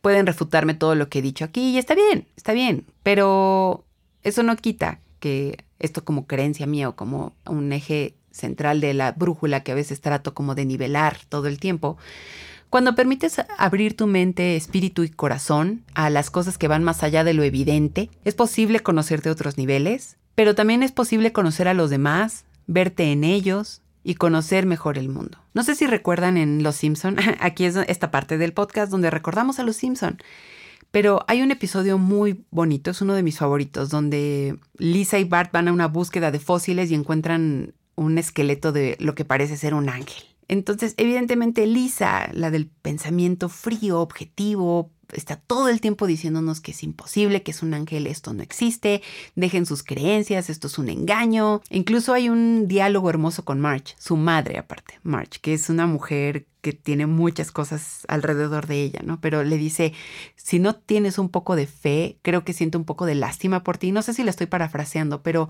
pueden 0.00 0.26
refutarme 0.26 0.72
todo 0.72 0.94
lo 0.94 1.10
que 1.10 1.18
he 1.18 1.22
dicho 1.22 1.44
aquí 1.44 1.72
y 1.72 1.78
está 1.78 1.94
bien, 1.94 2.26
está 2.36 2.54
bien, 2.54 2.86
pero 3.02 3.84
eso 4.22 4.42
no 4.42 4.56
quita 4.56 5.00
que 5.20 5.58
esto 5.78 6.04
como 6.04 6.26
creencia 6.26 6.66
mía 6.66 6.88
o 6.88 6.96
como 6.96 7.34
un 7.44 7.70
eje 7.72 8.14
central 8.30 8.80
de 8.80 8.94
la 8.94 9.12
brújula 9.12 9.62
que 9.62 9.72
a 9.72 9.76
veces 9.76 10.00
trato 10.00 10.32
como 10.32 10.54
de 10.54 10.64
nivelar 10.64 11.18
todo 11.28 11.48
el 11.48 11.60
tiempo, 11.60 11.98
cuando 12.70 12.94
permites 12.94 13.42
abrir 13.58 13.94
tu 13.94 14.06
mente, 14.06 14.56
espíritu 14.56 15.02
y 15.02 15.10
corazón 15.10 15.84
a 15.92 16.08
las 16.08 16.30
cosas 16.30 16.56
que 16.56 16.68
van 16.68 16.82
más 16.82 17.02
allá 17.02 17.24
de 17.24 17.34
lo 17.34 17.42
evidente, 17.42 18.08
es 18.24 18.34
posible 18.34 18.80
conocerte 18.80 19.28
a 19.28 19.32
otros 19.32 19.58
niveles, 19.58 20.16
pero 20.34 20.54
también 20.54 20.82
es 20.82 20.92
posible 20.92 21.32
conocer 21.32 21.68
a 21.68 21.74
los 21.74 21.90
demás, 21.90 22.44
verte 22.66 23.12
en 23.12 23.24
ellos 23.24 23.82
y 24.04 24.14
conocer 24.14 24.66
mejor 24.66 24.98
el 24.98 25.08
mundo. 25.08 25.38
No 25.54 25.62
sé 25.62 25.74
si 25.74 25.86
recuerdan 25.86 26.36
en 26.36 26.62
Los 26.62 26.76
Simpson, 26.76 27.16
aquí 27.40 27.64
es 27.64 27.76
esta 27.76 28.10
parte 28.10 28.38
del 28.38 28.52
podcast 28.52 28.90
donde 28.90 29.10
recordamos 29.10 29.58
a 29.58 29.64
Los 29.64 29.76
Simpson. 29.76 30.18
Pero 30.90 31.24
hay 31.26 31.40
un 31.40 31.50
episodio 31.50 31.96
muy 31.96 32.44
bonito, 32.50 32.90
es 32.90 33.00
uno 33.00 33.14
de 33.14 33.22
mis 33.22 33.38
favoritos, 33.38 33.88
donde 33.88 34.58
Lisa 34.76 35.18
y 35.18 35.24
Bart 35.24 35.50
van 35.50 35.68
a 35.68 35.72
una 35.72 35.88
búsqueda 35.88 36.30
de 36.30 36.38
fósiles 36.38 36.90
y 36.90 36.94
encuentran 36.94 37.72
un 37.94 38.18
esqueleto 38.18 38.72
de 38.72 38.96
lo 39.00 39.14
que 39.14 39.24
parece 39.24 39.56
ser 39.56 39.72
un 39.72 39.88
ángel. 39.88 40.31
Entonces, 40.52 40.92
evidentemente, 40.98 41.66
Lisa, 41.66 42.28
la 42.34 42.50
del 42.50 42.66
pensamiento 42.66 43.48
frío, 43.48 44.00
objetivo, 44.00 44.90
está 45.10 45.36
todo 45.36 45.70
el 45.70 45.80
tiempo 45.80 46.06
diciéndonos 46.06 46.60
que 46.60 46.72
es 46.72 46.82
imposible, 46.82 47.42
que 47.42 47.52
es 47.52 47.62
un 47.62 47.72
ángel, 47.72 48.06
esto 48.06 48.34
no 48.34 48.42
existe, 48.42 49.00
dejen 49.34 49.64
sus 49.64 49.82
creencias, 49.82 50.50
esto 50.50 50.66
es 50.66 50.76
un 50.76 50.90
engaño. 50.90 51.62
incluso 51.70 52.12
hay 52.12 52.28
un 52.28 52.68
diálogo 52.68 53.08
hermoso 53.08 53.46
con 53.46 53.60
March, 53.60 53.94
su 53.98 54.18
madre 54.18 54.58
aparte, 54.58 55.00
March, 55.02 55.40
que 55.40 55.54
es 55.54 55.70
una 55.70 55.86
mujer 55.86 56.46
que 56.60 56.74
tiene 56.74 57.06
muchas 57.06 57.50
cosas 57.50 58.04
alrededor 58.08 58.66
de 58.66 58.82
ella, 58.82 59.00
¿no? 59.02 59.22
Pero 59.22 59.44
le 59.44 59.56
dice, 59.56 59.94
si 60.36 60.58
no 60.58 60.74
tienes 60.76 61.16
un 61.16 61.30
poco 61.30 61.56
de 61.56 61.66
fe, 61.66 62.18
creo 62.20 62.44
que 62.44 62.52
siento 62.52 62.76
un 62.76 62.84
poco 62.84 63.06
de 63.06 63.14
lástima 63.14 63.64
por 63.64 63.78
ti. 63.78 63.90
No 63.90 64.02
sé 64.02 64.12
si 64.12 64.22
la 64.22 64.30
estoy 64.30 64.48
parafraseando, 64.48 65.22
pero 65.22 65.48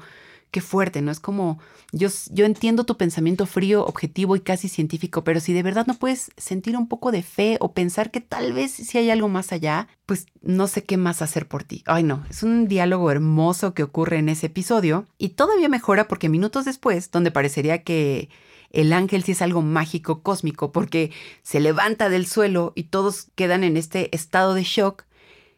qué 0.53 0.61
fuerte, 0.61 1.01
¿no? 1.01 1.11
Es 1.11 1.19
como, 1.19 1.59
yo, 1.93 2.09
yo 2.31 2.45
entiendo 2.45 2.85
tu 2.85 2.97
pensamiento 2.97 3.47
frío, 3.47 3.85
objetivo 3.85 4.37
y 4.37 4.41
casi 4.41 4.69
científico, 4.69 5.25
pero 5.25 5.41
si 5.41 5.53
de 5.55 5.63
verdad 5.63 5.87
no 5.87 5.95
puedes 5.95 6.31
sentir 6.37 6.77
un 6.77 6.89
poco 6.89 7.11
de 7.11 7.23
fe 7.23 7.57
o 7.61 7.73
pensar 7.73 8.11
que 8.11 8.21
tal 8.21 8.53
vez 8.53 8.71
si 8.71 8.99
hay 8.99 9.11
algo 9.11 9.29
más 9.29 9.51
allá, 9.51 9.89
pues 10.07 10.27
no 10.43 10.69
sé 10.69 10.85
qué 10.85 10.99
más 10.99 11.23
hacer 11.23 11.49
por 11.49 11.65
ti. 11.65 11.83
Ay, 11.87 12.05
no, 12.05 12.23
es 12.31 12.43
un 12.43 12.69
diálogo 12.69 13.11
hermoso 13.11 13.73
que 13.73 13.83
ocurre 13.83 14.19
en 14.19 14.29
ese 14.29 14.47
episodio 14.47 15.07
y 15.17 15.31
todavía 15.31 15.71
mejora 15.71 16.07
porque 16.07 16.29
minutos 16.29 16.67
después, 16.67 17.11
donde 17.11 17.31
parecería 17.31 17.83
que 17.83 18.29
el 18.71 18.93
ángel 18.93 19.25
sí 19.25 19.33
es 19.33 19.41
algo 19.41 19.63
mágico, 19.63 20.23
cósmico, 20.23 20.71
porque 20.71 21.13
se 21.43 21.61
levanta 21.61 22.11
del 22.11 22.27
suelo 22.27 22.73
y 22.77 22.85
todos 22.85 23.29
quedan 23.35 23.65
en 23.65 23.79
este 23.79 24.15
estado 24.15 24.53
de 24.53 24.65
shock, 24.65 25.05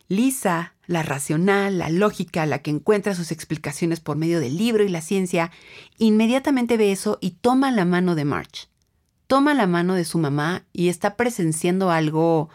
Lisa, 0.07 0.74
la 0.87 1.03
racional, 1.03 1.79
la 1.79 1.89
lógica, 1.89 2.47
la 2.47 2.61
que 2.61 2.71
encuentra 2.71 3.15
sus 3.15 3.33
explicaciones 3.33 4.01
por 4.01 4.17
medio 4.17 4.41
del 4.41 4.57
libro 4.57 4.85
y 4.85 4.89
la 4.89 5.01
ciencia, 5.01 5.51
inmediatamente 5.99 6.77
ve 6.77 6.93
eso 6.93 7.19
y 7.21 7.33
toma 7.33 7.71
la 7.71 7.85
mano 7.85 8.15
de 8.15 8.25
March. 8.25 8.69
Toma 9.27 9.55
la 9.55 9.67
mano 9.67 9.95
de 9.95 10.05
su 10.05 10.19
mamá 10.19 10.65
y 10.73 10.89
está 10.89 11.17
presenciando 11.17 11.91
algo... 11.91 12.51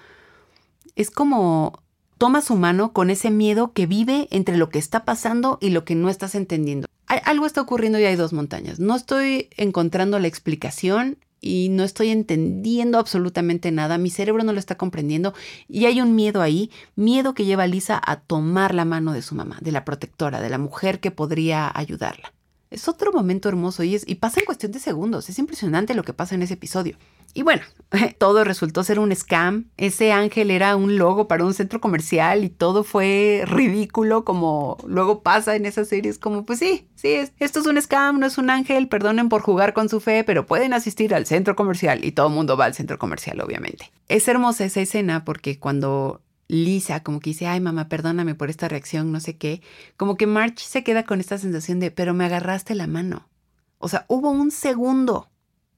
Es 0.96 1.12
como 1.12 1.82
toma 2.20 2.42
su 2.42 2.56
mano 2.56 2.92
con 2.92 3.10
ese 3.10 3.32
miedo 3.32 3.72
que 3.72 3.88
vive 3.88 4.28
entre 4.30 4.58
lo 4.58 4.70
que 4.70 4.78
está 4.78 5.06
pasando 5.06 5.58
y 5.62 5.70
lo 5.70 5.86
que 5.86 5.96
no 5.96 6.10
estás 6.10 6.36
entendiendo. 6.36 6.88
algo 7.08 7.46
está 7.46 7.62
ocurriendo 7.62 7.98
y 7.98 8.04
hay 8.04 8.18
dos 8.18 8.34
montañas. 8.34 8.80
No 8.80 8.96
estoy 8.96 9.50
encontrando 9.56 10.20
la 10.20 10.28
explicación 10.28 11.18
y 11.42 11.70
no 11.70 11.84
estoy 11.84 12.10
entendiendo 12.10 12.98
absolutamente 13.00 13.72
nada, 13.72 13.98
mi 13.98 14.10
cerebro 14.10 14.44
no 14.44 14.54
lo 14.54 14.60
está 14.60 14.76
comprendiendo 14.78 15.34
y 15.68 15.86
hay 15.86 16.02
un 16.02 16.16
miedo 16.16 16.42
ahí, 16.42 16.72
miedo 16.96 17.34
que 17.34 17.46
lleva 17.46 17.64
a 17.64 17.68
Lisa 17.68 18.02
a 18.04 18.20
tomar 18.22 18.74
la 18.74 18.86
mano 18.86 19.14
de 19.14 19.22
su 19.22 19.36
mamá, 19.36 19.58
de 19.62 19.72
la 19.72 19.86
protectora, 19.86 20.42
de 20.42 20.50
la 20.50 20.58
mujer 20.58 21.00
que 21.00 21.12
podría 21.12 21.72
ayudarla. 21.74 22.34
Es 22.70 22.88
otro 22.88 23.12
momento 23.12 23.50
hermoso 23.50 23.84
y, 23.84 23.96
es, 23.96 24.04
y 24.08 24.16
pasa 24.16 24.40
en 24.40 24.46
cuestión 24.46 24.72
de 24.72 24.80
segundos. 24.80 25.28
Es 25.30 25.40
impresionante 25.40 25.96
lo 25.96 26.04
que 26.04 26.14
pasa 26.14 26.36
en 26.36 26.44
ese 26.44 26.54
episodio. 26.54 26.98
Y 27.34 27.42
bueno, 27.42 27.62
todo 28.18 28.44
resultó 28.44 28.84
ser 28.84 29.00
un 29.00 29.16
scam. 29.16 29.70
Ese 29.78 30.12
ángel 30.12 30.52
era 30.52 30.76
un 30.76 30.98
logo 30.98 31.28
para 31.28 31.46
un 31.46 31.54
centro 31.54 31.82
comercial 31.82 32.44
y 32.44 32.50
todo 32.50 32.84
fue 32.84 33.44
ridículo 33.46 34.24
como 34.24 34.78
luego 34.86 35.24
pasa 35.24 35.56
en 35.56 35.66
esas 35.66 35.88
series. 35.88 36.20
Como 36.20 36.46
pues 36.46 36.60
sí, 36.60 36.88
sí, 36.96 37.16
esto 37.40 37.60
es 37.60 37.66
un 37.66 37.82
scam, 37.82 38.20
no 38.20 38.28
es 38.28 38.38
un 38.38 38.50
ángel, 38.50 38.88
perdonen 38.88 39.30
por 39.30 39.42
jugar 39.42 39.74
con 39.74 39.90
su 39.90 40.00
fe, 40.00 40.24
pero 40.24 40.46
pueden 40.46 40.74
asistir 40.74 41.16
al 41.16 41.26
centro 41.26 41.56
comercial 41.56 42.06
y 42.06 42.12
todo 42.12 42.28
el 42.28 42.34
mundo 42.34 42.56
va 42.56 42.66
al 42.66 42.76
centro 42.76 43.00
comercial, 43.00 43.42
obviamente. 43.42 43.92
Es 44.08 44.28
hermosa 44.28 44.66
esa 44.66 44.82
escena 44.82 45.26
porque 45.26 45.60
cuando 45.60 46.22
Lisa, 46.50 47.04
como 47.04 47.20
que 47.20 47.30
dice, 47.30 47.48
ay 47.48 47.62
mamá, 47.62 47.88
perdóname 47.88 48.36
por 48.36 48.50
esta 48.50 48.68
reacción, 48.68 49.12
no 49.12 49.20
sé 49.20 49.38
qué, 49.38 49.62
como 49.96 50.18
que 50.18 50.28
March 50.28 50.60
se 50.60 50.84
queda 50.84 51.04
con 51.04 51.20
esta 51.20 51.38
sensación 51.38 51.80
de, 51.80 51.92
pero 51.92 52.14
me 52.14 52.26
agarraste 52.26 52.76
la 52.76 52.88
mano. 52.88 53.30
O 53.78 53.88
sea, 53.88 54.06
hubo 54.10 54.32
un 54.32 54.52
segundo 54.52 55.30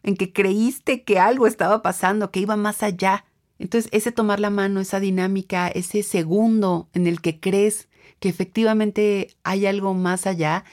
en 0.01 0.15
que 0.15 0.34
creíste 0.34 1.03
que 1.03 1.19
algo 1.19 1.45
estaba 1.45 1.82
pasando, 1.82 2.32
que 2.32 2.39
iba 2.39 2.55
más 2.55 2.82
allá. 2.84 3.26
Entonces, 3.59 3.89
ese 3.93 4.11
tomar 4.11 4.39
la 4.39 4.49
mano, 4.49 4.80
esa 4.80 4.99
dinámica, 4.99 5.67
ese 5.67 6.01
segundo 6.03 6.89
en 6.93 7.05
el 7.05 7.22
que 7.22 7.39
crees 7.39 7.89
que 8.19 8.30
efectivamente 8.30 9.36
hay 9.43 9.65
algo 9.65 9.93
más 9.93 10.26
allá, 10.26 10.63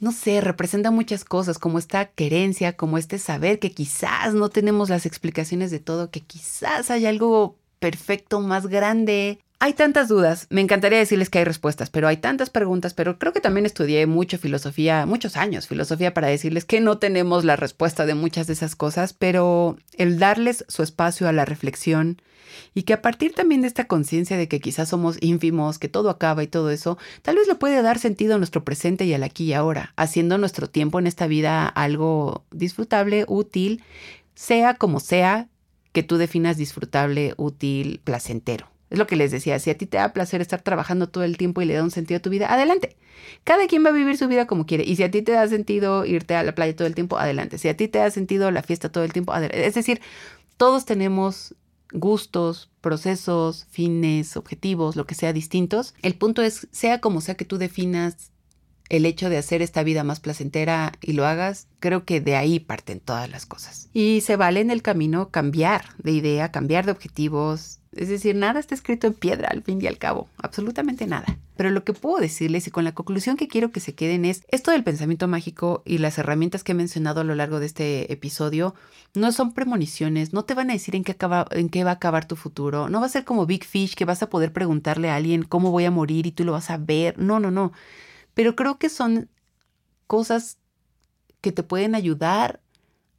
no 0.00 0.12
sé, 0.12 0.40
representa 0.40 0.90
muchas 0.90 1.24
cosas, 1.24 1.58
como 1.58 1.78
esta 1.78 2.06
querencia, 2.06 2.76
como 2.76 2.98
este 2.98 3.18
saber 3.18 3.58
que 3.58 3.72
quizás 3.72 4.34
no 4.34 4.48
tenemos 4.48 4.90
las 4.90 5.06
explicaciones 5.06 5.70
de 5.70 5.80
todo, 5.80 6.10
que 6.10 6.20
quizás 6.20 6.90
hay 6.90 7.06
algo 7.06 7.56
perfecto, 7.82 8.40
más 8.40 8.68
grande. 8.68 9.40
Hay 9.58 9.74
tantas 9.74 10.08
dudas, 10.08 10.46
me 10.50 10.60
encantaría 10.60 10.98
decirles 10.98 11.30
que 11.30 11.38
hay 11.38 11.44
respuestas, 11.44 11.90
pero 11.90 12.08
hay 12.08 12.16
tantas 12.16 12.48
preguntas, 12.48 12.94
pero 12.94 13.18
creo 13.18 13.32
que 13.32 13.40
también 13.40 13.66
estudié 13.66 14.06
mucho 14.06 14.38
filosofía, 14.38 15.04
muchos 15.04 15.36
años 15.36 15.68
filosofía 15.68 16.14
para 16.14 16.28
decirles 16.28 16.64
que 16.64 16.80
no 16.80 16.98
tenemos 16.98 17.44
la 17.44 17.56
respuesta 17.56 18.06
de 18.06 18.14
muchas 18.14 18.46
de 18.46 18.54
esas 18.54 18.74
cosas, 18.74 19.12
pero 19.12 19.76
el 19.98 20.18
darles 20.18 20.64
su 20.68 20.82
espacio 20.82 21.28
a 21.28 21.32
la 21.32 21.44
reflexión 21.44 22.20
y 22.74 22.82
que 22.82 22.92
a 22.92 23.02
partir 23.02 23.34
también 23.34 23.62
de 23.62 23.68
esta 23.68 23.86
conciencia 23.86 24.36
de 24.36 24.48
que 24.48 24.60
quizás 24.60 24.88
somos 24.88 25.16
ínfimos, 25.20 25.78
que 25.78 25.88
todo 25.88 26.10
acaba 26.10 26.42
y 26.42 26.48
todo 26.48 26.70
eso, 26.70 26.98
tal 27.22 27.36
vez 27.36 27.46
le 27.46 27.54
puede 27.54 27.82
dar 27.82 27.98
sentido 27.98 28.34
a 28.34 28.38
nuestro 28.38 28.64
presente 28.64 29.04
y 29.04 29.14
al 29.14 29.22
aquí 29.22 29.44
y 29.44 29.52
ahora, 29.54 29.92
haciendo 29.96 30.38
nuestro 30.38 30.68
tiempo 30.68 30.98
en 30.98 31.06
esta 31.06 31.26
vida 31.26 31.66
algo 31.66 32.44
disfrutable, 32.50 33.24
útil, 33.28 33.82
sea 34.34 34.74
como 34.74 34.98
sea, 34.98 35.48
que 35.92 36.02
tú 36.02 36.16
definas 36.16 36.56
disfrutable, 36.56 37.34
útil, 37.36 38.00
placentero. 38.02 38.72
Es 38.90 38.98
lo 38.98 39.06
que 39.06 39.16
les 39.16 39.30
decía, 39.30 39.58
si 39.58 39.70
a 39.70 39.78
ti 39.78 39.86
te 39.86 39.96
da 39.96 40.12
placer 40.12 40.42
estar 40.42 40.60
trabajando 40.60 41.08
todo 41.08 41.24
el 41.24 41.38
tiempo 41.38 41.62
y 41.62 41.64
le 41.64 41.72
da 41.74 41.82
un 41.82 41.90
sentido 41.90 42.18
a 42.18 42.22
tu 42.22 42.28
vida, 42.28 42.52
adelante. 42.52 42.96
Cada 43.42 43.66
quien 43.66 43.84
va 43.84 43.88
a 43.88 43.92
vivir 43.92 44.18
su 44.18 44.28
vida 44.28 44.46
como 44.46 44.66
quiere. 44.66 44.84
Y 44.84 44.96
si 44.96 45.02
a 45.02 45.10
ti 45.10 45.22
te 45.22 45.32
da 45.32 45.48
sentido 45.48 46.04
irte 46.04 46.34
a 46.34 46.42
la 46.42 46.54
playa 46.54 46.76
todo 46.76 46.86
el 46.86 46.94
tiempo, 46.94 47.18
adelante. 47.18 47.56
Si 47.56 47.68
a 47.68 47.76
ti 47.76 47.88
te 47.88 48.00
da 48.00 48.10
sentido 48.10 48.50
la 48.50 48.62
fiesta 48.62 48.90
todo 48.90 49.04
el 49.04 49.12
tiempo, 49.14 49.32
adelante. 49.32 49.66
Es 49.66 49.74
decir, 49.74 50.02
todos 50.58 50.84
tenemos 50.84 51.54
gustos, 51.92 52.70
procesos, 52.82 53.66
fines, 53.70 54.36
objetivos, 54.36 54.96
lo 54.96 55.06
que 55.06 55.14
sea 55.14 55.32
distintos. 55.32 55.94
El 56.02 56.14
punto 56.14 56.42
es, 56.42 56.68
sea 56.70 57.00
como 57.00 57.22
sea 57.22 57.34
que 57.34 57.46
tú 57.46 57.56
definas 57.56 58.30
el 58.88 59.06
hecho 59.06 59.30
de 59.30 59.38
hacer 59.38 59.62
esta 59.62 59.82
vida 59.82 60.04
más 60.04 60.20
placentera 60.20 60.92
y 61.00 61.12
lo 61.12 61.26
hagas, 61.26 61.66
creo 61.80 62.04
que 62.04 62.20
de 62.20 62.36
ahí 62.36 62.60
parten 62.60 63.00
todas 63.00 63.30
las 63.30 63.46
cosas. 63.46 63.88
Y 63.92 64.20
se 64.20 64.36
vale 64.36 64.60
en 64.60 64.70
el 64.70 64.82
camino 64.82 65.30
cambiar 65.30 65.84
de 65.98 66.12
idea, 66.12 66.50
cambiar 66.50 66.84
de 66.86 66.92
objetivos. 66.92 67.78
Es 67.94 68.08
decir, 68.08 68.34
nada 68.34 68.60
está 68.60 68.74
escrito 68.74 69.06
en 69.06 69.14
piedra 69.14 69.48
al 69.50 69.62
fin 69.62 69.80
y 69.80 69.86
al 69.86 69.98
cabo, 69.98 70.28
absolutamente 70.38 71.06
nada. 71.06 71.38
Pero 71.56 71.70
lo 71.70 71.84
que 71.84 71.92
puedo 71.92 72.18
decirles 72.18 72.66
y 72.66 72.70
con 72.70 72.84
la 72.84 72.94
conclusión 72.94 73.36
que 73.36 73.48
quiero 73.48 73.70
que 73.70 73.80
se 73.80 73.94
queden 73.94 74.24
es, 74.24 74.42
esto 74.48 74.70
del 74.70 74.84
pensamiento 74.84 75.28
mágico 75.28 75.82
y 75.84 75.98
las 75.98 76.18
herramientas 76.18 76.64
que 76.64 76.72
he 76.72 76.74
mencionado 76.74 77.20
a 77.20 77.24
lo 77.24 77.34
largo 77.34 77.60
de 77.60 77.66
este 77.66 78.12
episodio 78.12 78.74
no 79.14 79.30
son 79.32 79.52
premoniciones, 79.52 80.32
no 80.32 80.44
te 80.44 80.54
van 80.54 80.70
a 80.70 80.72
decir 80.72 80.96
en 80.96 81.04
qué, 81.04 81.14
en 81.50 81.68
qué 81.68 81.84
va 81.84 81.90
a 81.90 81.94
acabar 81.94 82.26
tu 82.26 82.36
futuro, 82.36 82.88
no 82.88 83.00
va 83.00 83.06
a 83.06 83.10
ser 83.10 83.24
como 83.24 83.44
Big 83.44 83.64
Fish 83.64 83.94
que 83.94 84.06
vas 84.06 84.22
a 84.22 84.30
poder 84.30 84.52
preguntarle 84.52 85.10
a 85.10 85.16
alguien 85.16 85.42
cómo 85.42 85.70
voy 85.70 85.84
a 85.84 85.90
morir 85.90 86.26
y 86.26 86.32
tú 86.32 86.44
lo 86.44 86.52
vas 86.52 86.70
a 86.70 86.78
ver, 86.78 87.18
no, 87.18 87.38
no, 87.38 87.50
no 87.50 87.72
pero 88.34 88.56
creo 88.56 88.78
que 88.78 88.88
son 88.88 89.28
cosas 90.06 90.58
que 91.40 91.52
te 91.52 91.62
pueden 91.62 91.94
ayudar 91.94 92.60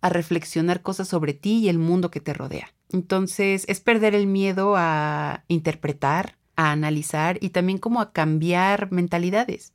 a 0.01 0.09
reflexionar 0.09 0.81
cosas 0.81 1.07
sobre 1.07 1.33
ti 1.33 1.59
y 1.59 1.69
el 1.69 1.79
mundo 1.79 2.11
que 2.11 2.19
te 2.19 2.33
rodea. 2.33 2.73
Entonces, 2.91 3.65
es 3.67 3.79
perder 3.79 4.15
el 4.15 4.27
miedo 4.27 4.75
a 4.77 5.43
interpretar, 5.47 6.37
a 6.55 6.71
analizar 6.71 7.37
y 7.41 7.49
también 7.49 7.77
como 7.77 8.01
a 8.01 8.11
cambiar 8.11 8.91
mentalidades. 8.91 9.73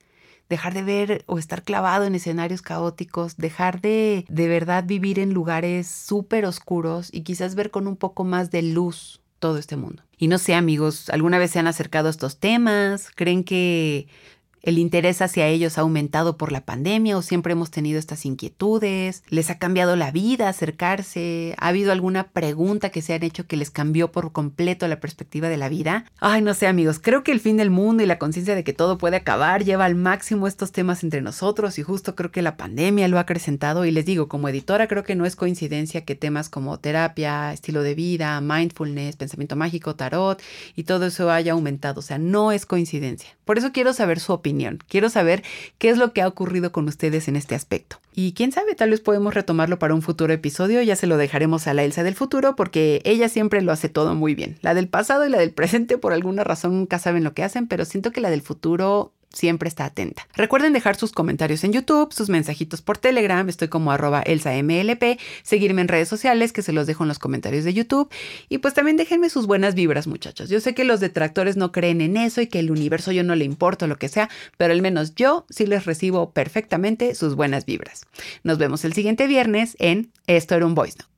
Dejar 0.48 0.72
de 0.72 0.82
ver 0.82 1.24
o 1.26 1.38
estar 1.38 1.62
clavado 1.62 2.04
en 2.04 2.14
escenarios 2.14 2.62
caóticos, 2.62 3.36
dejar 3.36 3.80
de 3.80 4.24
de 4.28 4.48
verdad 4.48 4.84
vivir 4.86 5.18
en 5.18 5.34
lugares 5.34 5.88
súper 5.88 6.46
oscuros 6.46 7.08
y 7.12 7.22
quizás 7.22 7.54
ver 7.54 7.70
con 7.70 7.86
un 7.86 7.96
poco 7.96 8.24
más 8.24 8.50
de 8.50 8.62
luz 8.62 9.20
todo 9.40 9.58
este 9.58 9.76
mundo. 9.76 10.02
Y 10.16 10.28
no 10.28 10.38
sé, 10.38 10.54
amigos, 10.54 11.10
¿alguna 11.10 11.38
vez 11.38 11.50
se 11.50 11.58
han 11.58 11.66
acercado 11.66 12.08
a 12.08 12.10
estos 12.10 12.38
temas? 12.38 13.10
¿Creen 13.14 13.44
que 13.44 14.08
el 14.62 14.78
interés 14.78 15.22
hacia 15.22 15.46
ellos 15.46 15.78
ha 15.78 15.82
aumentado 15.82 16.36
por 16.36 16.52
la 16.52 16.64
pandemia 16.64 17.16
o 17.16 17.22
siempre 17.22 17.52
hemos 17.52 17.70
tenido 17.70 17.98
estas 17.98 18.24
inquietudes. 18.26 19.22
¿Les 19.28 19.50
ha 19.50 19.58
cambiado 19.58 19.96
la 19.96 20.10
vida 20.10 20.48
acercarse? 20.48 21.54
¿Ha 21.58 21.68
habido 21.68 21.92
alguna 21.92 22.28
pregunta 22.28 22.90
que 22.90 23.02
se 23.02 23.14
han 23.14 23.22
hecho 23.22 23.46
que 23.46 23.56
les 23.56 23.70
cambió 23.70 24.12
por 24.12 24.32
completo 24.32 24.86
la 24.88 25.00
perspectiva 25.00 25.48
de 25.48 25.56
la 25.56 25.68
vida? 25.68 26.04
Ay, 26.20 26.42
no 26.42 26.54
sé 26.54 26.66
amigos, 26.66 26.98
creo 26.98 27.22
que 27.22 27.32
el 27.32 27.40
fin 27.40 27.56
del 27.56 27.70
mundo 27.70 28.02
y 28.02 28.06
la 28.06 28.18
conciencia 28.18 28.54
de 28.54 28.64
que 28.64 28.72
todo 28.72 28.98
puede 28.98 29.16
acabar 29.16 29.64
lleva 29.64 29.84
al 29.84 29.94
máximo 29.94 30.46
estos 30.46 30.72
temas 30.72 31.02
entre 31.02 31.22
nosotros 31.22 31.78
y 31.78 31.82
justo 31.82 32.14
creo 32.14 32.30
que 32.30 32.42
la 32.42 32.56
pandemia 32.56 33.08
lo 33.08 33.18
ha 33.18 33.22
acrecentado 33.22 33.84
y 33.84 33.90
les 33.90 34.06
digo, 34.06 34.28
como 34.28 34.48
editora 34.48 34.88
creo 34.88 35.04
que 35.04 35.14
no 35.14 35.26
es 35.26 35.36
coincidencia 35.36 36.04
que 36.04 36.14
temas 36.14 36.48
como 36.48 36.78
terapia, 36.78 37.52
estilo 37.52 37.82
de 37.82 37.94
vida, 37.94 38.40
mindfulness, 38.40 39.16
pensamiento 39.16 39.56
mágico, 39.56 39.94
tarot 39.94 40.42
y 40.74 40.84
todo 40.84 41.06
eso 41.06 41.30
haya 41.30 41.52
aumentado. 41.52 42.00
O 42.00 42.02
sea, 42.02 42.18
no 42.18 42.52
es 42.52 42.66
coincidencia. 42.66 43.30
Por 43.44 43.58
eso 43.58 43.72
quiero 43.72 43.92
saber 43.92 44.20
su 44.20 44.32
opinión 44.48 44.78
Quiero 44.88 45.10
saber 45.10 45.42
qué 45.78 45.90
es 45.90 45.98
lo 45.98 46.12
que 46.12 46.22
ha 46.22 46.28
ocurrido 46.28 46.72
con 46.72 46.88
ustedes 46.88 47.28
en 47.28 47.36
este 47.36 47.54
aspecto. 47.54 47.98
Y 48.14 48.32
quién 48.32 48.50
sabe, 48.50 48.74
tal 48.74 48.90
vez 48.90 49.00
podemos 49.00 49.34
retomarlo 49.34 49.78
para 49.78 49.94
un 49.94 50.02
futuro 50.02 50.32
episodio, 50.32 50.82
ya 50.82 50.96
se 50.96 51.06
lo 51.06 51.16
dejaremos 51.16 51.66
a 51.66 51.74
la 51.74 51.84
Elsa 51.84 52.02
del 52.02 52.14
futuro 52.14 52.56
porque 52.56 53.00
ella 53.04 53.28
siempre 53.28 53.62
lo 53.62 53.70
hace 53.70 53.88
todo 53.88 54.14
muy 54.14 54.34
bien. 54.34 54.58
La 54.62 54.74
del 54.74 54.88
pasado 54.88 55.26
y 55.26 55.28
la 55.28 55.38
del 55.38 55.52
presente 55.52 55.98
por 55.98 56.12
alguna 56.12 56.44
razón 56.44 56.76
nunca 56.76 56.98
saben 56.98 57.24
lo 57.24 57.34
que 57.34 57.44
hacen, 57.44 57.68
pero 57.68 57.84
siento 57.84 58.10
que 58.10 58.20
la 58.20 58.30
del 58.30 58.42
futuro 58.42 59.12
siempre 59.32 59.68
está 59.68 59.84
atenta. 59.84 60.26
Recuerden 60.34 60.72
dejar 60.72 60.96
sus 60.96 61.12
comentarios 61.12 61.64
en 61.64 61.72
YouTube, 61.72 62.12
sus 62.12 62.28
mensajitos 62.28 62.82
por 62.82 62.98
Telegram, 62.98 63.48
estoy 63.48 63.68
como 63.68 63.92
arroba 63.92 64.22
elsamlp, 64.22 65.18
seguirme 65.42 65.82
en 65.82 65.88
redes 65.88 66.08
sociales 66.08 66.52
que 66.52 66.62
se 66.62 66.72
los 66.72 66.86
dejo 66.86 67.04
en 67.04 67.08
los 67.08 67.18
comentarios 67.18 67.64
de 67.64 67.74
YouTube 67.74 68.10
y 68.48 68.58
pues 68.58 68.74
también 68.74 68.96
déjenme 68.96 69.30
sus 69.30 69.46
buenas 69.46 69.74
vibras 69.74 70.06
muchachos. 70.06 70.48
Yo 70.48 70.60
sé 70.60 70.74
que 70.74 70.84
los 70.84 71.00
detractores 71.00 71.56
no 71.56 71.72
creen 71.72 72.00
en 72.00 72.16
eso 72.16 72.40
y 72.40 72.46
que 72.46 72.58
el 72.58 72.70
universo 72.70 73.12
yo 73.12 73.24
no 73.24 73.34
le 73.34 73.44
importo 73.44 73.86
lo 73.86 73.96
que 73.96 74.08
sea, 74.08 74.28
pero 74.56 74.72
al 74.72 74.82
menos 74.82 75.14
yo 75.14 75.46
sí 75.50 75.66
les 75.66 75.84
recibo 75.84 76.30
perfectamente 76.32 77.14
sus 77.14 77.34
buenas 77.34 77.64
vibras. 77.64 78.06
Nos 78.42 78.58
vemos 78.58 78.84
el 78.84 78.92
siguiente 78.92 79.26
viernes 79.26 79.76
en 79.78 80.10
Esto 80.26 80.54
era 80.54 80.66
un 80.66 80.74
Voice 80.74 80.96
Note. 80.98 81.17